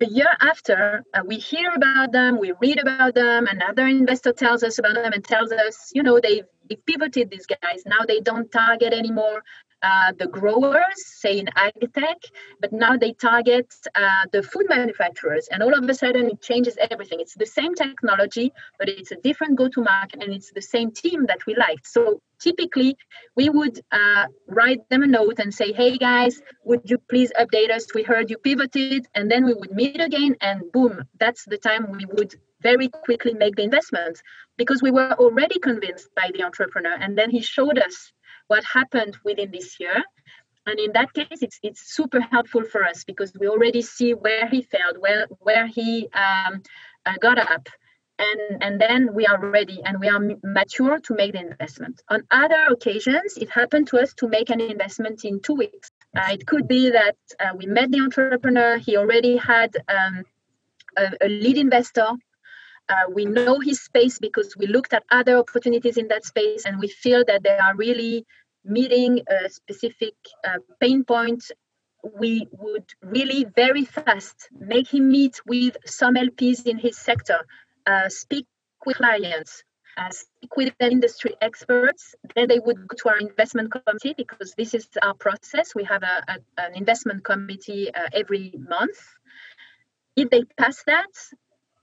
A 0.00 0.06
year 0.06 0.32
after, 0.40 1.04
uh, 1.12 1.22
we 1.26 1.36
hear 1.36 1.72
about 1.74 2.12
them, 2.12 2.38
we 2.38 2.52
read 2.60 2.78
about 2.78 3.14
them, 3.14 3.46
another 3.46 3.86
investor 3.86 4.32
tells 4.32 4.62
us 4.62 4.78
about 4.78 4.94
them 4.94 5.12
and 5.12 5.24
tells 5.24 5.50
us, 5.50 5.90
you 5.92 6.04
know, 6.04 6.20
they've, 6.20 6.46
they've 6.68 6.86
pivoted 6.86 7.30
these 7.30 7.46
guys. 7.46 7.82
Now 7.84 8.02
they 8.06 8.20
don't 8.20 8.50
target 8.52 8.92
anymore 8.92 9.42
uh, 9.82 10.12
the 10.18 10.26
growers, 10.26 11.06
say 11.06 11.38
in 11.38 11.46
agtech, 11.46 12.20
but 12.60 12.72
now 12.72 12.96
they 12.96 13.12
target 13.12 13.72
uh, 13.94 14.24
the 14.32 14.42
food 14.42 14.66
manufacturers. 14.68 15.48
And 15.50 15.62
all 15.62 15.74
of 15.74 15.88
a 15.88 15.94
sudden, 15.94 16.26
it 16.26 16.42
changes 16.42 16.76
everything. 16.90 17.20
It's 17.20 17.34
the 17.34 17.46
same 17.46 17.74
technology, 17.74 18.52
but 18.78 18.88
it's 18.88 19.12
a 19.12 19.16
different 19.16 19.56
go 19.56 19.68
to 19.68 19.82
market, 19.82 20.22
and 20.22 20.32
it's 20.32 20.52
the 20.52 20.62
same 20.62 20.90
team 20.90 21.26
that 21.26 21.46
we 21.46 21.54
liked. 21.54 21.86
So 21.86 22.20
typically, 22.40 22.96
we 23.36 23.48
would 23.48 23.80
uh, 23.92 24.26
write 24.46 24.88
them 24.90 25.02
a 25.02 25.06
note 25.06 25.38
and 25.38 25.52
say, 25.52 25.72
hey 25.72 25.96
guys, 25.96 26.40
would 26.64 26.82
you 26.90 26.98
please 26.98 27.32
update 27.38 27.70
us? 27.70 27.86
We 27.94 28.02
heard 28.02 28.30
you 28.30 28.38
pivoted. 28.38 29.06
And 29.14 29.30
then 29.30 29.44
we 29.44 29.54
would 29.54 29.72
meet 29.72 30.00
again, 30.00 30.36
and 30.40 30.70
boom, 30.72 31.04
that's 31.18 31.44
the 31.44 31.58
time 31.58 31.92
we 31.92 32.04
would 32.04 32.34
very 32.60 32.88
quickly 32.88 33.34
make 33.34 33.54
the 33.54 33.62
investment 33.62 34.20
because 34.56 34.82
we 34.82 34.90
were 34.90 35.12
already 35.12 35.58
convinced 35.60 36.08
by 36.16 36.30
the 36.34 36.42
entrepreneur. 36.42 36.94
And 36.94 37.16
then 37.16 37.30
he 37.30 37.40
showed 37.40 37.78
us 37.78 38.12
what 38.48 38.64
happened 38.64 39.16
within 39.24 39.50
this 39.50 39.78
year. 39.80 40.02
And 40.66 40.78
in 40.78 40.92
that 40.92 41.14
case, 41.14 41.40
it's, 41.40 41.58
it's 41.62 41.94
super 41.94 42.20
helpful 42.20 42.64
for 42.64 42.84
us 42.84 43.04
because 43.04 43.32
we 43.38 43.48
already 43.48 43.80
see 43.80 44.12
where 44.12 44.46
he 44.48 44.62
failed, 44.62 44.98
where, 44.98 45.26
where 45.38 45.66
he 45.66 46.08
um, 46.12 46.62
uh, 47.06 47.14
got 47.20 47.38
up. 47.38 47.68
And, 48.18 48.62
and 48.62 48.80
then 48.80 49.14
we 49.14 49.26
are 49.26 49.38
ready 49.38 49.80
and 49.84 50.00
we 50.00 50.08
are 50.08 50.20
mature 50.42 50.98
to 50.98 51.14
make 51.14 51.32
the 51.32 51.40
investment. 51.40 52.02
On 52.08 52.22
other 52.32 52.66
occasions, 52.68 53.36
it 53.36 53.48
happened 53.48 53.86
to 53.88 53.98
us 53.98 54.12
to 54.14 54.28
make 54.28 54.50
an 54.50 54.60
investment 54.60 55.24
in 55.24 55.40
two 55.40 55.54
weeks. 55.54 55.90
Uh, 56.16 56.32
it 56.32 56.46
could 56.46 56.66
be 56.66 56.90
that 56.90 57.16
uh, 57.38 57.54
we 57.56 57.66
met 57.66 57.90
the 57.92 58.00
entrepreneur, 58.00 58.76
he 58.76 58.96
already 58.96 59.36
had 59.36 59.76
um, 59.88 60.24
a, 60.96 61.12
a 61.20 61.28
lead 61.28 61.58
investor 61.58 62.08
uh, 62.88 63.10
we 63.12 63.24
know 63.24 63.60
his 63.60 63.80
space 63.80 64.18
because 64.18 64.56
we 64.56 64.66
looked 64.66 64.92
at 64.92 65.04
other 65.10 65.36
opportunities 65.38 65.96
in 65.96 66.08
that 66.08 66.24
space 66.24 66.64
and 66.64 66.78
we 66.78 66.88
feel 66.88 67.24
that 67.26 67.42
they 67.42 67.56
are 67.56 67.74
really 67.74 68.26
meeting 68.64 69.22
a 69.28 69.48
specific 69.48 70.14
uh, 70.46 70.58
pain 70.80 71.04
point. 71.04 71.44
We 72.18 72.48
would 72.52 72.84
really 73.02 73.44
very 73.56 73.84
fast 73.84 74.48
make 74.58 74.92
him 74.92 75.08
meet 75.08 75.40
with 75.46 75.76
some 75.84 76.14
lps 76.14 76.64
in 76.66 76.78
his 76.78 76.96
sector 76.96 77.40
uh, 77.86 78.08
speak 78.08 78.46
with 78.86 78.96
clients 78.96 79.64
uh, 79.98 80.10
speak 80.10 80.56
with 80.56 80.72
industry 80.80 81.34
experts. 81.40 82.14
Then 82.34 82.48
they 82.48 82.60
would 82.60 82.86
go 82.86 82.94
to 82.98 83.08
our 83.08 83.18
investment 83.18 83.72
committee 83.72 84.14
because 84.16 84.54
this 84.56 84.72
is 84.74 84.86
our 85.02 85.14
process. 85.14 85.74
We 85.74 85.84
have 85.84 86.02
a, 86.02 86.24
a 86.28 86.62
an 86.62 86.74
investment 86.74 87.24
committee 87.24 87.92
uh, 87.92 88.08
every 88.12 88.54
month. 88.56 88.98
If 90.16 90.30
they 90.30 90.44
pass 90.56 90.84
that 90.86 91.10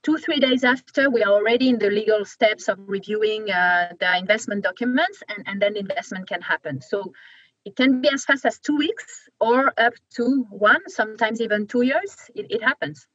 two, 0.05 0.17
three 0.17 0.39
days 0.39 0.63
after, 0.63 1.09
we 1.09 1.23
are 1.23 1.33
already 1.33 1.67
in 1.67 1.79
the 1.79 1.89
legal 1.89 2.23
steps 2.23 2.69
of 2.69 2.77
reviewing 2.85 3.49
uh, 3.49 3.91
the 3.99 4.17
investment 4.17 4.63
documents, 4.63 5.23
and, 5.27 5.43
and 5.47 5.59
then 5.61 5.75
investment 5.75 6.29
can 6.29 6.41
happen. 6.41 6.79
So 6.79 7.11
it 7.65 7.75
can 7.75 8.01
be 8.01 8.09
as 8.09 8.23
fast 8.23 8.45
as 8.45 8.59
two 8.59 8.77
weeks 8.77 9.27
or 9.39 9.73
up 9.79 9.93
to 10.17 10.45
one, 10.51 10.83
sometimes 10.87 11.41
even 11.41 11.65
two 11.65 11.81
years. 11.81 12.15
It, 12.35 12.45
it 12.51 12.63
happens. 12.63 13.07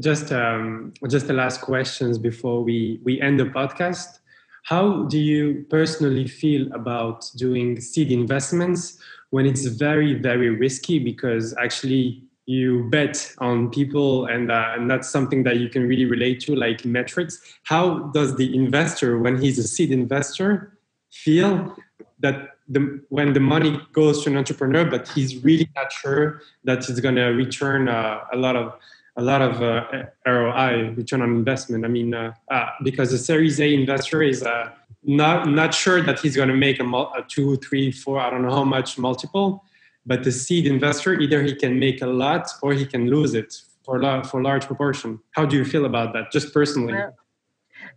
Just, 0.00 0.32
um, 0.32 0.92
just 1.10 1.26
the 1.26 1.34
last 1.34 1.60
questions 1.60 2.18
before 2.18 2.62
we, 2.62 3.00
we 3.02 3.20
end 3.20 3.40
the 3.40 3.46
podcast. 3.46 4.20
How 4.64 5.04
do 5.06 5.18
you 5.18 5.66
personally 5.70 6.28
feel 6.28 6.72
about 6.72 7.28
doing 7.36 7.80
seed 7.80 8.12
investments 8.12 8.98
when 9.30 9.44
it's 9.44 9.66
very, 9.66 10.14
very 10.14 10.50
risky? 10.50 11.00
Because 11.00 11.52
actually, 11.58 12.22
you 12.46 12.88
bet 12.90 13.34
on 13.38 13.70
people 13.70 14.26
and, 14.26 14.50
uh, 14.50 14.72
and 14.74 14.90
that's 14.90 15.08
something 15.08 15.44
that 15.44 15.58
you 15.58 15.68
can 15.68 15.86
really 15.86 16.06
relate 16.06 16.40
to 16.40 16.56
like 16.56 16.84
metrics 16.84 17.40
how 17.64 17.98
does 18.14 18.36
the 18.36 18.54
investor 18.54 19.18
when 19.18 19.40
he's 19.40 19.58
a 19.58 19.62
seed 19.62 19.92
investor 19.92 20.76
feel 21.10 21.76
that 22.18 22.56
the, 22.68 23.00
when 23.10 23.32
the 23.32 23.40
money 23.40 23.80
goes 23.92 24.24
to 24.24 24.30
an 24.30 24.36
entrepreneur 24.36 24.84
but 24.84 25.06
he's 25.08 25.44
really 25.44 25.68
not 25.76 25.92
sure 25.92 26.42
that 26.64 26.84
he's 26.84 26.98
going 27.00 27.14
to 27.14 27.26
return 27.26 27.88
uh, 27.88 28.20
a 28.32 28.36
lot 28.36 28.56
of 28.56 28.74
a 29.16 29.22
lot 29.22 29.42
of 29.42 29.62
uh, 29.62 30.04
ROI, 30.26 30.94
return 30.96 31.20
on 31.20 31.30
investment. 31.30 31.84
I 31.84 31.88
mean, 31.88 32.14
uh, 32.14 32.32
uh, 32.50 32.66
because 32.82 33.12
a 33.12 33.18
Series 33.18 33.60
A 33.60 33.74
investor 33.74 34.22
is 34.22 34.42
uh, 34.42 34.70
not 35.04 35.48
not 35.48 35.74
sure 35.74 36.00
that 36.02 36.20
he's 36.20 36.36
going 36.36 36.48
to 36.48 36.54
make 36.54 36.80
a, 36.80 36.84
a 36.84 37.24
two, 37.28 37.56
three, 37.56 37.90
four, 37.90 38.20
I 38.20 38.30
don't 38.30 38.42
know 38.42 38.54
how 38.54 38.64
much 38.64 38.98
multiple, 38.98 39.64
but 40.04 40.24
the 40.24 40.32
seed 40.32 40.66
investor, 40.66 41.14
either 41.14 41.42
he 41.42 41.54
can 41.54 41.78
make 41.78 42.02
a 42.02 42.06
lot 42.06 42.48
or 42.62 42.72
he 42.72 42.86
can 42.86 43.08
lose 43.08 43.34
it 43.34 43.54
for 43.84 44.00
a 44.00 44.24
for 44.24 44.42
large 44.42 44.66
proportion. 44.66 45.20
How 45.32 45.44
do 45.44 45.56
you 45.56 45.64
feel 45.64 45.84
about 45.84 46.12
that, 46.14 46.30
just 46.32 46.52
personally? 46.52 46.94
Well, 46.94 47.14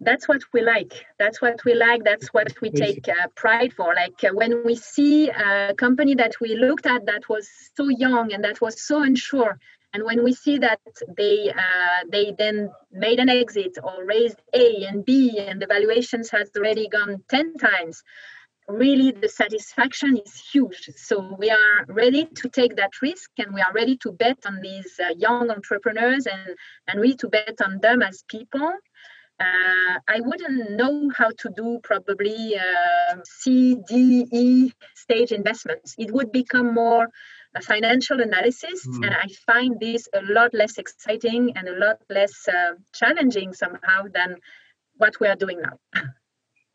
that's 0.01 0.27
what 0.27 0.41
we 0.53 0.61
like. 0.61 1.05
That's 1.19 1.41
what 1.41 1.63
we 1.63 1.73
like. 1.73 2.03
That's 2.03 2.27
what 2.33 2.49
we 2.61 2.69
take 2.71 3.07
uh, 3.07 3.27
pride 3.35 3.73
for. 3.73 3.93
Like 3.93 4.23
uh, 4.23 4.29
when 4.33 4.63
we 4.65 4.75
see 4.75 5.29
a 5.29 5.73
company 5.75 6.15
that 6.15 6.33
we 6.41 6.55
looked 6.55 6.85
at 6.85 7.05
that 7.05 7.29
was 7.29 7.47
so 7.75 7.87
young 7.89 8.33
and 8.33 8.43
that 8.43 8.61
was 8.61 8.81
so 8.81 9.03
unsure, 9.03 9.59
and 9.93 10.03
when 10.03 10.23
we 10.23 10.33
see 10.33 10.57
that 10.57 10.79
they 11.17 11.51
uh, 11.51 11.99
they 12.09 12.35
then 12.37 12.71
made 12.91 13.19
an 13.19 13.29
exit 13.29 13.77
or 13.83 14.05
raised 14.05 14.41
A 14.53 14.85
and 14.85 15.05
B, 15.05 15.37
and 15.37 15.61
the 15.61 15.67
valuations 15.67 16.29
has 16.31 16.49
already 16.57 16.87
gone 16.87 17.23
ten 17.29 17.53
times, 17.55 18.03
really 18.67 19.11
the 19.11 19.29
satisfaction 19.29 20.17
is 20.17 20.41
huge. 20.51 20.89
So 20.95 21.35
we 21.37 21.49
are 21.49 21.85
ready 21.87 22.25
to 22.25 22.49
take 22.49 22.75
that 22.77 22.91
risk 23.01 23.29
and 23.37 23.53
we 23.53 23.61
are 23.61 23.73
ready 23.73 23.97
to 23.97 24.11
bet 24.11 24.39
on 24.45 24.59
these 24.61 24.99
uh, 24.99 25.13
young 25.17 25.49
entrepreneurs 25.49 26.25
and, 26.25 26.55
and 26.87 26.99
really 26.99 27.15
to 27.17 27.27
bet 27.27 27.61
on 27.63 27.79
them 27.81 28.01
as 28.01 28.23
people. 28.27 28.73
Uh, 29.39 29.99
I 30.07 30.21
wouldn't 30.21 30.71
know 30.71 31.11
how 31.15 31.29
to 31.39 31.49
do 31.55 31.79
probably 31.83 32.55
uh, 32.57 33.17
C, 33.25 33.77
D, 33.87 34.25
E 34.31 34.71
stage 34.95 35.31
investments. 35.31 35.93
It 35.97 36.11
would 36.11 36.31
become 36.31 36.73
more 36.73 37.09
a 37.55 37.61
financial 37.61 38.19
analysis, 38.19 38.85
mm. 38.85 39.05
and 39.05 39.15
I 39.15 39.27
find 39.45 39.79
this 39.79 40.09
a 40.13 40.21
lot 40.23 40.53
less 40.53 40.77
exciting 40.77 41.53
and 41.55 41.69
a 41.69 41.77
lot 41.77 42.01
less 42.09 42.47
uh, 42.49 42.73
challenging 42.93 43.53
somehow 43.53 44.03
than 44.13 44.37
what 44.97 45.19
we 45.21 45.27
are 45.27 45.37
doing 45.37 45.61
now. 45.61 46.01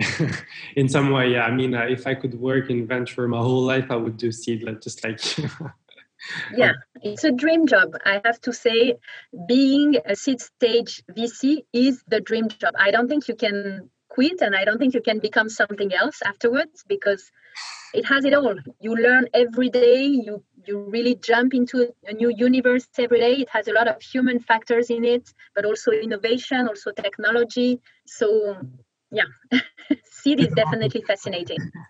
in 0.77 0.89
some 0.89 1.11
way, 1.11 1.33
yeah. 1.33 1.45
I 1.45 1.51
mean, 1.51 1.75
uh, 1.75 1.87
if 1.89 2.07
I 2.07 2.15
could 2.15 2.35
work 2.35 2.71
in 2.71 2.87
venture 2.87 3.27
my 3.29 3.39
whole 3.39 3.63
life, 3.63 3.91
I 3.91 3.97
would 3.97 4.17
do 4.17 4.33
seed, 4.33 4.63
like, 4.63 4.81
just 4.81 5.05
like 5.05 5.21
yeah, 6.55 6.73
it's 7.03 7.25
a 7.25 7.33
dream 7.33 7.67
job. 7.67 7.95
I 8.05 8.21
have 8.25 8.41
to 8.43 8.53
say, 8.53 8.97
being 9.47 9.97
a 10.05 10.17
seed 10.17 10.41
stage 10.41 11.03
VC 11.11 11.65
is 11.73 12.03
the 12.09 12.21
dream 12.21 12.49
job. 12.49 12.75
I 12.79 12.91
don't 12.91 13.09
think 13.09 13.29
you 13.29 13.35
can 13.35 13.91
quit 14.09 14.41
and 14.41 14.55
I 14.55 14.65
don't 14.65 14.79
think 14.79 14.95
you 14.95 15.01
can 15.01 15.19
become 15.21 15.49
something 15.49 15.95
else 15.95 16.21
afterwards 16.25 16.85
because 16.87 17.31
it 17.95 18.05
has 18.07 18.25
it 18.25 18.35
all. 18.35 18.57
You 18.81 18.97
learn 18.97 19.27
every 19.35 19.71
day, 19.71 20.05
you 20.05 20.43
you 20.67 20.79
really 20.79 21.15
jump 21.17 21.55
into 21.55 21.93
a 22.07 22.13
new 22.13 22.29
universe 22.29 22.87
every 22.99 23.21
day. 23.21 23.35
It 23.35 23.49
has 23.51 23.67
a 23.67 23.73
lot 23.73 23.89
of 23.89 24.01
human 24.03 24.39
factors 24.41 24.91
in 24.91 25.05
it, 25.05 25.33
but 25.55 25.65
also 25.65 25.91
innovation, 25.91 26.69
also 26.69 26.93
technology. 26.93 27.81
So 28.07 28.57
yeah, 29.11 29.25
seed 30.05 30.41
is 30.41 30.53
definitely 30.55 31.03
fascinating 31.07 31.59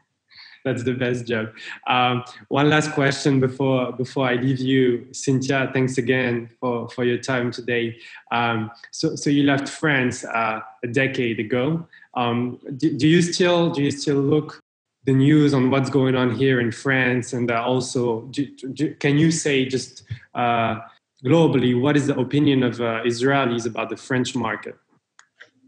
that's 0.64 0.82
the 0.82 0.92
best 0.92 1.26
job. 1.26 1.52
Um, 1.86 2.24
one 2.48 2.68
last 2.68 2.92
question 2.92 3.40
before 3.40 3.92
before 3.92 4.26
I 4.28 4.34
leave 4.34 4.58
you, 4.58 5.06
Cynthia. 5.12 5.70
Thanks 5.72 5.98
again 5.98 6.50
for 6.60 6.88
for 6.90 7.04
your 7.04 7.18
time 7.18 7.50
today. 7.50 7.96
Um, 8.30 8.70
so 8.90 9.16
so 9.16 9.30
you 9.30 9.44
left 9.44 9.68
France 9.68 10.24
uh, 10.24 10.60
a 10.82 10.86
decade 10.86 11.40
ago. 11.40 11.86
Um, 12.14 12.58
do, 12.76 12.96
do, 12.96 13.06
you 13.06 13.22
still 13.22 13.70
do 13.70 13.82
you 13.82 13.90
still 13.90 14.20
look 14.20 14.60
the 15.04 15.12
news 15.12 15.54
on 15.54 15.70
what's 15.70 15.88
going 15.88 16.14
on 16.14 16.34
here 16.34 16.60
in 16.60 16.72
France, 16.72 17.32
and 17.32 17.50
uh, 17.50 17.62
also 17.64 18.22
do, 18.32 18.46
do, 18.72 18.94
can 18.96 19.16
you 19.18 19.30
say 19.30 19.64
just 19.64 20.02
uh, 20.34 20.80
globally 21.24 21.80
what 21.80 21.96
is 21.96 22.06
the 22.06 22.18
opinion 22.18 22.62
of 22.62 22.80
uh, 22.80 23.02
Israelis 23.04 23.66
about 23.66 23.88
the 23.90 23.96
French 23.96 24.34
market? 24.34 24.76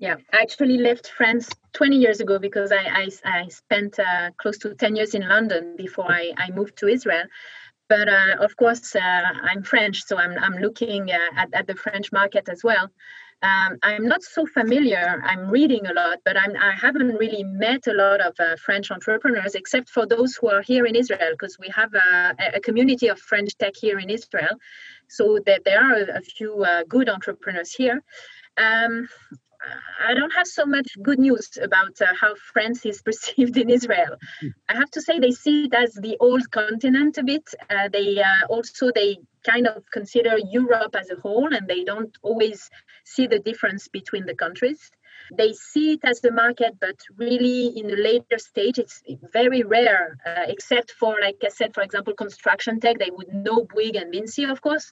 Yeah, 0.03 0.16
I 0.32 0.38
actually 0.38 0.78
left 0.78 1.12
France 1.16 1.48
20 1.74 1.96
years 1.96 2.18
ago 2.18 2.40
because 2.40 2.72
I, 2.72 2.82
I, 3.03 3.09
I 3.24 3.46
spent 3.46 4.00
uh, 4.00 4.30
close 4.36 4.59
to 4.59 4.74
10 4.74 4.96
years 4.96 5.14
in 5.14 5.28
London 5.28 5.76
before 5.76 6.11
I, 6.11 6.32
I 6.36 6.50
moved 6.50 6.76
to 6.78 6.88
Israel. 6.88 7.26
But 7.88 8.09
uh, 8.09 8.34
of 8.40 8.57
course, 8.57 8.96
uh, 8.96 8.98
I'm 9.00 9.62
French, 9.62 10.03
so 10.05 10.16
I'm, 10.16 10.36
I'm 10.36 10.57
looking 10.57 11.12
uh, 11.12 11.18
at, 11.36 11.55
at 11.55 11.68
the 11.68 11.76
French 11.76 12.11
market 12.11 12.48
as 12.48 12.64
well. 12.64 12.90
Um, 13.42 13.78
I'm 13.84 14.09
not 14.09 14.24
so 14.24 14.44
familiar. 14.44 15.22
I'm 15.24 15.48
reading 15.48 15.86
a 15.86 15.92
lot, 15.92 16.18
but 16.24 16.36
I'm, 16.36 16.57
I 16.57 16.72
haven't 16.72 17.14
really 17.14 17.44
met 17.44 17.86
a 17.86 17.92
lot 17.92 18.20
of 18.20 18.34
uh, 18.40 18.57
French 18.57 18.90
entrepreneurs, 18.90 19.55
except 19.55 19.88
for 19.88 20.05
those 20.05 20.34
who 20.34 20.48
are 20.48 20.62
here 20.62 20.84
in 20.84 20.96
Israel, 20.96 21.30
because 21.30 21.61
we 21.61 21.68
have 21.68 21.94
a, 21.94 22.34
a, 22.55 22.61
community 22.61 23.07
of 23.07 23.20
French 23.20 23.57
tech 23.57 23.74
here 23.76 24.00
in 24.00 24.11
Israel. 24.11 24.57
So 25.09 25.38
that 25.46 25.62
there 25.64 25.80
are 25.80 25.94
a, 25.94 26.18
a 26.18 26.20
few 26.22 26.64
uh, 26.64 26.82
good 26.88 27.09
entrepreneurs 27.09 27.72
here. 27.72 28.03
Um, 28.57 29.09
I 30.09 30.15
don't 30.15 30.33
have 30.33 30.47
so 30.47 30.67
much 30.67 30.89
good 31.03 31.19
news 31.19 31.59
about 31.61 32.01
uh, 32.01 32.07
how 32.21 32.35
France 32.53 32.85
is 32.85 33.03
perceived 33.09 33.57
in 33.57 33.71
Israel. 33.71 34.17
Hmm. 34.41 34.49
I 34.69 34.75
have 34.75 34.91
to 34.93 35.01
say 35.01 35.19
they 35.19 35.31
see 35.31 35.65
it 35.65 35.75
as 35.75 35.95
the 35.95 36.17
old 36.21 36.51
continent 36.51 37.19
a 37.19 37.23
bit. 37.23 37.49
Uh, 37.71 37.89
they 37.93 38.21
uh, 38.21 38.47
also 38.49 38.91
they 38.95 39.19
kind 39.45 39.67
of 39.67 39.85
consider 39.91 40.37
Europe 40.39 40.95
as 40.95 41.11
a 41.11 41.17
whole, 41.17 41.53
and 41.53 41.69
they 41.69 41.85
don't 41.85 42.17
always 42.23 42.71
see 43.05 43.27
the 43.27 43.39
difference 43.39 43.89
between 43.89 44.27
the 44.27 44.35
countries. 44.35 44.91
They 45.37 45.53
see 45.53 45.93
it 45.93 46.01
as 46.05 46.21
the 46.21 46.33
market, 46.33 46.75
but 46.81 46.97
really 47.17 47.69
in 47.69 47.91
a 47.91 47.97
later 47.97 48.39
stage, 48.39 48.79
it's 48.79 49.03
very 49.33 49.63
rare, 49.63 50.19
uh, 50.27 50.45
except 50.49 50.93
for, 50.93 51.17
like 51.21 51.37
I 51.45 51.49
said, 51.49 51.75
for 51.75 51.83
example, 51.83 52.15
construction 52.15 52.81
tech. 52.81 52.99
They 52.99 53.11
would 53.11 53.33
know 53.33 53.65
Bouygues 53.65 54.01
and 54.01 54.13
Vinci, 54.13 54.45
of 54.45 54.61
course, 54.61 54.91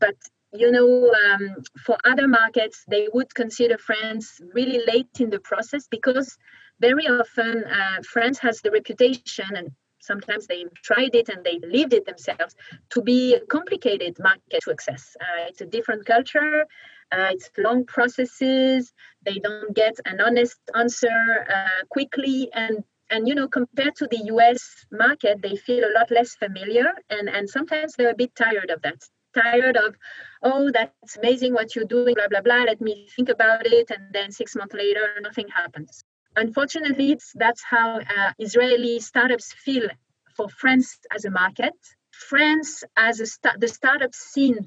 but 0.00 0.16
you 0.52 0.70
know, 0.70 1.12
um, 1.24 1.56
for 1.84 1.96
other 2.04 2.26
markets, 2.26 2.84
they 2.88 3.08
would 3.12 3.34
consider 3.34 3.76
France 3.78 4.40
really 4.54 4.82
late 4.86 5.20
in 5.20 5.30
the 5.30 5.40
process 5.40 5.86
because 5.88 6.36
very 6.80 7.06
often 7.06 7.64
uh, 7.64 8.02
France 8.02 8.38
has 8.38 8.60
the 8.60 8.70
reputation, 8.70 9.46
and 9.54 9.70
sometimes 10.00 10.46
they 10.46 10.64
tried 10.82 11.14
it 11.14 11.28
and 11.28 11.44
they 11.44 11.58
lived 11.62 11.92
it 11.92 12.06
themselves, 12.06 12.54
to 12.90 13.02
be 13.02 13.34
a 13.34 13.40
complicated 13.46 14.16
market 14.20 14.60
to 14.62 14.70
access. 14.70 15.16
Uh, 15.20 15.46
it's 15.48 15.60
a 15.60 15.66
different 15.66 16.06
culture. 16.06 16.66
Uh, 17.10 17.28
it's 17.32 17.50
long 17.58 17.84
processes. 17.84 18.92
They 19.24 19.38
don't 19.38 19.74
get 19.74 19.96
an 20.06 20.20
honest 20.20 20.58
answer 20.74 21.46
uh, 21.52 21.84
quickly, 21.90 22.48
and 22.54 22.84
and 23.10 23.26
you 23.26 23.34
know 23.34 23.48
compared 23.48 23.96
to 23.96 24.06
the 24.06 24.18
us 24.18 24.86
market 24.92 25.40
they 25.42 25.56
feel 25.56 25.84
a 25.84 25.92
lot 25.98 26.10
less 26.10 26.34
familiar 26.34 26.92
and 27.08 27.28
and 27.28 27.48
sometimes 27.48 27.94
they're 27.94 28.10
a 28.10 28.14
bit 28.14 28.34
tired 28.34 28.70
of 28.70 28.82
that 28.82 29.02
tired 29.42 29.76
of, 29.76 29.94
oh, 30.42 30.70
that's 30.72 31.16
amazing 31.16 31.54
what 31.54 31.74
you're 31.74 31.84
doing, 31.84 32.14
blah, 32.14 32.28
blah, 32.28 32.40
blah. 32.40 32.62
Let 32.64 32.80
me 32.80 33.08
think 33.14 33.28
about 33.28 33.66
it. 33.66 33.90
And 33.90 34.12
then 34.12 34.30
six 34.30 34.54
months 34.56 34.74
later, 34.74 35.06
nothing 35.20 35.48
happens. 35.48 36.04
Unfortunately, 36.36 37.18
that's 37.34 37.62
how 37.62 37.98
uh, 37.98 38.32
Israeli 38.38 39.00
startups 39.00 39.52
feel 39.52 39.88
for 40.36 40.48
France 40.48 40.98
as 41.14 41.24
a 41.24 41.30
market. 41.30 41.74
France 42.12 42.84
as 42.96 43.20
a 43.20 43.26
st- 43.26 43.60
the 43.60 43.68
startup 43.68 44.14
scene 44.14 44.58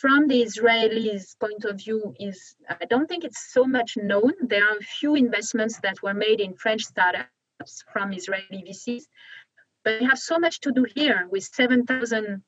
from 0.00 0.28
the 0.28 0.42
Israelis' 0.42 1.38
point 1.38 1.64
of 1.64 1.76
view 1.76 2.14
is 2.18 2.56
I 2.68 2.86
don't 2.86 3.06
think 3.06 3.24
it's 3.24 3.52
so 3.52 3.64
much 3.64 3.96
known. 3.96 4.32
There 4.40 4.64
are 4.64 4.76
a 4.76 4.90
few 4.98 5.14
investments 5.14 5.78
that 5.82 6.02
were 6.02 6.14
made 6.14 6.40
in 6.40 6.54
French 6.54 6.84
startups 6.84 7.84
from 7.92 8.12
Israeli 8.12 8.64
VCs, 8.66 9.04
but 9.84 10.00
we 10.00 10.06
have 10.06 10.18
so 10.18 10.38
much 10.38 10.60
to 10.60 10.72
do 10.72 10.86
here 10.96 11.28
with 11.30 11.44
7,000 11.44 12.42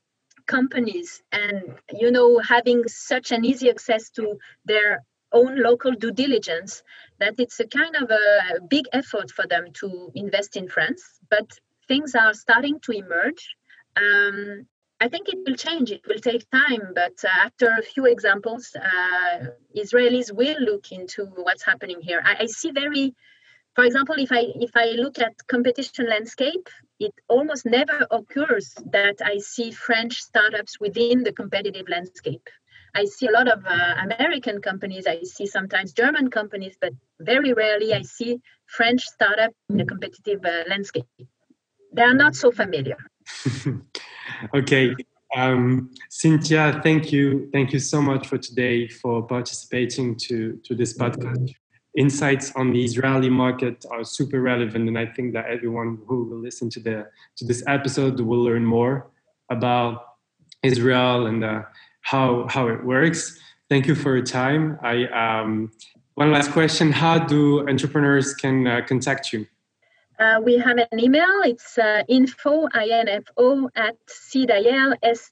companies 0.47 1.23
and 1.33 1.75
you 1.93 2.11
know 2.11 2.39
having 2.39 2.87
such 2.89 3.33
an 3.33 3.45
easy 3.45 3.71
access 3.71 4.11
to 4.11 4.39
their 4.65 5.05
own 5.33 5.61
local 5.63 5.93
due 5.93 6.13
diligence 6.13 6.83
that 7.19 7.35
it's 7.39 7.59
a 7.61 7.67
kind 7.67 7.97
of 7.97 8.11
a 8.11 8.61
big 8.69 8.85
effort 8.93 9.31
for 9.31 9.47
them 9.47 9.67
to 9.73 10.11
invest 10.15 10.57
in 10.57 10.69
France. 10.69 11.03
But 11.31 11.49
things 11.89 12.15
are 12.15 12.35
starting 12.35 12.81
to 12.81 12.93
emerge. 12.93 13.57
Um, 13.97 14.67
I 15.01 15.09
think 15.09 15.29
it 15.29 15.39
will 15.45 15.57
change. 15.57 15.91
It 15.91 16.07
will 16.07 16.21
take 16.21 16.49
time, 16.51 16.93
but 16.95 17.25
uh, 17.25 17.29
after 17.47 17.75
a 17.77 17.83
few 17.83 18.07
examples, 18.07 18.77
uh, 18.77 19.47
Israelis 19.77 20.33
will 20.33 20.61
look 20.61 20.93
into 20.93 21.27
what's 21.27 21.65
happening 21.65 22.01
here. 22.01 22.23
I, 22.25 22.37
I 22.45 22.47
see 22.47 22.71
very 22.71 23.15
for 23.75 23.85
example, 23.85 24.17
if 24.19 24.31
I 24.31 24.45
if 24.61 24.71
I 24.75 24.91
look 24.93 25.19
at 25.19 25.35
competition 25.47 26.09
landscape, 26.09 26.69
it 27.01 27.13
almost 27.29 27.65
never 27.65 28.07
occurs 28.11 28.75
that 28.93 29.17
I 29.25 29.39
see 29.39 29.71
French 29.71 30.21
startups 30.21 30.79
within 30.79 31.23
the 31.23 31.33
competitive 31.33 31.89
landscape. 31.89 32.49
I 32.95 33.07
see 33.07 33.27
a 33.27 33.31
lot 33.31 33.49
of 33.49 33.65
uh, 33.65 33.95
American 34.03 34.61
companies. 34.61 35.07
I 35.07 35.23
see 35.23 35.47
sometimes 35.47 35.93
German 35.93 36.29
companies, 36.29 36.77
but 36.79 36.93
very 37.21 37.55
rarely 37.55 37.95
I 37.95 38.03
see 38.03 38.41
French 38.67 39.03
startup 39.07 39.53
in 39.71 39.79
the 39.79 39.87
competitive 39.87 40.45
uh, 40.45 40.65
landscape. 40.69 41.07
They 41.95 42.03
are 42.03 42.15
not 42.15 42.35
so 42.35 42.51
familiar. 42.51 42.99
okay. 44.55 44.95
Um, 45.35 45.91
Cynthia, 46.11 46.79
thank 46.83 47.11
you. 47.11 47.49
Thank 47.53 47.73
you 47.73 47.79
so 47.79 48.03
much 48.03 48.27
for 48.27 48.37
today 48.37 48.89
for 48.89 49.27
participating 49.27 50.17
to, 50.27 50.61
to 50.65 50.75
this 50.75 50.97
podcast 50.99 51.55
insights 51.97 52.53
on 52.57 52.73
the 52.73 52.85
Israeli 52.85 53.29
market 53.29 53.85
are 53.91 54.05
super 54.05 54.41
relevant, 54.41 54.89
and 54.89 54.99
I 54.99 55.07
think 55.07 55.33
that 55.35 55.47
everyone 55.47 55.99
who 56.07 56.25
will 56.25 56.39
listen 56.39 56.71
to 56.71 56.81
the 56.81 57.07
to 57.37 57.45
this 57.45 57.63
episode 57.67 58.21
will 58.21 58.43
learn 58.43 58.65
more 58.65 59.11
about 59.51 60.05
Israel 60.63 61.27
and 61.27 61.45
uh, 61.45 61.63
how 62.01 62.47
how 62.49 62.69
it 62.69 62.85
works. 62.85 63.39
Thank 63.69 63.87
you 63.87 63.95
for 63.95 64.17
your 64.17 64.25
time. 64.25 64.79
I 64.83 65.07
um, 65.07 65.73
one 66.15 66.33
last 66.33 66.53
question: 66.53 66.93
How 66.93 67.19
do 67.19 67.69
entrepreneurs 67.69 68.35
can 68.35 68.67
uh, 68.67 68.81
contact 68.87 69.33
you? 69.33 69.47
Uh, 70.19 70.41
we 70.43 70.57
have 70.59 70.79
an 70.79 71.01
email. 71.01 71.43
It's 71.45 71.79
uh, 71.79 72.03
info 72.09 72.69
info 72.75 73.69
at 73.75 73.97
Seedil 74.07 74.95
s 75.03 75.31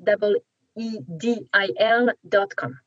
e 0.77 0.99
d 1.19 1.47
i 1.53 1.69
l 1.79 2.11
dot 2.29 2.55
com. 2.57 2.79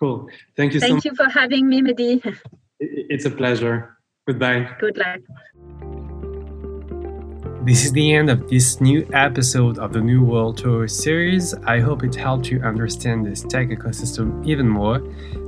Cool. 0.00 0.28
Thank 0.56 0.74
you. 0.74 0.80
Thank 0.80 1.02
so 1.02 1.10
you 1.10 1.14
for 1.14 1.28
having 1.28 1.68
me, 1.68 1.82
Mehdi. 1.82 2.20
It's 2.80 3.24
a 3.24 3.30
pleasure. 3.30 3.98
Goodbye. 4.26 4.68
Good 4.80 4.96
luck. 4.96 5.20
This 7.64 7.84
is 7.84 7.92
the 7.92 8.12
end 8.12 8.28
of 8.28 8.48
this 8.50 8.80
new 8.80 9.08
episode 9.12 9.78
of 9.78 9.92
the 9.92 10.00
New 10.00 10.22
World 10.22 10.58
Tour 10.58 10.86
series. 10.86 11.54
I 11.64 11.80
hope 11.80 12.04
it 12.04 12.14
helped 12.14 12.50
you 12.50 12.60
understand 12.60 13.24
this 13.24 13.42
tech 13.42 13.68
ecosystem 13.68 14.46
even 14.46 14.68
more 14.68 15.00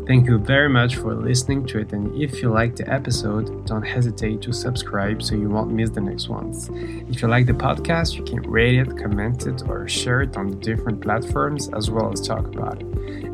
Thank 0.06 0.28
you 0.28 0.38
very 0.38 0.68
much 0.68 0.94
for 0.94 1.16
listening 1.16 1.66
to 1.66 1.80
it, 1.80 1.92
and 1.92 2.14
if 2.14 2.40
you 2.40 2.48
liked 2.48 2.76
the 2.76 2.88
episode, 2.88 3.66
don't 3.66 3.82
hesitate 3.82 4.40
to 4.42 4.52
subscribe 4.52 5.20
so 5.20 5.34
you 5.34 5.50
won't 5.50 5.72
miss 5.72 5.90
the 5.90 6.00
next 6.00 6.28
ones. 6.28 6.70
If 6.72 7.22
you 7.22 7.26
like 7.26 7.46
the 7.46 7.52
podcast, 7.52 8.14
you 8.14 8.22
can 8.22 8.40
rate 8.42 8.78
it, 8.78 8.96
comment 8.96 9.48
it, 9.48 9.62
or 9.68 9.88
share 9.88 10.22
it 10.22 10.36
on 10.36 10.46
the 10.50 10.56
different 10.58 11.00
platforms 11.00 11.68
as 11.70 11.90
well 11.90 12.12
as 12.12 12.20
talk 12.20 12.46
about 12.46 12.82
it. 12.82 12.86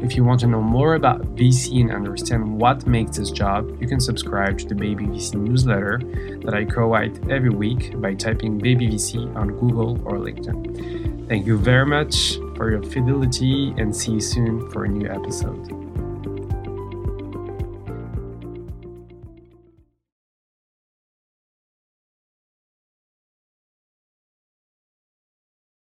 If 0.02 0.16
you 0.16 0.24
want 0.24 0.40
to 0.40 0.46
know 0.46 0.62
more 0.62 0.94
about 0.94 1.36
VC 1.36 1.82
and 1.82 1.92
understand 1.92 2.58
what 2.58 2.86
makes 2.86 3.18
this 3.18 3.30
job, 3.30 3.78
you 3.78 3.86
can 3.86 4.00
subscribe 4.00 4.56
to 4.60 4.64
the 4.64 4.74
Baby 4.74 5.04
VC 5.04 5.34
newsletter 5.34 6.00
that 6.42 6.54
I 6.54 6.64
co 6.64 6.90
write 6.90 7.20
every 7.30 7.50
week 7.50 8.00
by 8.00 8.14
typing 8.14 8.56
Baby 8.56 8.88
VC 8.88 9.36
on 9.36 9.48
Google 9.48 10.00
or 10.06 10.16
LinkedIn. 10.16 11.28
Thank 11.28 11.46
you 11.46 11.58
very 11.58 11.84
much 11.84 12.36
for 12.56 12.70
your 12.70 12.82
fidelity 12.82 13.74
and 13.76 13.94
see 13.94 14.12
you 14.12 14.20
soon 14.20 14.70
for 14.70 14.86
a 14.86 14.88
new 14.88 15.06
episode. 15.06 15.81